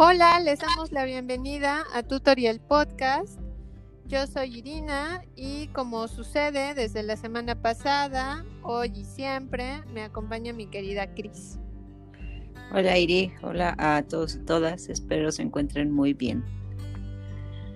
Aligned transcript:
Hola, 0.00 0.38
les 0.38 0.60
damos 0.60 0.92
la 0.92 1.04
bienvenida 1.04 1.82
a 1.92 2.04
Tutorial 2.04 2.60
Podcast. 2.60 3.40
Yo 4.06 4.28
soy 4.28 4.58
Irina 4.58 5.24
y 5.34 5.66
como 5.68 6.06
sucede 6.06 6.72
desde 6.74 7.02
la 7.02 7.16
semana 7.16 7.60
pasada, 7.60 8.44
hoy 8.62 8.92
y 8.94 9.04
siempre, 9.04 9.82
me 9.92 10.04
acompaña 10.04 10.52
mi 10.52 10.68
querida 10.68 11.12
Cris. 11.14 11.58
Hola 12.72 12.96
Iri, 12.96 13.32
hola 13.42 13.74
a 13.76 14.04
todos 14.04 14.36
y 14.36 14.44
todas, 14.44 14.88
espero 14.88 15.32
se 15.32 15.42
encuentren 15.42 15.90
muy 15.90 16.14
bien. 16.14 16.44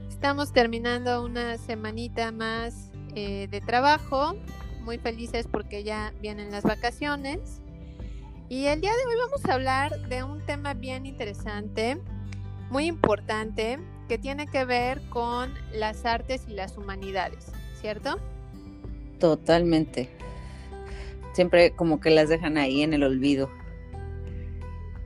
Estamos 0.09 0.53
terminando 0.53 1.25
una 1.25 1.59
semanita 1.59 2.31
más 2.31 2.93
eh, 3.17 3.49
de 3.51 3.61
trabajo, 3.63 4.37
muy 4.83 4.99
felices 4.99 5.49
porque 5.51 5.83
ya 5.83 6.15
vienen 6.21 6.53
las 6.53 6.63
vacaciones. 6.63 7.62
Y 8.49 8.67
el 8.67 8.81
día 8.81 8.91
de 8.91 9.07
hoy 9.07 9.15
vamos 9.19 9.45
a 9.47 9.55
hablar 9.55 10.09
de 10.09 10.23
un 10.23 10.41
tema 10.45 10.75
bien 10.75 11.07
interesante, 11.07 11.99
muy 12.71 12.87
importante, 12.87 13.79
que 14.09 14.19
tiene 14.19 14.47
que 14.47 14.65
ver 14.65 15.01
con 15.09 15.55
las 15.73 16.05
artes 16.05 16.45
y 16.49 16.53
las 16.53 16.77
humanidades, 16.77 17.47
¿cierto? 17.81 18.19
Totalmente. 19.19 20.11
Siempre 21.33 21.71
como 21.71 22.01
que 22.01 22.11
las 22.11 22.29
dejan 22.29 22.59
ahí 22.59 22.83
en 22.83 22.93
el 22.93 23.05
olvido. 23.05 23.51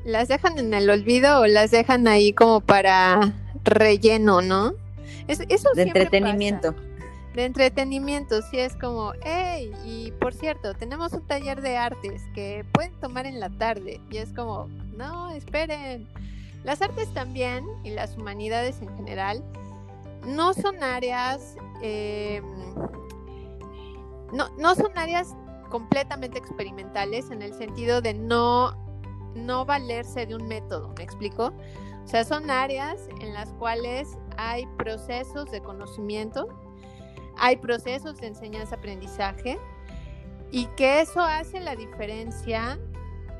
¿Las 0.05 0.29
dejan 0.29 0.59
en 0.59 0.75
el 0.75 0.91
olvido 0.91 1.41
o 1.41 1.47
las 1.47 1.71
dejan 1.71 2.09
ahí 2.09 2.33
como 2.33 2.61
para 2.61 3.35
relleno, 3.65 4.43
no? 4.43 4.75
eso 5.29 5.69
de 5.75 5.83
entretenimiento 5.83 6.75
de 7.37 7.45
entretenimiento, 7.45 8.41
sí 8.41 8.59
es 8.59 8.75
como, 8.77 9.13
hey, 9.23 9.71
y 9.85 10.11
por 10.13 10.33
cierto, 10.33 10.73
tenemos 10.73 11.13
un 11.13 11.21
taller 11.27 11.61
de 11.61 11.77
artes 11.77 12.23
que 12.35 12.65
pueden 12.73 12.99
tomar 12.99 13.27
en 13.27 13.41
la 13.41 13.51
tarde, 13.51 14.01
y 14.11 14.17
es 14.17 14.33
como, 14.33 14.69
no, 14.97 15.31
esperen. 15.31 16.09
Las 16.65 16.81
artes 16.81 17.13
también, 17.13 17.67
y 17.85 17.91
las 17.91 18.17
humanidades 18.17 18.81
en 18.81 18.89
general, 18.97 19.45
no 20.25 20.55
son 20.55 20.83
áreas, 20.83 21.57
em, 21.83 22.43
no, 24.33 24.49
no 24.59 24.75
son 24.75 24.97
áreas 24.97 25.37
completamente 25.69 26.39
experimentales 26.39 27.31
en 27.31 27.43
el 27.43 27.53
sentido 27.53 28.01
de 28.01 28.15
no, 28.15 28.75
no 29.35 29.67
valerse 29.67 30.25
de 30.25 30.35
un 30.37 30.49
método, 30.49 30.95
¿me 30.97 31.05
explico? 31.05 31.53
O 32.03 32.09
sea, 32.09 32.25
son 32.25 32.51
áreas 32.51 33.09
en 33.21 33.35
las 33.35 33.53
cuales 33.55 34.17
hay 34.39 34.67
procesos 34.79 35.51
de 35.51 35.61
conocimiento 35.61 36.49
hay 37.39 37.57
procesos 37.57 38.19
de 38.19 38.29
enseñanza-aprendizaje 38.29 39.59
y 40.51 40.67
que 40.77 41.01
eso 41.01 41.21
hace 41.21 41.61
la 41.61 41.77
diferencia 41.77 42.79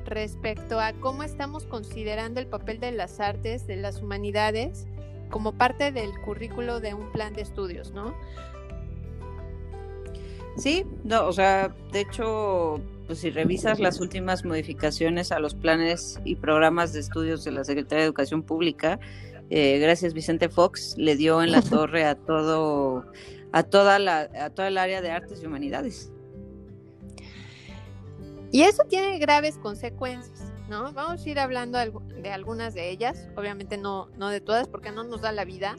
respecto 0.05 0.79
a 0.79 0.93
cómo 0.93 1.23
estamos 1.23 1.65
considerando 1.65 2.39
el 2.39 2.47
papel 2.47 2.79
de 2.79 2.91
las 2.91 3.19
artes, 3.19 3.67
de 3.67 3.75
las 3.75 4.01
humanidades, 4.01 4.87
como 5.29 5.53
parte 5.53 5.91
del 5.91 6.11
currículo 6.21 6.79
de 6.79 6.93
un 6.93 7.11
plan 7.11 7.33
de 7.33 7.41
estudios, 7.41 7.91
¿no? 7.91 8.15
Sí, 10.57 10.85
no, 11.03 11.27
o 11.27 11.33
sea, 11.33 11.75
de 11.91 12.01
hecho, 12.01 12.81
pues 13.05 13.19
si 13.19 13.29
revisas 13.29 13.79
las 13.79 13.99
últimas 13.99 14.43
modificaciones 14.43 15.31
a 15.31 15.39
los 15.39 15.53
planes 15.53 16.19
y 16.23 16.35
programas 16.35 16.93
de 16.93 17.01
estudios 17.01 17.43
de 17.43 17.51
la 17.51 17.63
Secretaría 17.63 17.99
de 17.99 18.05
Educación 18.05 18.41
Pública, 18.41 18.99
eh, 19.49 19.79
gracias 19.79 20.13
Vicente 20.13 20.49
Fox, 20.49 20.95
le 20.97 21.15
dio 21.15 21.41
en 21.41 21.51
la 21.51 21.61
torre 21.63 22.05
a 22.05 22.15
todo 22.15 23.05
a 23.51 23.63
toda, 23.63 23.97
la, 23.97 24.29
a 24.39 24.49
toda 24.49 24.67
el 24.67 24.77
área 24.77 25.01
de 25.01 25.09
artes 25.11 25.41
y 25.41 25.45
humanidades. 25.45 26.11
Y 28.51 28.61
eso 28.61 28.83
tiene 28.87 29.19
graves 29.19 29.57
consecuencias, 29.57 30.51
¿no? 30.69 30.93
Vamos 30.93 31.25
a 31.25 31.29
ir 31.29 31.39
hablando 31.39 31.77
de 31.77 32.29
algunas 32.31 32.73
de 32.73 32.89
ellas, 32.89 33.27
obviamente 33.35 33.77
no, 33.77 34.07
no 34.17 34.29
de 34.29 34.41
todas 34.41 34.67
porque 34.67 34.91
no 34.91 35.03
nos 35.03 35.21
da 35.21 35.31
la 35.31 35.43
vida, 35.43 35.75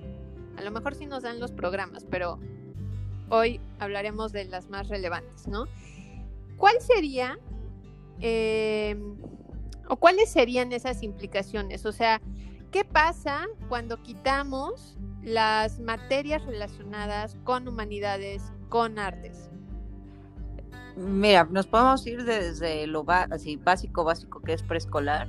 a 0.57 0.63
lo 0.63 0.71
mejor 0.71 0.95
sí 0.95 1.07
nos 1.07 1.23
dan 1.23 1.41
los 1.41 1.53
programas, 1.53 2.05
pero 2.11 2.39
hoy 3.31 3.61
hablaremos 3.79 4.33
de 4.33 4.45
las 4.45 4.69
más 4.69 4.89
relevantes, 4.89 5.47
¿no? 5.47 5.65
¿Cuál 6.57 6.75
sería 6.81 7.39
em, 8.21 9.17
o 9.89 9.97
cuáles 9.97 10.29
serían 10.31 10.73
esas 10.73 11.03
implicaciones? 11.03 11.87
O 11.87 11.93
sea, 11.93 12.21
¿qué 12.71 12.85
pasa 12.85 13.47
cuando 13.69 14.03
quitamos 14.03 14.97
las 15.23 15.79
materias 15.81 16.45
relacionadas 16.45 17.37
con 17.45 17.69
humanidades, 17.69 18.43
con 18.69 18.99
artes? 18.99 19.51
Mira, 20.97 21.47
nos 21.51 21.67
podemos 21.67 22.07
ir 22.07 22.25
desde 22.25 22.87
lo 22.87 23.05
así, 23.09 23.57
básico, 23.57 24.05
básico 24.05 24.41
que 24.41 24.55
es 24.55 24.63
preescolar, 24.63 25.29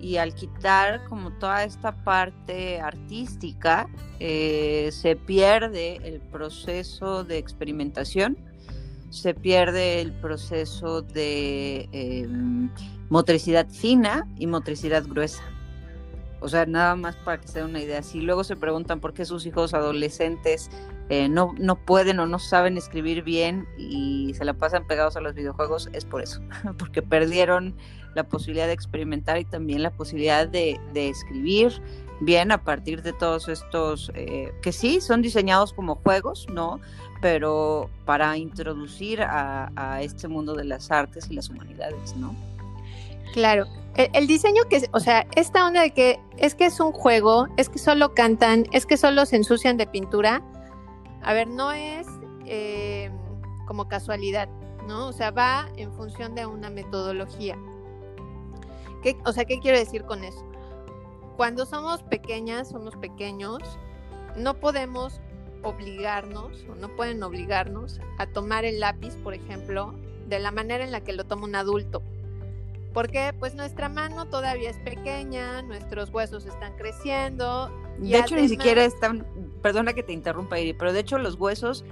y 0.00 0.16
al 0.16 0.34
quitar 0.34 1.04
como 1.04 1.32
toda 1.32 1.64
esta 1.64 1.92
parte 2.04 2.80
artística, 2.80 3.88
eh, 4.18 4.90
se 4.92 5.16
pierde 5.16 5.96
el 6.02 6.20
proceso 6.20 7.24
de 7.24 7.38
experimentación, 7.38 8.36
se 9.10 9.32
pierde 9.32 10.00
el 10.00 10.12
proceso 10.12 11.02
de 11.02 11.88
em, 11.92 12.68
motricidad 13.08 13.68
fina 13.68 14.28
y 14.36 14.46
motricidad 14.46 15.04
gruesa. 15.06 15.42
O 16.40 16.48
sea, 16.48 16.66
nada 16.66 16.96
más 16.96 17.16
para 17.16 17.40
que 17.40 17.48
se 17.48 17.60
den 17.60 17.70
una 17.70 17.80
idea. 17.80 18.02
Si 18.02 18.20
luego 18.20 18.44
se 18.44 18.56
preguntan 18.56 19.00
por 19.00 19.14
qué 19.14 19.24
sus 19.24 19.46
hijos 19.46 19.74
adolescentes 19.74 20.70
eh, 21.08 21.28
no, 21.28 21.54
no 21.58 21.76
pueden 21.76 22.18
o 22.18 22.26
no 22.26 22.40
saben 22.40 22.76
escribir 22.76 23.22
bien 23.22 23.68
y 23.78 24.34
se 24.34 24.44
la 24.44 24.54
pasan 24.54 24.86
pegados 24.86 25.16
a 25.16 25.20
los 25.20 25.34
videojuegos, 25.34 25.88
es 25.92 26.04
por 26.04 26.20
eso, 26.20 26.40
porque 26.78 27.00
perdieron 27.00 27.76
la 28.14 28.24
posibilidad 28.24 28.66
de 28.66 28.72
experimentar 28.72 29.38
y 29.38 29.44
también 29.44 29.82
la 29.82 29.90
posibilidad 29.90 30.48
de, 30.48 30.80
escribir 30.94 31.80
bien 32.20 32.50
a 32.50 32.64
partir 32.64 33.02
de 33.02 33.12
todos 33.12 33.48
estos, 33.48 34.10
eh, 34.14 34.52
que 34.62 34.72
sí, 34.72 35.00
son 35.00 35.22
diseñados 35.22 35.72
como 35.72 35.96
juegos, 35.96 36.46
¿no? 36.50 36.80
Pero 37.20 37.88
para 38.04 38.36
introducir 38.36 39.22
a, 39.22 39.70
a 39.76 40.02
este 40.02 40.26
mundo 40.26 40.54
de 40.54 40.64
las 40.64 40.90
artes 40.90 41.30
y 41.30 41.34
las 41.34 41.50
humanidades, 41.50 42.16
¿no? 42.16 42.34
Claro, 43.32 43.66
el, 43.96 44.26
diseño 44.26 44.62
que, 44.68 44.88
o 44.92 45.00
sea, 45.00 45.26
esta 45.36 45.66
onda 45.66 45.82
de 45.82 45.92
que 45.92 46.20
es 46.36 46.54
que 46.54 46.66
es 46.66 46.80
un 46.80 46.92
juego, 46.92 47.48
es 47.56 47.68
que 47.68 47.78
solo 47.78 48.14
cantan, 48.14 48.66
es 48.72 48.84
que 48.84 48.96
solo 48.96 49.24
se 49.24 49.36
ensucian 49.36 49.76
de 49.76 49.86
pintura, 49.86 50.42
a 51.22 51.32
ver, 51.32 51.48
no 51.48 51.72
es 51.72 52.06
eh, 52.44 53.10
como 53.66 53.88
casualidad, 53.88 54.48
¿no? 54.86 55.08
O 55.08 55.12
sea, 55.12 55.30
va 55.30 55.68
en 55.76 55.92
función 55.92 56.34
de 56.34 56.44
una 56.46 56.68
metodología. 56.68 57.56
¿Qué, 59.02 59.16
o 59.24 59.32
sea, 59.32 59.44
¿qué 59.44 59.58
quiero 59.60 59.78
decir 59.78 60.04
con 60.04 60.24
eso? 60.24 60.44
Cuando 61.36 61.64
somos 61.64 62.02
pequeñas, 62.02 62.68
somos 62.68 62.96
pequeños, 62.96 63.60
no 64.36 64.54
podemos 64.60 65.20
obligarnos, 65.62 66.66
o 66.70 66.74
no 66.74 66.94
pueden 66.96 67.22
obligarnos 67.22 68.00
a 68.18 68.26
tomar 68.26 68.64
el 68.64 68.80
lápiz, 68.80 69.16
por 69.16 69.32
ejemplo, 69.32 69.94
de 70.28 70.38
la 70.38 70.50
manera 70.50 70.84
en 70.84 70.92
la 70.92 71.00
que 71.00 71.12
lo 71.12 71.24
toma 71.24 71.44
un 71.44 71.54
adulto 71.54 72.02
porque 72.96 73.34
pues 73.38 73.54
nuestra 73.54 73.90
mano 73.90 74.24
todavía 74.24 74.70
es 74.70 74.78
pequeña, 74.78 75.60
nuestros 75.60 76.08
huesos 76.08 76.46
están 76.46 76.74
creciendo. 76.78 77.70
de 77.98 78.18
hecho, 78.18 78.36
ni 78.36 78.48
siquiera 78.48 78.86
están, 78.86 79.26
perdona 79.60 79.92
que 79.92 80.02
te 80.02 80.14
interrumpa, 80.14 80.58
Iri, 80.58 80.72
pero 80.72 80.94
de 80.94 81.00
hecho 81.00 81.18
los 81.18 81.34
huesos 81.34 81.84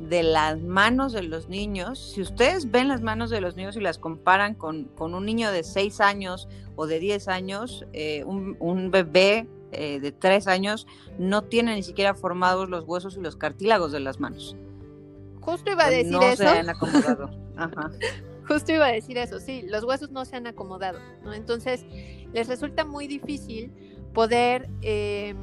de 0.00 0.22
las 0.22 0.60
manos 0.60 1.14
de 1.14 1.22
los 1.22 1.48
niños, 1.48 2.12
si 2.12 2.20
ustedes 2.20 2.70
ven 2.70 2.88
las 2.88 3.00
manos 3.00 3.30
de 3.30 3.40
los 3.40 3.56
niños 3.56 3.74
y 3.74 3.80
las 3.80 3.96
comparan 3.96 4.54
con, 4.54 4.90
un 4.98 5.24
niño 5.24 5.50
de 5.50 5.62
6 5.62 5.98
años 6.02 6.46
o 6.76 6.86
de 6.86 6.98
10 6.98 7.28
años, 7.28 7.86
eh, 7.94 8.22
un, 8.26 8.90
bebé 8.90 9.48
eh, 9.72 9.98
de 9.98 10.12
3 10.12 10.46
años 10.46 10.86
no 11.18 11.40
tiene 11.40 11.74
ni 11.74 11.82
siquiera 11.82 12.12
formados 12.12 12.68
los 12.68 12.84
huesos 12.84 13.16
y 13.16 13.20
los 13.20 13.34
cartílagos 13.34 13.92
de 13.92 14.00
las 14.00 14.20
manos. 14.20 14.54
Justo 15.40 15.72
iba 15.72 15.86
a 15.86 15.90
decir 15.90 16.16
eso. 16.16 16.20
No 16.20 16.36
se 16.36 16.48
han 16.48 16.68
acomodado. 16.68 17.30
Ajá. 17.56 17.90
Justo 18.50 18.72
iba 18.72 18.86
a 18.86 18.92
decir 18.92 19.16
eso, 19.16 19.38
sí, 19.38 19.62
los 19.62 19.84
huesos 19.84 20.10
no 20.10 20.24
se 20.24 20.34
han 20.34 20.48
acomodado, 20.48 20.98
¿no? 21.22 21.32
Entonces, 21.32 21.86
les 22.32 22.48
resulta 22.48 22.84
muy 22.84 23.06
difícil 23.06 23.72
poder, 24.12 24.68
em, 24.82 25.36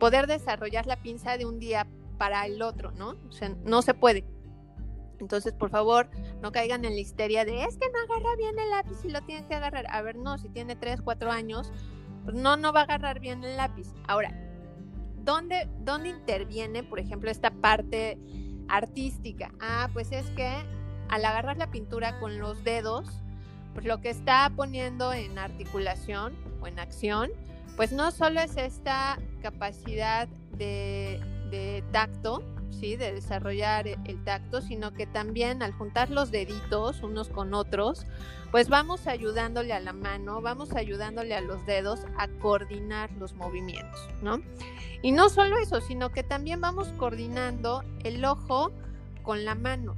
poder 0.00 0.26
desarrollar 0.26 0.88
la 0.88 0.96
pinza 0.96 1.38
de 1.38 1.46
un 1.46 1.60
día 1.60 1.86
para 2.18 2.44
el 2.44 2.60
otro, 2.60 2.90
¿no? 2.90 3.10
O 3.28 3.32
sea, 3.32 3.54
no 3.64 3.82
se 3.82 3.94
puede. 3.94 4.24
Entonces, 5.20 5.52
por 5.52 5.70
favor, 5.70 6.10
no 6.42 6.50
caigan 6.50 6.84
en 6.84 6.94
la 6.94 7.00
histeria 7.00 7.44
de 7.44 7.62
es 7.62 7.76
que 7.76 7.88
no 7.88 8.00
agarra 8.00 8.34
bien 8.36 8.58
el 8.58 8.70
lápiz 8.70 9.04
y 9.04 9.10
lo 9.10 9.22
tienen 9.22 9.46
que 9.46 9.54
agarrar. 9.54 9.86
A 9.88 10.02
ver, 10.02 10.16
no, 10.16 10.38
si 10.38 10.48
tiene 10.48 10.74
3, 10.74 11.02
4 11.02 11.30
años, 11.30 11.70
pues 12.24 12.34
no, 12.34 12.56
no 12.56 12.72
va 12.72 12.80
a 12.80 12.82
agarrar 12.82 13.20
bien 13.20 13.44
el 13.44 13.56
lápiz. 13.56 13.94
Ahora, 14.08 14.32
¿dónde, 15.22 15.68
¿dónde 15.84 16.08
interviene, 16.08 16.82
por 16.82 16.98
ejemplo, 16.98 17.30
esta 17.30 17.52
parte 17.52 18.18
artística? 18.66 19.54
Ah, 19.60 19.88
pues 19.92 20.10
es 20.10 20.28
que 20.30 20.50
al 21.08 21.24
agarrar 21.24 21.56
la 21.56 21.70
pintura 21.70 22.18
con 22.18 22.38
los 22.38 22.64
dedos, 22.64 23.08
pues 23.74 23.86
lo 23.86 24.00
que 24.00 24.10
está 24.10 24.50
poniendo 24.56 25.12
en 25.12 25.38
articulación 25.38 26.34
o 26.60 26.66
en 26.66 26.78
acción, 26.78 27.30
pues 27.76 27.92
no 27.92 28.10
solo 28.10 28.40
es 28.40 28.56
esta 28.56 29.18
capacidad 29.42 30.28
de, 30.56 31.20
tacto, 31.92 32.42
¿sí? 32.70 32.96
De 32.96 33.12
desarrollar 33.12 33.86
e, 33.86 33.98
el 34.06 34.22
tacto, 34.24 34.62
sino 34.62 34.92
que 34.92 35.06
también 35.06 35.62
al 35.62 35.72
juntar 35.72 36.10
los 36.10 36.30
deditos 36.30 37.02
unos 37.02 37.28
con 37.28 37.52
otros, 37.52 38.06
pues 38.50 38.68
vamos 38.68 39.06
ayudándole 39.06 39.74
a 39.74 39.80
la 39.80 39.92
mano, 39.92 40.40
vamos 40.40 40.72
ayudándole 40.72 41.34
a 41.34 41.42
los 41.42 41.64
dedos 41.66 42.00
a 42.16 42.28
coordinar 42.28 43.10
los 43.12 43.34
movimientos, 43.34 44.08
¿no? 44.22 44.40
Y 45.02 45.12
no 45.12 45.28
solo 45.28 45.58
eso, 45.58 45.80
sino 45.82 46.10
que 46.10 46.22
también 46.22 46.60
vamos 46.60 46.88
coordinando 46.96 47.82
el 48.02 48.24
ojo 48.24 48.72
con 49.22 49.44
la 49.44 49.54
mano. 49.54 49.94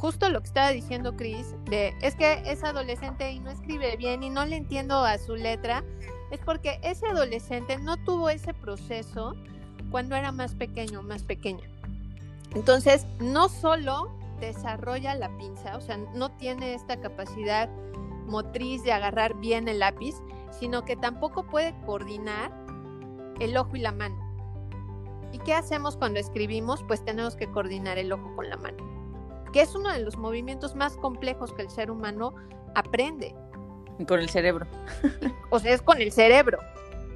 Justo 0.00 0.30
lo 0.30 0.40
que 0.40 0.46
estaba 0.46 0.70
diciendo 0.70 1.14
Chris, 1.14 1.54
de 1.66 1.94
es 2.00 2.14
que 2.14 2.42
es 2.46 2.64
adolescente 2.64 3.32
y 3.32 3.38
no 3.38 3.50
escribe 3.50 3.98
bien 3.98 4.22
y 4.22 4.30
no 4.30 4.46
le 4.46 4.56
entiendo 4.56 5.04
a 5.04 5.18
su 5.18 5.36
letra, 5.36 5.84
es 6.30 6.40
porque 6.40 6.80
ese 6.82 7.06
adolescente 7.06 7.76
no 7.76 7.98
tuvo 7.98 8.30
ese 8.30 8.54
proceso 8.54 9.34
cuando 9.90 10.16
era 10.16 10.32
más 10.32 10.54
pequeño, 10.54 11.02
más 11.02 11.22
pequeña. 11.22 11.68
Entonces, 12.54 13.06
no 13.18 13.50
solo 13.50 14.10
desarrolla 14.40 15.14
la 15.14 15.36
pinza, 15.36 15.76
o 15.76 15.82
sea, 15.82 15.98
no 15.98 16.30
tiene 16.30 16.72
esta 16.72 16.98
capacidad 16.98 17.68
motriz 18.24 18.82
de 18.84 18.92
agarrar 18.92 19.34
bien 19.34 19.68
el 19.68 19.80
lápiz, 19.80 20.14
sino 20.50 20.82
que 20.86 20.96
tampoco 20.96 21.42
puede 21.42 21.74
coordinar 21.84 22.50
el 23.38 23.54
ojo 23.54 23.76
y 23.76 23.80
la 23.80 23.92
mano. 23.92 24.16
¿Y 25.30 25.40
qué 25.40 25.52
hacemos 25.52 25.98
cuando 25.98 26.20
escribimos? 26.20 26.82
Pues 26.84 27.04
tenemos 27.04 27.36
que 27.36 27.50
coordinar 27.50 27.98
el 27.98 28.12
ojo 28.12 28.34
con 28.34 28.48
la 28.48 28.56
mano, 28.56 28.82
que 29.52 29.62
es 29.62 29.74
uno 29.74 29.92
de 29.92 30.00
los 30.00 30.16
movimientos 30.16 30.74
más 30.74 30.96
complejos 30.96 31.52
que 31.52 31.62
el 31.62 31.70
ser 31.70 31.90
humano 31.90 32.34
aprende. 32.74 33.34
Con 34.06 34.20
el 34.20 34.28
cerebro. 34.28 34.66
O 35.50 35.58
sea, 35.58 35.74
es 35.74 35.82
con 35.82 36.00
el 36.00 36.12
cerebro. 36.12 36.58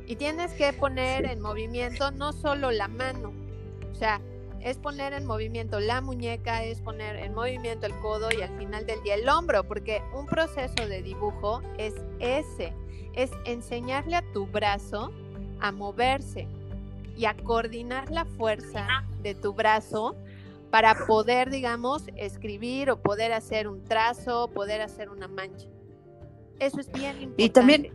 Y 0.06 0.16
tienes 0.16 0.52
que 0.52 0.72
poner 0.72 1.25
en 1.25 1.40
movimiento 1.40 2.10
no 2.10 2.32
solo 2.32 2.70
la 2.70 2.88
mano, 2.88 3.32
o 3.90 3.94
sea, 3.94 4.20
es 4.60 4.78
poner 4.78 5.12
en 5.12 5.26
movimiento 5.26 5.78
la 5.78 6.00
muñeca, 6.00 6.64
es 6.64 6.81
poner 6.81 7.16
en 7.16 7.34
movimiento 7.34 7.86
el 7.86 7.94
codo 8.00 8.28
y 8.36 8.42
al 8.42 8.56
final 8.58 8.86
del 8.86 9.02
día 9.02 9.14
el 9.14 9.28
hombro, 9.28 9.62
porque 9.64 10.02
un 10.14 10.26
proceso 10.26 10.88
de 10.88 11.02
dibujo 11.02 11.60
es 11.78 11.94
ese, 12.19 12.72
es 13.12 13.31
enseñarle 13.44 14.16
a 14.16 14.32
tu 14.32 14.46
brazo 14.46 15.12
a 15.60 15.70
moverse 15.70 16.48
y 17.16 17.26
a 17.26 17.36
coordinar 17.36 18.10
la 18.10 18.25
fuerza 18.25 18.86
de 19.22 19.34
tu 19.34 19.52
brazo 19.52 20.16
para 20.75 21.06
poder, 21.06 21.50
digamos, 21.50 22.03
escribir 22.17 22.91
o 22.91 23.00
poder 23.00 23.32
hacer 23.32 23.69
un 23.69 23.85
trazo, 23.85 24.49
poder 24.49 24.81
hacer 24.81 25.09
una 25.09 25.29
mancha. 25.29 25.69
Eso 26.59 26.81
es 26.81 26.91
bien 26.91 27.11
importante. 27.11 27.44
Y 27.44 27.49
también, 27.49 27.93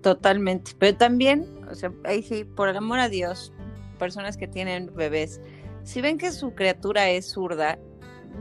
totalmente, 0.00 0.72
pero 0.80 0.96
también, 0.96 1.46
o 1.70 1.76
sea, 1.76 1.92
ahí 2.02 2.24
sí, 2.24 2.42
por 2.42 2.68
el 2.68 2.76
amor 2.76 2.98
a 2.98 3.08
Dios, 3.08 3.52
personas 4.00 4.36
que 4.36 4.48
tienen 4.48 4.92
bebés, 4.96 5.40
si 5.84 6.00
ven 6.00 6.18
que 6.18 6.32
su 6.32 6.56
criatura 6.56 7.08
es 7.08 7.30
zurda, 7.30 7.78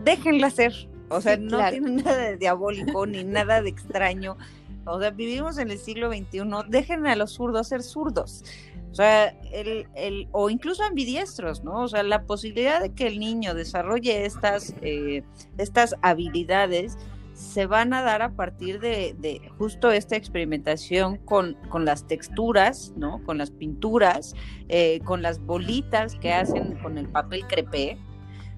déjenla 0.04 0.50
ser. 0.50 0.74
O 1.10 1.22
sea, 1.22 1.38
no 1.38 1.60
tiene 1.70 2.02
nada 2.02 2.18
de 2.18 2.38
diabólico 2.38 3.06
ni 3.06 3.24
nada 3.26 3.62
de 3.62 3.70
extraño. 3.70 4.38
O 4.86 5.00
sea, 5.00 5.12
vivimos 5.12 5.60
en 5.60 5.70
el 5.70 5.78
siglo 5.78 6.12
XXI, 6.12 6.42
dejen 6.68 7.06
a 7.06 7.16
los 7.16 7.34
zurdos 7.34 7.68
ser 7.68 7.84
zurdos. 7.84 8.44
O 8.92 8.94
sea, 8.94 9.30
el, 9.54 9.88
el, 9.96 10.28
o 10.32 10.50
incluso 10.50 10.84
ambidiestros, 10.84 11.64
¿no? 11.64 11.84
O 11.84 11.88
sea, 11.88 12.04
la 12.04 12.26
posibilidad 12.26 12.82
de 12.82 12.94
que 12.94 13.08
el 13.08 13.20
niño 13.20 13.54
desarrolle 13.54 14.26
estas, 14.26 14.76
eh, 14.82 15.24
estas 15.58 15.96
habilidades 16.02 16.98
se 17.34 17.66
van 17.66 17.94
a 17.94 18.02
dar 18.02 18.22
a 18.22 18.32
partir 18.32 18.82
de, 18.82 19.42
justo 19.58 19.92
esta 19.92 20.18
experimentación 20.18 21.18
con, 21.18 21.56
con, 21.70 21.86
las 21.86 22.06
texturas, 22.06 22.94
¿no? 22.98 23.24
Con 23.24 23.38
las 23.38 23.50
pinturas, 23.52 24.36
eh, 24.68 25.00
con 25.06 25.22
las 25.22 25.40
bolitas 25.40 26.16
que 26.16 26.34
hacen 26.34 26.76
con 26.82 26.98
el 26.98 27.08
papel 27.08 27.48
crepé. 27.48 27.98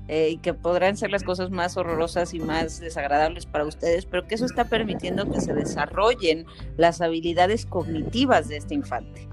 Eh, 0.09 0.31
y 0.31 0.37
que 0.39 0.53
podrán 0.53 0.97
ser 0.97 1.11
las 1.11 1.23
cosas 1.23 1.49
más 1.49 1.77
horrorosas 1.77 2.33
y 2.33 2.39
más 2.41 2.81
desagradables 2.81 3.45
para 3.45 3.63
ustedes, 3.63 4.05
pero 4.05 4.27
que 4.27 4.35
eso 4.35 4.43
está 4.43 4.65
permitiendo 4.65 5.31
que 5.31 5.39
se 5.39 5.53
desarrollen 5.53 6.45
las 6.75 6.99
habilidades 6.99 7.65
cognitivas 7.65 8.49
de 8.49 8.57
este 8.57 8.73
infante. 8.73 9.29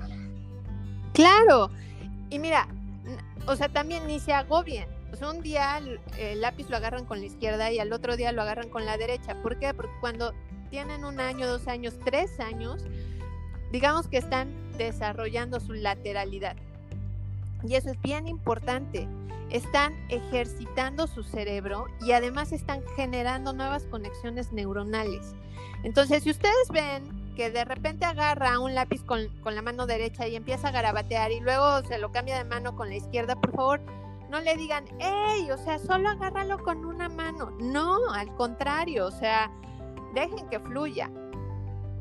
Claro, 1.12 1.70
y 2.30 2.38
mira, 2.38 2.68
o 3.46 3.56
sea, 3.56 3.68
también 3.68 4.06
ni 4.06 4.20
se 4.20 4.32
agobien, 4.32 4.86
pues 5.10 5.22
un 5.22 5.42
día 5.42 5.78
el, 6.18 6.40
lápiz 6.40 6.70
lo 6.70 6.76
agarran 6.76 7.04
con 7.04 7.18
la 7.18 7.26
izquierda 7.26 7.70
y 7.72 7.80
al 7.80 7.92
otro 7.92 8.16
día 8.16 8.30
lo 8.32 8.42
agarran 8.42 8.68
con 8.68 8.86
la 8.86 8.96
derecha. 8.96 9.34
¿Por 9.42 9.58
qué? 9.58 9.74
Porque 9.74 9.92
cuando 10.00 10.32
tienen 10.70 11.04
un 11.04 11.18
año, 11.18 11.48
dos 11.48 11.66
años, 11.66 11.98
tres 12.04 12.38
años, 12.38 12.84
digamos 13.72 14.06
que 14.06 14.18
están 14.18 14.48
desarrollando 14.78 15.58
su 15.58 15.72
lateralidad. 15.72 16.56
Y 17.66 17.74
eso 17.74 17.90
es 17.90 18.00
bien 18.00 18.28
importante. 18.28 19.08
Están 19.50 19.94
ejercitando 20.08 21.08
su 21.08 21.24
cerebro 21.24 21.86
y 22.00 22.12
además 22.12 22.52
están 22.52 22.82
generando 22.94 23.52
nuevas 23.52 23.84
conexiones 23.86 24.52
neuronales. 24.52 25.34
Entonces, 25.82 26.22
si 26.22 26.30
ustedes 26.30 26.68
ven 26.72 27.19
que 27.34 27.50
de 27.50 27.64
repente 27.64 28.04
agarra 28.04 28.58
un 28.58 28.74
lápiz 28.74 29.02
con, 29.04 29.28
con 29.40 29.54
la 29.54 29.62
mano 29.62 29.86
derecha 29.86 30.26
y 30.26 30.36
empieza 30.36 30.68
a 30.68 30.72
garabatear 30.72 31.32
y 31.32 31.40
luego 31.40 31.82
se 31.82 31.98
lo 31.98 32.12
cambia 32.12 32.36
de 32.36 32.44
mano 32.44 32.76
con 32.76 32.88
la 32.88 32.96
izquierda, 32.96 33.36
por 33.36 33.52
favor, 33.54 33.80
no 34.30 34.40
le 34.40 34.56
digan, 34.56 34.84
hey, 35.00 35.50
o 35.50 35.58
sea, 35.58 35.78
solo 35.78 36.08
agárralo 36.08 36.58
con 36.62 36.84
una 36.84 37.08
mano. 37.08 37.50
No, 37.58 37.98
al 38.12 38.32
contrario, 38.36 39.06
o 39.06 39.10
sea, 39.10 39.50
dejen 40.14 40.48
que 40.48 40.60
fluya. 40.60 41.10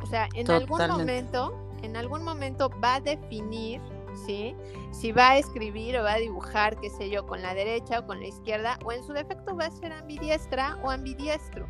O 0.01 0.05
sea, 0.05 0.29
en 0.35 0.49
algún 0.49 0.87
momento, 0.87 1.57
en 1.81 1.97
algún 1.97 2.23
momento 2.23 2.69
va 2.83 2.95
a 2.95 3.01
definir, 3.01 3.81
¿sí? 4.25 4.55
Si 4.91 5.11
va 5.11 5.31
a 5.31 5.37
escribir 5.39 5.97
o 5.97 6.03
va 6.03 6.13
a 6.13 6.17
dibujar, 6.17 6.79
qué 6.79 6.89
sé 6.91 7.09
yo, 7.09 7.25
con 7.25 7.41
la 7.41 7.53
derecha 7.53 7.99
o 7.99 8.05
con 8.05 8.19
la 8.19 8.27
izquierda, 8.27 8.77
o 8.85 8.91
en 8.91 9.03
su 9.03 9.13
defecto 9.13 9.55
va 9.55 9.65
a 9.65 9.71
ser 9.71 9.91
ambidiestra 9.91 10.77
o 10.83 10.91
ambidiestro, 10.91 11.67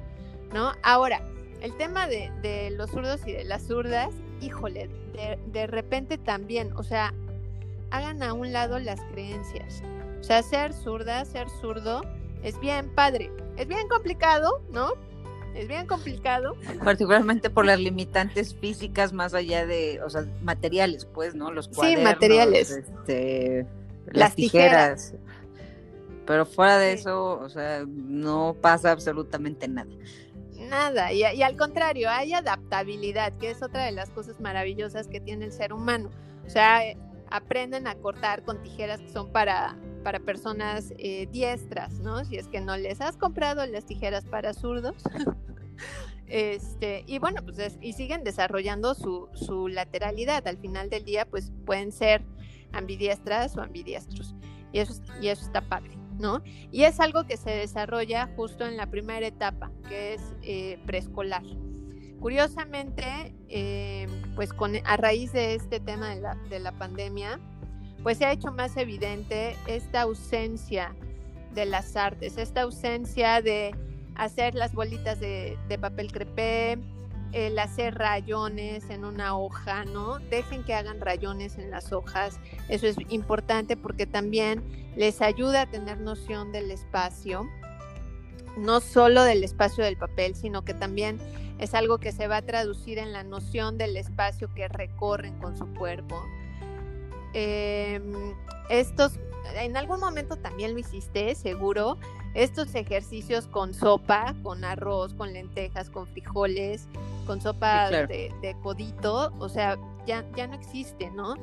¿no? 0.54 0.74
Ahora, 0.84 1.22
el 1.62 1.76
tema 1.78 2.08
de, 2.08 2.74
los 2.76 2.90
zurdos 2.92 3.22
y 3.26 3.34
de 3.34 3.44
las 3.44 3.64
zurdas, 3.64 4.10
híjole, 4.42 4.90
de, 5.14 5.40
de 5.52 5.68
repente 5.68 6.18
también, 6.18 6.72
o 6.76 6.84
sea, 6.84 7.14
hagan 7.92 8.24
a 8.24 8.34
un 8.34 8.52
lado 8.52 8.80
las 8.80 9.00
creencias. 9.12 9.82
O 10.20 10.24
sea, 10.24 10.44
ser 10.44 10.74
zurda, 10.74 11.24
ser 11.26 11.50
zurdo, 11.62 12.02
es 12.44 12.60
bien 12.60 12.90
padre. 12.94 13.32
Es 13.58 13.68
bien 13.68 13.88
complicado, 13.88 14.62
¿no? 14.72 14.94
Es 15.56 15.68
bien 15.68 15.88
complicado. 15.88 16.56
Particularmente 16.84 17.50
por 17.50 17.66
las 17.66 17.80
limitantes 17.80 18.56
físicas 18.56 19.14
más 19.14 19.34
allá 19.34 19.66
de, 19.66 20.02
o 20.04 20.10
sea, 20.10 20.26
materiales, 20.42 21.06
pues, 21.06 21.36
¿no? 21.36 21.52
Los 21.52 21.68
cuadernos, 21.68 22.00
sí, 22.00 22.06
materiales. 22.06 22.72
Este, 22.72 23.66
las, 24.08 24.36
tijeras. 24.36 25.14
Pero 26.26 26.46
fuera 26.46 26.78
de 26.78 26.94
eso, 26.94 27.40
o 27.40 27.50
sea, 27.50 27.84
no 27.88 28.56
pasa 28.62 28.92
absolutamente 28.92 29.68
nada. 29.68 29.90
Nada, 30.70 31.12
y, 31.12 31.24
al 31.24 31.58
contrario, 31.58 32.10
hay 32.10 32.34
adaptabilidad, 32.34 33.34
que 33.38 33.50
es 33.52 33.64
otra 33.64 33.86
de 33.86 33.92
las 33.92 34.10
cosas 34.12 34.40
maravillosas 34.40 35.08
que 35.08 35.20
tiene 35.20 35.46
el 35.46 35.52
ser 35.52 35.74
humano. 35.74 36.12
O 36.46 36.50
sea, 36.50 36.82
aprenden 37.32 37.88
a 37.88 37.96
cortar 37.96 38.44
con 38.44 38.62
tijeras 38.62 39.00
que 39.02 39.10
son 39.10 39.32
para, 39.32 39.78
para 40.04 40.20
personas 40.20 40.94
eh, 40.98 41.28
diestras, 41.32 41.94
¿no? 42.00 42.24
Si 42.26 42.38
es 42.38 42.48
que 42.48 42.62
no 42.62 42.78
les 42.78 43.02
has 43.02 43.18
comprado 43.18 43.66
las 43.66 43.86
tijeras 43.86 44.26
para 44.26 44.54
zurdos. 44.54 44.96
este, 46.28 47.04
y 47.08 47.20
bueno, 47.20 47.44
pues 47.44 47.78
y 47.82 47.94
siguen 47.94 48.24
desarrollando 48.24 48.94
su, 48.94 49.30
su, 49.34 49.68
lateralidad. 49.68 50.48
Al 50.48 50.58
final 50.58 50.90
del 50.90 51.04
día, 51.04 51.26
pues 51.26 51.52
pueden 51.66 51.92
ser 51.92 52.24
ambidiestras 52.74 53.58
o 53.58 53.62
ambidiestros. 53.62 54.36
Y 54.72 54.80
eso, 54.80 55.02
y 55.20 55.30
eso 55.30 55.46
está 55.46 55.62
padre, 55.62 55.98
¿no? 56.20 56.42
Y 56.72 56.84
es 56.84 57.00
algo 57.00 57.26
que 57.26 57.38
se 57.38 57.52
desarrolla 57.52 58.30
justo 58.36 58.66
en 58.66 58.78
la 58.78 58.88
primera 58.88 59.26
etapa, 59.26 59.72
que 59.88 60.14
es 60.14 60.22
eh, 60.44 60.78
preescolar. 60.86 61.44
Curiosamente, 62.20 63.34
eh, 63.48 64.08
pues 64.36 64.54
con, 64.54 64.74
a 64.86 64.98
raíz 64.98 65.32
de 65.32 65.56
este 65.56 65.80
tema 65.80 66.10
de 66.10 66.22
la, 66.22 66.36
de 66.50 66.60
la 66.60 66.74
pandemia, 66.74 67.40
pues 68.04 68.18
se 68.18 68.26
ha 68.26 68.32
hecho 68.32 68.52
más 68.52 68.76
evidente 68.78 69.56
esta 69.68 70.02
ausencia 70.02 70.94
de 71.54 71.66
las 71.66 71.96
artes, 71.96 72.38
esta 72.38 72.62
ausencia 72.62 73.42
de 73.42 73.74
hacer 74.16 74.54
las 74.54 74.74
bolitas 74.74 75.20
de, 75.20 75.58
papel 75.80 76.12
crepé, 76.12 76.78
el 77.32 77.60
hacer 77.60 77.96
rayones 77.96 78.90
en 78.90 79.06
una 79.06 79.38
hoja, 79.38 79.86
¿no? 79.86 80.20
Dejen 80.20 80.64
que 80.64 80.74
hagan 80.74 81.00
rayones 81.00 81.58
en 81.58 81.70
las 81.70 81.92
hojas, 81.92 82.40
eso 82.70 82.88
es 82.88 82.98
importante 83.10 83.78
porque 83.78 84.06
también 84.06 84.64
les 84.96 85.22
ayuda 85.22 85.64
a 85.64 85.66
tener 85.68 86.00
noción 86.00 86.52
del 86.52 86.72
espacio, 86.72 87.48
no 88.58 88.82
solo 88.82 89.24
del 89.24 89.44
espacio 89.44 89.84
del 89.84 89.98
papel, 89.98 90.36
sino 90.36 90.66
que 90.66 90.74
también 90.74 91.20
es 91.60 91.74
algo 91.74 92.00
que 92.00 92.12
se 92.12 92.28
va 92.28 92.38
a 92.38 92.42
traducir 92.42 92.98
en 92.98 93.12
la 93.14 93.24
noción 93.24 93.78
del 93.78 93.98
espacio 93.98 94.54
que 94.54 94.68
recorren 94.68 95.38
con 95.40 95.58
su 95.58 95.68
cuerpo. 95.76 96.24
Em, 97.34 98.34
estos, 98.70 99.20
en 99.56 99.78
algún 99.78 100.00
momento 100.00 100.38
también 100.38 100.74
lo 100.74 100.80
hiciste, 100.80 101.36
seguro, 101.36 101.98
estos 102.34 102.76
ejercicios 102.76 103.48
con 103.48 103.74
sopa, 103.74 104.36
con 104.44 104.64
arroz, 104.64 105.14
con 105.14 105.34
lentejas, 105.34 105.90
con 105.90 106.08
frijoles, 106.08 106.88
con 107.26 107.42
sopa 107.42 107.90
de, 107.90 108.56
codito, 108.64 109.34
o 109.40 109.50
sea, 109.50 109.78
ya, 110.06 110.26
ya 110.36 110.48
no 110.48 110.56
existe, 110.56 111.10
¿no? 111.12 111.36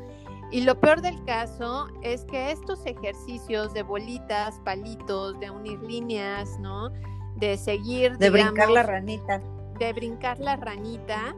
Y 0.51 0.61
lo 0.61 0.79
peor 0.81 1.01
del 1.01 1.23
caso 1.25 1.89
es 2.03 2.25
que 2.25 2.53
estos 2.53 2.87
ejercicios 2.87 3.75
de 3.75 3.83
bolitas, 3.83 4.61
palitos, 4.65 5.39
de 5.41 5.51
unir 5.51 5.81
líneas, 5.83 6.59
¿no? 6.61 6.91
De 7.37 7.57
seguir. 7.57 8.17
De 8.19 8.31
brincar 8.31 8.71
la 8.71 8.85
ranita. 8.85 9.43
De 9.79 9.93
brincar 9.93 10.39
la 10.39 10.57
ranita, 10.57 11.35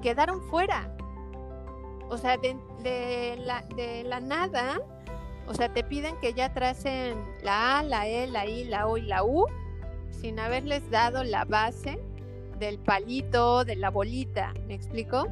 quedaron 0.00 0.40
fuera. 0.48 0.96
O 2.08 2.16
sea, 2.16 2.36
de, 2.38 3.36
la, 3.44 3.62
de 3.76 4.04
la 4.04 4.20
nada, 4.20 4.80
o 5.46 5.54
sea, 5.54 5.72
te 5.72 5.82
piden 5.82 6.16
que 6.20 6.34
ya 6.34 6.52
tracen 6.52 7.16
la 7.42 7.78
A, 7.78 7.82
la 7.82 8.06
E, 8.06 8.26
la 8.26 8.46
I, 8.46 8.64
la 8.64 8.86
O 8.86 8.96
y 8.96 9.02
la 9.02 9.24
U, 9.24 9.46
sin 10.10 10.38
haberles 10.38 10.88
dado 10.90 11.24
la 11.24 11.44
base 11.44 11.98
del 12.58 12.78
palito, 12.78 13.64
de 13.64 13.76
la 13.76 13.90
bolita. 13.90 14.54
¿Me 14.66 14.74
explico? 14.74 15.26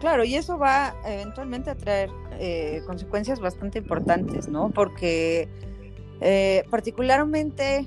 Claro, 0.00 0.24
y 0.24 0.34
eso 0.34 0.58
va 0.58 0.94
eventualmente 1.06 1.70
a 1.70 1.74
traer 1.74 2.10
eh, 2.38 2.82
consecuencias 2.86 3.40
bastante 3.40 3.78
importantes, 3.78 4.48
¿no? 4.48 4.70
Porque 4.70 5.48
eh, 6.20 6.64
particularmente 6.70 7.86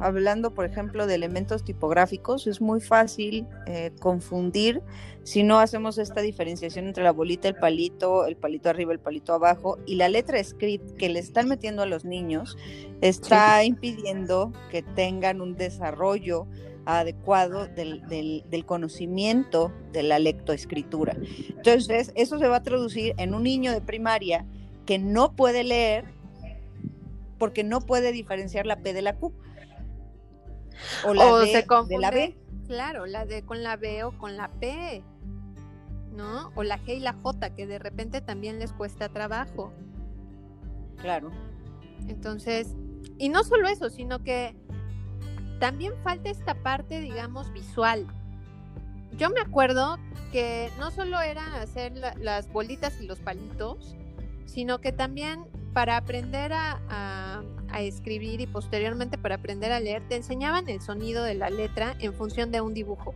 hablando, 0.00 0.52
por 0.52 0.64
ejemplo, 0.64 1.06
de 1.06 1.14
elementos 1.14 1.64
tipográficos, 1.64 2.46
es 2.46 2.60
muy 2.60 2.80
fácil 2.80 3.46
eh, 3.66 3.92
confundir 4.00 4.82
si 5.22 5.42
no 5.42 5.58
hacemos 5.58 5.98
esta 5.98 6.20
diferenciación 6.20 6.86
entre 6.86 7.02
la 7.02 7.10
bolita, 7.10 7.48
el 7.48 7.56
palito, 7.56 8.26
el 8.26 8.36
palito 8.36 8.70
arriba, 8.70 8.92
el 8.92 9.00
palito 9.00 9.34
abajo, 9.34 9.78
y 9.84 9.96
la 9.96 10.08
letra 10.08 10.42
script 10.42 10.92
que 10.96 11.08
le 11.08 11.18
están 11.18 11.48
metiendo 11.48 11.82
a 11.82 11.86
los 11.86 12.04
niños 12.04 12.56
está 13.00 13.64
impidiendo 13.64 14.52
que 14.70 14.82
tengan 14.82 15.40
un 15.40 15.56
desarrollo 15.56 16.46
adecuado 16.84 17.66
del, 17.66 18.06
del, 18.06 18.64
conocimiento 18.64 19.72
de 19.92 20.04
la 20.04 20.20
lectoescritura. 20.20 21.16
Entonces, 21.48 22.12
eso 22.14 22.38
se 22.38 22.46
va 22.46 22.56
a 22.56 22.62
traducir 22.62 23.12
en 23.18 23.34
un 23.34 23.42
niño 23.42 23.72
de 23.72 23.80
primaria 23.80 24.46
que 24.86 24.98
no 24.98 25.34
puede 25.34 25.64
leer 25.64 26.04
porque 27.38 27.64
no 27.64 27.80
puede 27.80 28.12
diferenciar 28.12 28.66
la 28.66 28.76
P 28.76 28.92
de 28.92 29.02
la 29.02 29.16
Q. 29.16 29.32
O 31.04 31.14
la 31.14 31.38
D 31.38 31.66
de 31.88 31.98
la 31.98 32.10
B. 32.10 32.38
Claro, 32.66 33.06
la 33.06 33.24
D 33.24 33.42
con 33.42 33.62
la 33.62 33.76
B 33.76 34.04
o 34.04 34.16
con 34.18 34.36
la 34.36 34.48
P. 34.48 35.02
¿No? 36.12 36.50
O 36.54 36.62
la 36.62 36.78
G 36.78 36.96
y 36.96 37.00
la 37.00 37.12
J, 37.12 37.54
que 37.54 37.66
de 37.66 37.78
repente 37.78 38.20
también 38.20 38.58
les 38.58 38.72
cuesta 38.72 39.08
trabajo. 39.08 39.72
Claro. 40.96 41.30
Entonces, 42.08 42.74
y 43.18 43.28
no 43.28 43.44
solo 43.44 43.68
eso, 43.68 43.90
sino 43.90 44.22
que 44.22 44.56
también 45.60 45.92
falta 46.02 46.30
esta 46.30 46.54
parte, 46.54 47.00
digamos, 47.00 47.52
visual. 47.52 48.06
Yo 49.12 49.30
me 49.30 49.40
acuerdo 49.40 49.98
que 50.32 50.70
no 50.78 50.90
solo 50.90 51.20
era 51.20 51.60
hacer 51.60 51.92
las 51.96 52.52
bolitas 52.52 53.00
y 53.00 53.06
los 53.06 53.20
palitos, 53.20 53.96
sino 54.46 54.80
que 54.80 54.92
también 54.92 55.44
para 55.72 55.96
aprender 55.96 56.52
a, 56.54 57.42
escribir 57.78 58.40
y 58.40 58.46
posteriormente 58.46 59.18
para 59.18 59.34
aprender 59.34 59.70
a 59.70 59.80
leer, 59.80 60.02
te 60.08 60.16
enseñaban 60.16 60.66
el 60.70 60.80
sonido 60.80 61.22
de 61.24 61.34
la 61.34 61.50
letra 61.50 61.94
en 61.98 62.14
función 62.14 62.50
de 62.50 62.62
un 62.62 62.72
dibujo. 62.72 63.14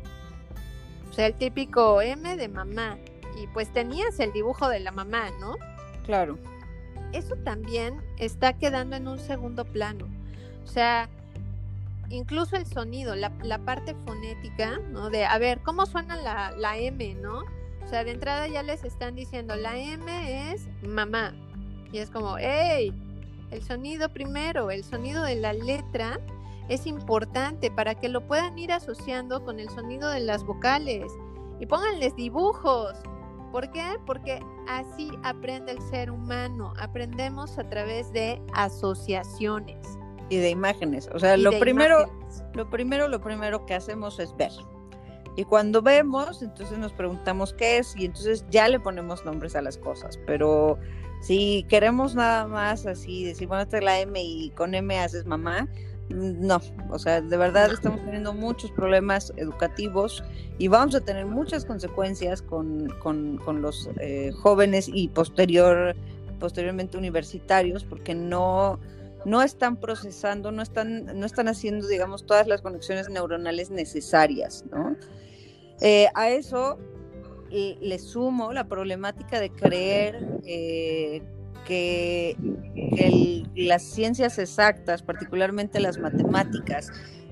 O 1.08 1.12
sea, 1.14 1.26
el 1.26 1.32
típico 1.32 2.02
M 2.02 2.36
de 2.36 2.48
mamá. 2.48 2.98
Y 3.42 3.46
pues 3.46 3.72
tenías 3.72 4.20
el 4.20 4.34
dibujo 4.34 4.68
de 4.68 4.80
la 4.80 4.92
mamá, 4.92 5.30
¿no? 5.40 5.56
Claro. 6.04 6.38
Eso 7.14 7.36
también 7.36 8.02
está 8.18 8.52
quedando 8.52 8.96
en 8.96 9.08
un 9.08 9.18
segundo 9.18 9.64
plano. 9.64 10.08
O 10.62 10.66
sea, 10.66 11.08
incluso 12.10 12.56
el 12.56 12.66
sonido, 12.66 13.14
la, 13.14 13.58
parte 13.64 13.94
fonética, 14.04 14.78
¿no? 14.90 15.08
De, 15.08 15.24
a 15.24 15.38
ver, 15.38 15.60
¿cómo 15.60 15.86
suena 15.86 16.16
la, 16.16 16.50
la, 16.50 16.76
M, 16.76 17.14
¿no? 17.14 17.44
O 17.84 17.88
sea, 17.88 18.04
de 18.04 18.12
entrada 18.12 18.46
ya 18.46 18.62
les 18.62 18.84
están 18.84 19.14
diciendo, 19.14 19.56
la 19.56 19.76
M 19.76 20.52
es 20.52 20.68
mamá. 20.82 21.34
Y 21.92 21.98
es 21.98 22.10
como, 22.10 22.36
hey, 22.38 22.92
el 23.50 23.62
sonido 23.62 24.08
primero, 24.08 24.70
el 24.70 24.84
sonido 24.84 25.24
de 25.24 25.36
la 25.36 25.52
letra 25.52 26.20
es 26.68 26.86
importante 26.86 27.70
para 27.70 27.96
que 27.96 28.08
lo 28.08 28.26
puedan 28.26 28.56
ir 28.58 28.72
asociando 28.72 29.44
con 29.44 29.58
el 29.58 29.68
sonido 29.70 30.10
de 30.10 30.20
las 30.20 30.44
vocales. 30.44 31.12
Y 31.58 31.66
pónganles 31.66 32.14
dibujos. 32.14 32.96
¿Por 33.50 33.70
qué? 33.72 33.96
Porque 34.06 34.40
así 34.68 35.10
aprende 35.24 35.72
el 35.72 35.82
ser 35.90 36.10
humano. 36.10 36.72
Aprendemos 36.78 37.58
a 37.58 37.68
través 37.68 38.12
de 38.12 38.40
asociaciones 38.54 39.98
y 40.30 40.36
de 40.36 40.48
imágenes. 40.48 41.10
O 41.12 41.18
sea, 41.18 41.36
lo 41.36 41.58
primero, 41.58 42.06
lo 42.54 42.70
primero, 42.70 43.08
lo 43.08 43.20
primero 43.20 43.66
que 43.66 43.74
hacemos 43.74 44.18
es 44.20 44.34
ver. 44.36 44.52
Y 45.40 45.44
cuando 45.44 45.80
vemos, 45.80 46.42
entonces 46.42 46.76
nos 46.76 46.92
preguntamos 46.92 47.54
qué 47.54 47.78
es 47.78 47.96
y 47.96 48.04
entonces 48.04 48.44
ya 48.50 48.68
le 48.68 48.78
ponemos 48.78 49.24
nombres 49.24 49.56
a 49.56 49.62
las 49.62 49.78
cosas. 49.78 50.18
Pero 50.26 50.78
si 51.22 51.64
queremos 51.66 52.14
nada 52.14 52.46
más 52.46 52.84
así, 52.84 53.24
decir, 53.24 53.48
bueno, 53.48 53.62
esta 53.62 53.78
es 53.78 53.84
la 53.84 54.00
M 54.00 54.22
y 54.22 54.50
con 54.50 54.74
M 54.74 54.98
haces 54.98 55.24
mamá, 55.24 55.66
mm, 56.10 56.46
no, 56.46 56.60
o 56.90 56.98
sea, 56.98 57.22
de 57.22 57.36
verdad 57.38 57.72
estamos 57.72 58.04
teniendo 58.04 58.34
muchos 58.34 58.70
problemas 58.72 59.32
educativos 59.38 60.22
y 60.58 60.68
vamos 60.68 60.94
a 60.94 61.00
tener 61.00 61.24
muchas 61.24 61.64
consecuencias 61.64 62.42
con, 62.42 62.90
con, 62.98 63.62
los 63.62 63.88
eh, 63.98 64.32
jóvenes 64.42 64.90
y 64.92 65.08
posterior, 65.08 65.96
posteriormente 66.38 66.98
universitarios, 66.98 67.82
porque 67.84 68.14
no, 68.14 68.78
no 69.24 69.40
están 69.40 69.78
procesando, 69.78 70.52
no 70.52 70.60
están, 70.60 71.18
no 71.18 71.24
están 71.24 71.48
haciendo, 71.48 71.86
digamos, 71.86 72.26
todas 72.26 72.46
las 72.46 72.60
conexiones 72.60 73.08
neuronales 73.08 73.70
necesarias, 73.70 74.66
¿no? 74.70 74.98
Eh, 75.80 76.08
a 76.14 76.30
eso 76.30 76.78
le 77.50 77.98
sumo 77.98 78.52
la 78.52 78.64
problemática 78.64 79.40
de 79.40 79.50
creer 79.50 80.24
eh, 80.44 81.22
que, 81.66 82.36
las 83.54 83.82
ciencias 83.82 84.38
exactas, 84.38 85.02
particularmente 85.02 85.80
las 85.80 85.98
matemáticas, 85.98 86.90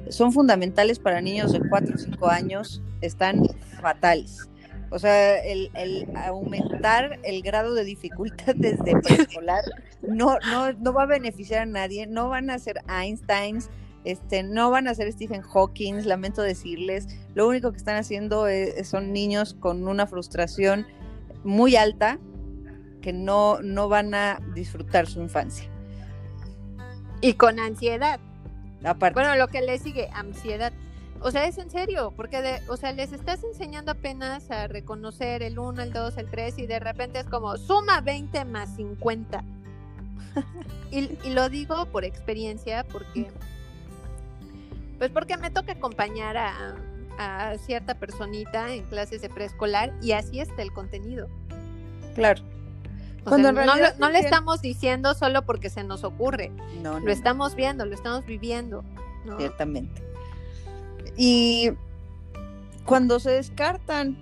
son 0.09 0.33
fundamentales 0.33 0.99
para 0.99 1.21
niños 1.21 1.53
de 1.53 1.61
4 1.61 1.95
o 1.95 1.99
5 1.99 2.29
años, 2.29 2.83
están 3.01 3.43
fatales. 3.81 4.49
O 4.91 4.99
sea, 4.99 5.39
el, 5.45 5.71
aumentar 6.15 7.19
el 7.23 7.43
grado 7.43 7.75
de 7.75 7.85
dificultad 7.85 8.55
desde 8.57 8.99
preescolar 9.03 9.63
no, 10.03 10.39
no, 10.51 10.73
no 10.73 10.93
va 10.93 11.03
a 11.03 11.07
beneficiar 11.07 11.63
a 11.63 11.67
nadie, 11.67 12.07
no 12.07 12.29
van 12.29 12.51
a 12.51 12.59
ser 12.59 12.81
Einsteins, 12.89 13.71
este, 14.11 14.43
no 14.43 14.71
van 14.71 14.89
a 14.89 14.95
ser 14.95 15.13
Stephen 15.13 15.43
Hawking, 15.43 16.07
lamento 16.07 16.43
decirles, 16.43 17.07
lo 17.35 17.47
único 17.49 17.71
que 17.71 17.79
están 17.79 17.97
haciendo 17.97 18.47
son 18.85 19.13
niños 19.13 19.55
con 19.55 19.87
una 19.87 20.07
frustración 20.07 20.87
muy 21.45 21.77
alta 21.77 22.19
que 23.01 23.13
no, 23.13 23.61
no 23.63 23.89
van 23.89 24.15
a 24.15 24.41
disfrutar 24.55 25.07
su 25.07 25.21
infancia. 25.21 25.69
Y 27.21 27.35
con 27.35 27.59
ansiedad. 27.59 28.21
Aparte. 28.85 29.15
Bueno, 29.15 29.35
lo 29.37 29.49
que 29.49 29.61
le 29.61 29.79
sigue, 29.79 30.09
ansiedad. 30.13 30.73
O 31.21 31.31
sea, 31.33 31.47
es 31.47 31.59
en 31.59 31.69
serio, 31.69 32.13
porque 32.17 32.43
de, 32.43 32.61
o 32.69 32.77
sea, 32.77 32.93
les 32.93 33.13
estás 33.13 33.43
enseñando 33.43 33.93
apenas 33.93 34.51
a 34.53 34.69
reconocer 34.69 35.43
el 35.43 35.59
1, 35.59 35.83
el 35.83 35.93
2, 35.93 36.17
el 36.17 36.31
3 36.31 36.59
y 36.59 36.67
de 36.67 36.79
repente 36.79 37.19
es 37.19 37.27
como 37.27 37.57
suma 37.57 38.01
20 38.01 38.45
más 38.45 38.77
50. 38.77 39.43
y, 40.93 41.19
y, 41.27 41.31
lo 41.31 41.49
digo 41.49 41.87
por 41.87 42.05
experiencia 42.05 42.85
porque, 42.85 43.27
pues 44.99 45.11
porque 45.11 45.37
me 45.37 45.51
toca 45.51 45.73
acompañar 45.73 46.37
a, 46.37 46.77
a 47.19 47.57
cierta 47.59 47.99
personita 47.99 48.73
en 48.73 48.85
clases 48.85 49.23
de 49.23 49.29
preescolar 49.29 49.93
y 50.01 50.13
así 50.13 50.41
está 50.41 50.63
el 50.63 50.73
contenido. 50.73 51.29
Claro. 52.15 52.43
Cuando 53.25 53.53
no, 53.53 53.65
no 53.99 54.11
le 54.11 54.19
estamos 54.21 54.63
diciendo 54.63 55.15
solo 55.15 55.45
porque 55.45 55.69
se 55.69 55.85
nos 55.85 56.05
ocurre. 56.05 56.51
No, 56.83 56.99
lo 57.01 57.11
estamos 57.13 57.55
viendo, 57.55 57.85
lo 57.85 57.95
estamos 57.95 58.25
viviendo. 58.25 58.85
Ciertamente. 59.37 60.03
Y 61.17 61.73
cuando 62.87 63.21
se 63.21 63.33
descartan 63.33 64.17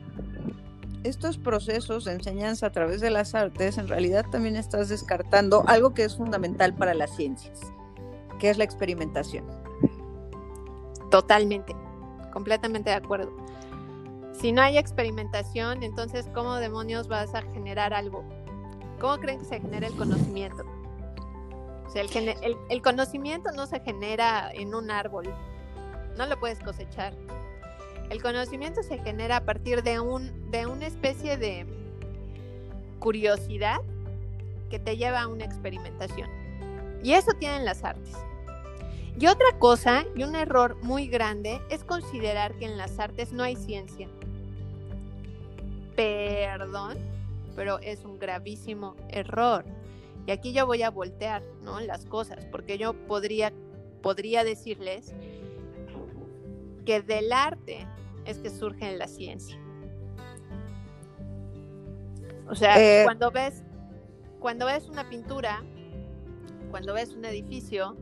estos 1.04 1.38
procesos 1.38 2.04
de 2.04 2.14
enseñanza 2.14 2.66
a 2.66 2.72
través 2.72 3.00
de 3.00 3.10
las 3.10 3.34
artes, 3.34 3.78
en 3.78 3.86
realidad 3.86 4.24
también 4.30 4.56
estás 4.56 4.88
descartando 4.88 5.62
algo 5.68 5.94
que 5.94 6.04
es 6.04 6.16
fundamental 6.16 6.74
para 6.74 6.94
las 6.94 7.14
ciencias, 7.14 7.60
que 8.40 8.50
es 8.50 8.58
la 8.58 8.64
experimentación. 8.64 9.44
Totalmente, 11.16 11.74
completamente 12.30 12.90
de 12.90 12.96
acuerdo. 12.96 13.34
Si 14.34 14.52
no 14.52 14.60
hay 14.60 14.76
experimentación, 14.76 15.82
entonces 15.82 16.28
¿cómo 16.34 16.56
demonios 16.56 17.08
vas 17.08 17.34
a 17.34 17.40
generar 17.40 17.94
algo? 17.94 18.22
¿Cómo 19.00 19.16
creen 19.16 19.38
que 19.38 19.46
se 19.46 19.58
genera 19.58 19.86
el 19.86 19.96
conocimiento? 19.96 20.62
El, 21.94 22.58
el 22.68 22.82
conocimiento 22.82 23.50
no 23.52 23.66
se 23.66 23.80
genera 23.80 24.50
en 24.52 24.74
un 24.74 24.90
árbol, 24.90 25.34
no 26.18 26.26
lo 26.26 26.38
puedes 26.38 26.58
cosechar. 26.58 27.14
El 28.10 28.20
conocimiento 28.20 28.82
se 28.82 28.98
genera 28.98 29.38
a 29.38 29.44
partir 29.46 29.82
de, 29.82 29.98
un, 29.98 30.50
de 30.50 30.66
una 30.66 30.86
especie 30.86 31.38
de 31.38 31.64
curiosidad 32.98 33.78
que 34.68 34.78
te 34.78 34.98
lleva 34.98 35.22
a 35.22 35.28
una 35.28 35.46
experimentación. 35.46 36.28
Y 37.02 37.14
eso 37.14 37.32
tienen 37.38 37.64
las 37.64 37.84
artes. 37.84 38.18
Y 39.18 39.26
otra 39.26 39.58
cosa, 39.58 40.04
y 40.14 40.24
un 40.24 40.34
error 40.34 40.76
muy 40.82 41.06
grande, 41.06 41.60
es 41.70 41.84
considerar 41.84 42.54
que 42.58 42.66
en 42.66 42.76
las 42.76 42.98
artes 42.98 43.32
no 43.32 43.42
hay 43.42 43.56
ciencia. 43.56 44.08
Perdón. 45.96 46.98
pero 47.54 47.78
es 47.78 48.04
un 48.04 48.18
gravísimo 48.18 48.94
error. 49.08 49.64
Y 50.26 50.30
aquí 50.30 50.52
yo 50.52 50.66
voy 50.66 50.82
a 50.82 50.90
voltear, 50.90 51.42
¿no? 51.62 51.80
Las 51.80 52.04
cosas, 52.04 52.44
porque 52.46 52.76
yo 52.76 52.92
podría, 53.06 53.50
podría 54.02 54.44
decirles 54.44 55.14
que 56.84 57.00
del 57.00 57.32
arte 57.32 57.86
es 58.26 58.38
que 58.38 58.50
surge 58.50 58.94
la 58.98 59.08
ciencia. 59.08 59.58
O 62.48 62.54
sea, 62.54 62.78
eh, 62.78 63.04
cuando 63.04 63.30
ves, 63.30 63.62
cuando 64.38 64.66
ves 64.66 64.88
una 64.88 65.08
pintura, 65.08 65.64
cuando 66.70 66.92
ves 66.92 67.14
un 67.14 67.24
edificio, 67.24 67.96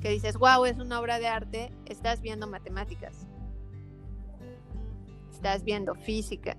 que 0.00 0.10
dices, 0.10 0.36
wow, 0.38 0.64
es 0.64 0.78
una 0.78 0.98
obra 1.00 1.18
de 1.18 1.28
arte, 1.28 1.70
estás 1.86 2.20
viendo 2.20 2.46
matemáticas. 2.46 3.26
Estás 5.30 5.62
viendo 5.64 5.94
física. 5.94 6.56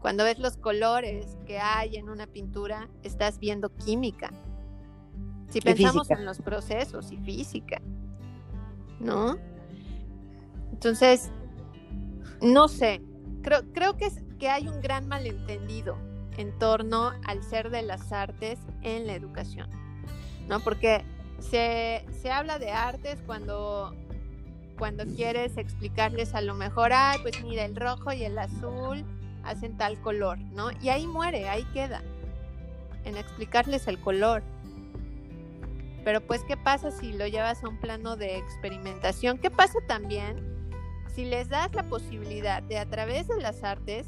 Cuando 0.00 0.24
ves 0.24 0.38
los 0.38 0.56
colores 0.56 1.36
que 1.46 1.58
hay 1.58 1.96
en 1.96 2.08
una 2.08 2.26
pintura, 2.26 2.88
estás 3.02 3.38
viendo 3.38 3.74
química. 3.74 4.30
Si 5.48 5.60
pensamos 5.60 6.10
en 6.10 6.24
los 6.24 6.38
procesos 6.38 7.10
y 7.10 7.16
física, 7.18 7.80
¿no? 9.00 9.36
Entonces, 10.72 11.30
no 12.42 12.68
sé, 12.68 13.00
creo, 13.42 13.62
creo 13.72 13.96
que, 13.96 14.06
es, 14.06 14.22
que 14.38 14.48
hay 14.48 14.68
un 14.68 14.80
gran 14.80 15.08
malentendido 15.08 15.96
en 16.36 16.56
torno 16.58 17.12
al 17.26 17.42
ser 17.42 17.70
de 17.70 17.82
las 17.82 18.12
artes 18.12 18.58
en 18.82 19.06
la 19.06 19.14
educación, 19.14 19.70
¿no? 20.48 20.60
Porque 20.60 21.04
se, 21.40 22.04
se 22.22 22.30
habla 22.30 22.58
de 22.58 22.70
artes 22.70 23.18
cuando, 23.26 23.94
cuando 24.78 25.04
quieres 25.06 25.56
explicarles 25.56 26.34
a 26.34 26.40
lo 26.40 26.54
mejor, 26.54 26.92
ay, 26.92 27.18
pues 27.22 27.42
mira, 27.42 27.64
el 27.64 27.76
rojo 27.76 28.12
y 28.12 28.24
el 28.24 28.38
azul 28.38 29.04
hacen 29.44 29.76
tal 29.76 30.00
color, 30.00 30.38
¿no? 30.38 30.70
Y 30.80 30.88
ahí 30.88 31.06
muere, 31.06 31.48
ahí 31.48 31.64
queda, 31.72 32.02
en 33.04 33.16
explicarles 33.16 33.86
el 33.86 34.00
color. 34.00 34.42
Pero 36.04 36.20
pues, 36.20 36.44
¿qué 36.44 36.56
pasa 36.56 36.90
si 36.90 37.12
lo 37.12 37.26
llevas 37.26 37.64
a 37.64 37.68
un 37.68 37.78
plano 37.78 38.16
de 38.16 38.36
experimentación? 38.36 39.38
¿Qué 39.38 39.50
pasa 39.50 39.78
también 39.86 40.54
si 41.14 41.24
les 41.24 41.48
das 41.48 41.72
la 41.74 41.84
posibilidad 41.84 42.62
de 42.62 42.78
a 42.78 42.86
través 42.86 43.28
de 43.28 43.40
las 43.40 43.62
artes 43.62 44.06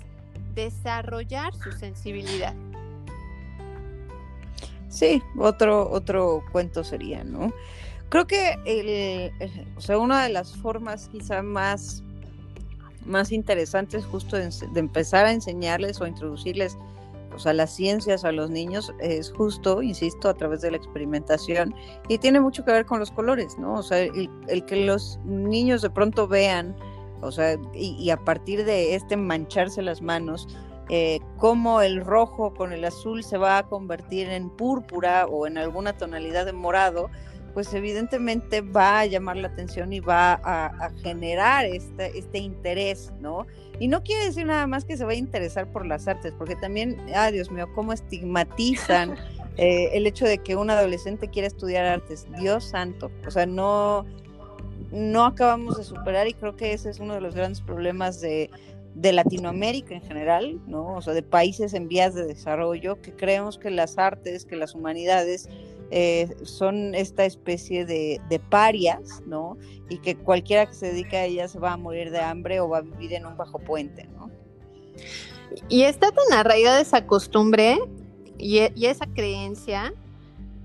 desarrollar 0.54 1.54
su 1.54 1.70
sensibilidad. 1.70 2.54
Sí, 4.96 5.22
otro, 5.38 5.90
otro 5.90 6.42
cuento 6.52 6.82
sería, 6.82 7.22
¿no? 7.22 7.52
Creo 8.08 8.26
que 8.26 8.56
el, 8.64 9.32
o 9.76 9.80
sea, 9.80 9.98
una 9.98 10.22
de 10.22 10.30
las 10.30 10.56
formas 10.56 11.08
quizá 11.10 11.42
más, 11.42 12.02
más 13.04 13.30
interesantes 13.32 14.06
justo 14.06 14.36
de, 14.36 14.48
empezar 14.74 15.26
a 15.26 15.32
enseñarles 15.32 16.00
o 16.00 16.06
introducirles 16.06 16.78
o 17.34 17.38
sea, 17.38 17.52
las 17.52 17.70
ciencias 17.74 18.24
a 18.24 18.32
los 18.32 18.48
niños 18.48 18.94
es 18.98 19.30
justo, 19.30 19.82
insisto, 19.82 20.30
a 20.30 20.34
través 20.34 20.62
de 20.62 20.70
la 20.70 20.78
experimentación 20.78 21.74
y 22.08 22.16
tiene 22.16 22.40
mucho 22.40 22.64
que 22.64 22.72
ver 22.72 22.86
con 22.86 22.98
los 22.98 23.10
colores, 23.10 23.58
¿no? 23.58 23.74
O 23.74 23.82
sea, 23.82 23.98
el 23.98 24.64
que 24.64 24.76
los 24.76 25.18
niños 25.26 25.82
de 25.82 25.90
pronto 25.90 26.26
vean 26.26 26.74
o 27.20 27.32
sea, 27.32 27.58
y, 27.74 28.10
a 28.10 28.16
partir 28.16 28.64
de 28.64 28.94
este 28.94 29.16
mancharse 29.16 29.82
las 29.82 30.02
manos, 30.02 30.48
eh, 30.88 31.18
cómo 31.36 31.80
el 31.80 32.00
rojo 32.00 32.54
con 32.54 32.72
el 32.72 32.84
azul 32.84 33.24
se 33.24 33.38
va 33.38 33.58
a 33.58 33.62
convertir 33.64 34.28
en 34.28 34.50
púrpura 34.50 35.26
o 35.26 35.46
en 35.46 35.58
alguna 35.58 35.96
tonalidad 35.96 36.46
de 36.46 36.52
morado, 36.52 37.10
pues 37.54 37.72
evidentemente 37.74 38.60
va 38.60 39.00
a 39.00 39.06
llamar 39.06 39.38
la 39.38 39.48
atención 39.48 39.92
y 39.92 40.00
va 40.00 40.34
a, 40.44 40.90
generar 41.02 41.64
este, 41.64 42.16
este 42.16 42.38
interés, 42.38 43.12
¿no? 43.18 43.46
Y 43.80 43.88
no 43.88 44.02
quiere 44.02 44.26
decir 44.26 44.46
nada 44.46 44.66
más 44.66 44.84
que 44.84 44.96
se 44.96 45.04
va 45.04 45.12
a 45.12 45.14
interesar 45.14 45.72
por 45.72 45.86
las 45.86 46.06
artes, 46.06 46.34
porque 46.36 46.54
también, 46.54 46.98
ah, 47.14 47.30
Dios 47.30 47.50
mío, 47.50 47.66
cómo 47.74 47.92
estigmatizan 47.92 49.16
eh, 49.56 49.88
el 49.94 50.06
hecho 50.06 50.26
de 50.26 50.38
que 50.38 50.54
un 50.54 50.70
adolescente 50.70 51.28
quiera 51.28 51.48
estudiar 51.48 51.86
artes. 51.86 52.26
Dios 52.38 52.62
santo, 52.62 53.10
o 53.26 53.30
sea, 53.30 53.46
no, 53.46 54.04
no 54.92 55.24
acabamos 55.24 55.78
de 55.78 55.84
superar 55.84 56.28
y 56.28 56.34
creo 56.34 56.56
que 56.56 56.74
ese 56.74 56.90
es 56.90 57.00
uno 57.00 57.14
de 57.14 57.22
los 57.22 57.34
grandes 57.34 57.62
problemas 57.62 58.20
de, 58.20 58.50
Latinoamérica 59.02 59.94
en 59.94 60.02
general, 60.02 60.60
¿no? 60.66 60.94
O 60.94 61.02
sea, 61.02 61.12
de 61.12 61.22
países 61.22 61.74
en 61.74 61.88
vías 61.88 62.14
de 62.14 62.24
desarrollo, 62.26 63.00
que 63.00 63.12
creemos 63.12 63.58
que 63.58 63.70
las 63.70 63.98
artes, 63.98 64.44
que 64.44 64.56
las 64.56 64.74
humanidades 64.74 65.48
eh, 65.90 66.34
son 66.44 66.94
esta 66.94 67.24
especie 67.24 67.84
de, 67.84 68.40
parias, 68.50 69.22
¿no? 69.26 69.56
Y 69.88 69.98
que 69.98 70.16
cualquiera 70.16 70.66
que 70.66 70.74
se 70.74 70.86
dedique 70.86 71.16
a 71.16 71.24
ellas 71.24 71.56
va 71.62 71.72
a 71.72 71.76
morir 71.76 72.10
de 72.10 72.20
hambre 72.20 72.60
o 72.60 72.68
va 72.68 72.78
a 72.78 72.82
vivir 72.82 73.12
en 73.14 73.26
un 73.26 73.36
bajo 73.36 73.58
puente, 73.58 74.04
¿no? 74.08 74.30
Y 75.68 75.82
está 75.82 76.10
tan 76.10 76.38
arraigada 76.38 76.80
esa 76.80 77.06
costumbre 77.06 77.78
y, 78.38 78.60
y 78.74 78.86
esa 78.86 79.06
creencia 79.06 79.92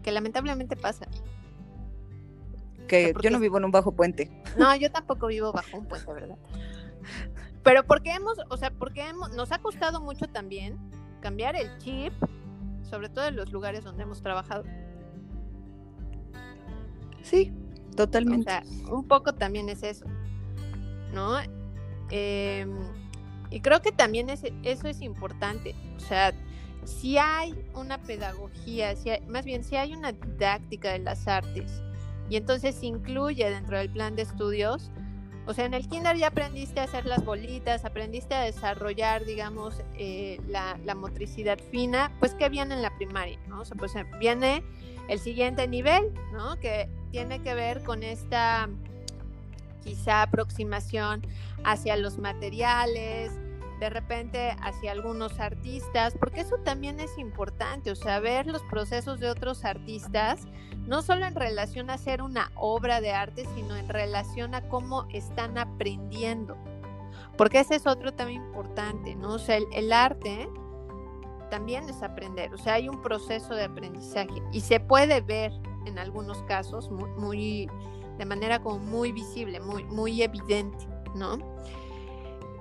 que 0.04 0.12
lamentablemente 0.12 0.76
pasa 0.76 1.08
yo 3.22 3.30
no 3.30 3.40
vivo 3.40 3.58
en 3.58 3.66
un 3.66 3.72
bajo 3.72 3.92
puente. 3.92 4.30
No, 4.58 4.76
yo 4.76 4.92
tampoco 4.92 5.28
vivo 5.28 5.52
bajo 5.52 5.78
un 5.78 5.86
puente, 5.86 6.14
¿verdad? 6.14 6.38
Pero 7.64 7.86
porque 7.86 8.12
hemos, 8.12 8.38
o 8.50 8.58
sea, 8.58 8.72
porque 8.72 9.08
hemos, 9.08 9.34
nos 9.34 9.52
ha 9.52 9.60
costado 9.60 10.02
mucho 10.02 10.28
también 10.28 10.78
cambiar 11.22 11.56
el 11.56 11.78
chip, 11.78 12.14
sobre 12.84 13.10
todo 13.10 13.28
en 13.28 13.36
los 13.36 13.52
lugares 13.52 13.84
donde 13.84 14.04
hemos 14.04 14.22
trabajado. 14.22 14.64
Sí, 17.22 17.54
totalmente. 17.96 18.50
O 18.50 18.52
sea, 18.52 18.64
un 18.92 19.08
poco 19.08 19.34
también 19.34 19.70
es 19.70 19.84
eso, 19.84 20.06
¿no? 21.14 21.38
Em, 22.10 22.78
y 23.52 23.62
creo 23.62 23.82
que 23.82 23.92
también 23.92 24.30
es, 24.30 24.44
eso 24.64 24.88
es 24.88 25.02
importante. 25.02 25.76
O 25.98 26.00
sea, 26.00 26.34
si 26.86 27.18
hay 27.18 27.54
una 27.76 28.00
pedagogía, 28.00 28.96
si 28.96 29.12
más 29.28 29.46
bien 29.46 29.64
si 29.64 29.76
hay 29.76 29.94
una 29.94 30.12
didáctica 30.12 30.92
de 30.92 31.00
las 31.00 31.28
artes 31.28 31.82
y 32.30 32.38
entonces 32.38 32.76
se 32.76 32.88
incluye 32.88 33.50
dentro 33.50 33.78
del 33.78 33.90
plan 33.90 34.16
de 34.16 34.24
estudios. 34.24 34.90
O 35.48 35.54
sea, 35.54 35.66
en 35.66 35.74
el 35.74 35.88
kinder 35.88 36.16
ya 36.18 36.28
aprendiste 36.28 36.80
a 36.80 36.84
hacer 36.84 37.06
las 37.06 37.26
bolitas, 37.26 37.84
aprendiste 37.84 38.36
a 38.36 38.42
desarrollar, 38.42 39.26
digamos, 39.26 39.82
eh, 39.96 40.40
la, 40.48 40.78
motricidad 40.96 41.60
fina, 41.72 42.12
pues 42.20 42.36
¿qué 42.36 42.50
viene 42.50 42.76
en 42.76 42.82
la 42.82 42.96
primaria? 42.96 43.40
¿no? 43.48 43.62
O 43.62 43.66
sea, 43.66 43.76
pues 43.76 43.96
eh, 43.96 44.06
viene 44.20 44.64
el 45.08 45.20
siguiente 45.20 45.68
nivel, 45.68 46.14
¿no? 46.32 46.60
Que 46.60 46.90
tiene 47.12 47.42
que 47.42 47.56
ver 47.56 47.84
con 47.84 48.04
esta 48.04 48.70
quizá 49.84 50.22
aproximación 50.22 51.26
hacia 51.64 51.98
los 51.98 52.20
materiales, 52.20 53.32
de 53.82 53.90
repente 53.90 54.56
hacia 54.62 54.92
algunos 54.92 55.40
artistas, 55.40 56.14
porque 56.20 56.42
eso 56.42 56.58
también 56.60 57.00
es 57.00 57.18
importante, 57.18 57.90
o 57.90 57.96
sea, 57.96 58.20
ver 58.20 58.46
los 58.46 58.62
procesos 58.62 59.20
de 59.20 59.28
otros 59.28 59.66
artistas, 59.66 60.48
no 60.86 61.02
solo 61.02 61.26
en 61.26 61.34
relación 61.34 61.90
a 61.90 61.96
hacer 61.96 62.22
una 62.22 62.52
obra 62.54 63.02
de 63.02 63.12
arte, 63.12 63.44
sino 63.56 63.76
en 63.76 63.90
relación 63.90 64.54
a 64.54 64.70
cómo 64.70 65.08
están 65.10 65.58
aprendiendo, 65.58 66.56
porque 67.38 67.62
ese 67.62 67.74
es 67.74 67.88
otro 67.88 68.14
también 68.14 68.44
importante, 68.44 69.16
¿no? 69.16 69.34
O 69.34 69.40
sea, 69.40 69.58
el, 69.58 69.92
arte 69.92 70.48
también 71.50 71.90
es 71.90 72.04
aprender, 72.04 72.54
o 72.54 72.60
sea, 72.60 72.76
hay 72.76 72.88
un 72.88 73.02
proceso 73.02 73.56
de 73.56 73.64
aprendizaje 73.64 74.44
y 74.52 74.62
se 74.62 74.80
puede 74.80 75.22
ver 75.22 75.52
en 75.88 75.98
algunos 75.98 76.44
casos 76.44 76.92
muy, 76.92 77.10
muy 77.18 77.70
de 78.20 78.26
manera 78.26 78.62
como 78.62 78.78
muy 78.78 79.12
visible, 79.12 79.60
muy, 79.60 79.86
muy 79.86 80.22
evidente, 80.22 80.86
¿no? 81.16 81.40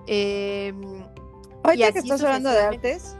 Eh, 0.06 0.72
ya 1.76 1.92
que 1.92 1.98
estás 1.98 2.22
hablando 2.22 2.50
de 2.50 2.58
artes, 2.58 3.16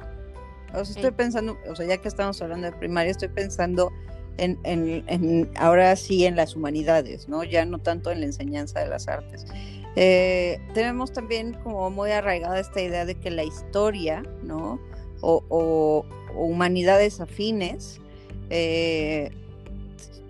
o 0.72 0.85
sea, 0.85 0.96
estoy 0.96 1.11
pensando, 1.11 1.59
o 1.68 1.76
sea, 1.76 1.87
ya 1.87 1.96
que 1.98 2.09
estamos 2.09 2.40
hablando 2.42 2.66
de 2.66 2.72
primaria, 2.72 3.11
estoy 3.11 3.29
pensando 3.29 3.90
en, 4.38 4.59
en, 4.64 5.50
ahora 5.57 5.94
sí 5.96 6.24
en 6.24 6.37
las 6.37 6.57
humanidades, 6.57 7.29
¿no? 7.29 7.44
Ya 7.44 7.64
no 7.64 7.79
tanto 7.79 8.11
en 8.11 8.20
la 8.20 8.26
enseñanza 8.26 8.81
de 8.81 8.88
las 8.88 9.09
artes. 9.09 9.44
Eh, 9.96 10.61
tenemos 10.72 11.12
también 11.12 11.55
como 11.62 11.90
muy 11.90 12.11
arraigada 12.11 12.59
esta 12.61 12.81
idea 12.81 13.05
de 13.05 13.16
que 13.16 13.31
la 13.31 13.44
historia, 13.44 14.22
¿no? 14.42 14.81
O, 15.20 16.07
humanidades 16.35 17.20
afines 17.20 18.00
eh, 18.48 19.31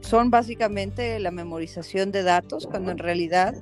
son 0.00 0.30
básicamente 0.30 1.20
la 1.20 1.30
memorización 1.30 2.10
de 2.10 2.22
datos, 2.22 2.66
cuando 2.66 2.90
en 2.90 2.98
realidad 2.98 3.54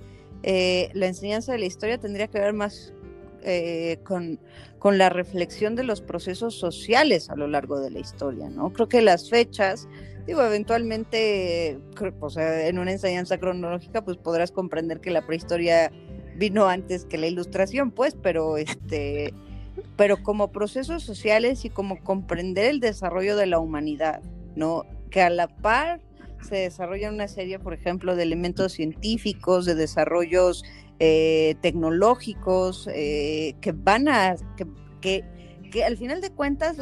eh, 0.44 0.88
la 0.94 1.08
enseñanza 1.08 1.52
de 1.52 1.58
la 1.58 1.66
historia 1.66 1.98
tendría 1.98 2.28
que 2.28 2.38
ver 2.38 2.52
más 2.52 2.94
eh, 3.42 3.98
con, 4.04 4.38
con, 4.78 4.98
la 4.98 5.08
reflexión 5.08 5.74
de 5.74 5.84
los 5.84 6.00
procesos 6.00 6.54
sociales 6.54 7.30
a 7.30 7.36
lo 7.36 7.46
largo 7.46 7.80
de 7.80 7.90
la 7.90 8.00
historia, 8.00 8.48
¿no? 8.48 8.72
Creo 8.72 8.88
que 8.88 9.02
las 9.02 9.30
fechas, 9.30 9.88
digo, 10.26 10.42
eventualmente, 10.42 11.78
o 12.20 12.30
sea, 12.30 12.66
en 12.66 12.78
una 12.78 12.92
enseñanza 12.92 13.38
cronológica, 13.38 14.04
pues 14.04 14.16
podrás 14.16 14.50
comprender 14.50 15.00
que 15.00 15.10
la 15.10 15.26
prehistoria 15.26 15.90
vino 16.36 16.68
antes 16.68 17.04
que 17.04 17.18
la 17.18 17.26
ilustración, 17.26 17.90
pues, 17.90 18.16
pero 18.20 18.56
este, 18.56 19.34
pero 19.96 20.22
como 20.22 20.52
procesos 20.52 21.02
sociales 21.02 21.64
y 21.64 21.70
como 21.70 22.02
comprender 22.02 22.66
el 22.70 22.80
desarrollo 22.80 23.36
de 23.36 23.46
la 23.46 23.58
humanidad, 23.58 24.22
¿no? 24.54 24.84
Que 25.10 25.22
a 25.22 25.30
la 25.30 25.48
par 25.48 26.00
se 26.42 26.56
desarrolla 26.56 27.10
una 27.10 27.28
serie, 27.28 27.58
por 27.58 27.74
ejemplo, 27.74 28.14
de 28.14 28.22
elementos 28.22 28.72
científicos, 28.72 29.66
de 29.66 29.74
desarrollos 29.74 30.64
eh, 31.00 31.56
tecnológicos, 31.60 32.88
eh, 32.92 33.54
que 33.60 33.72
van 33.72 34.08
a, 34.08 34.34
que, 34.56 35.24
que 35.70 35.84
al 35.84 35.96
final 35.96 36.20
de 36.20 36.30
cuentas 36.30 36.76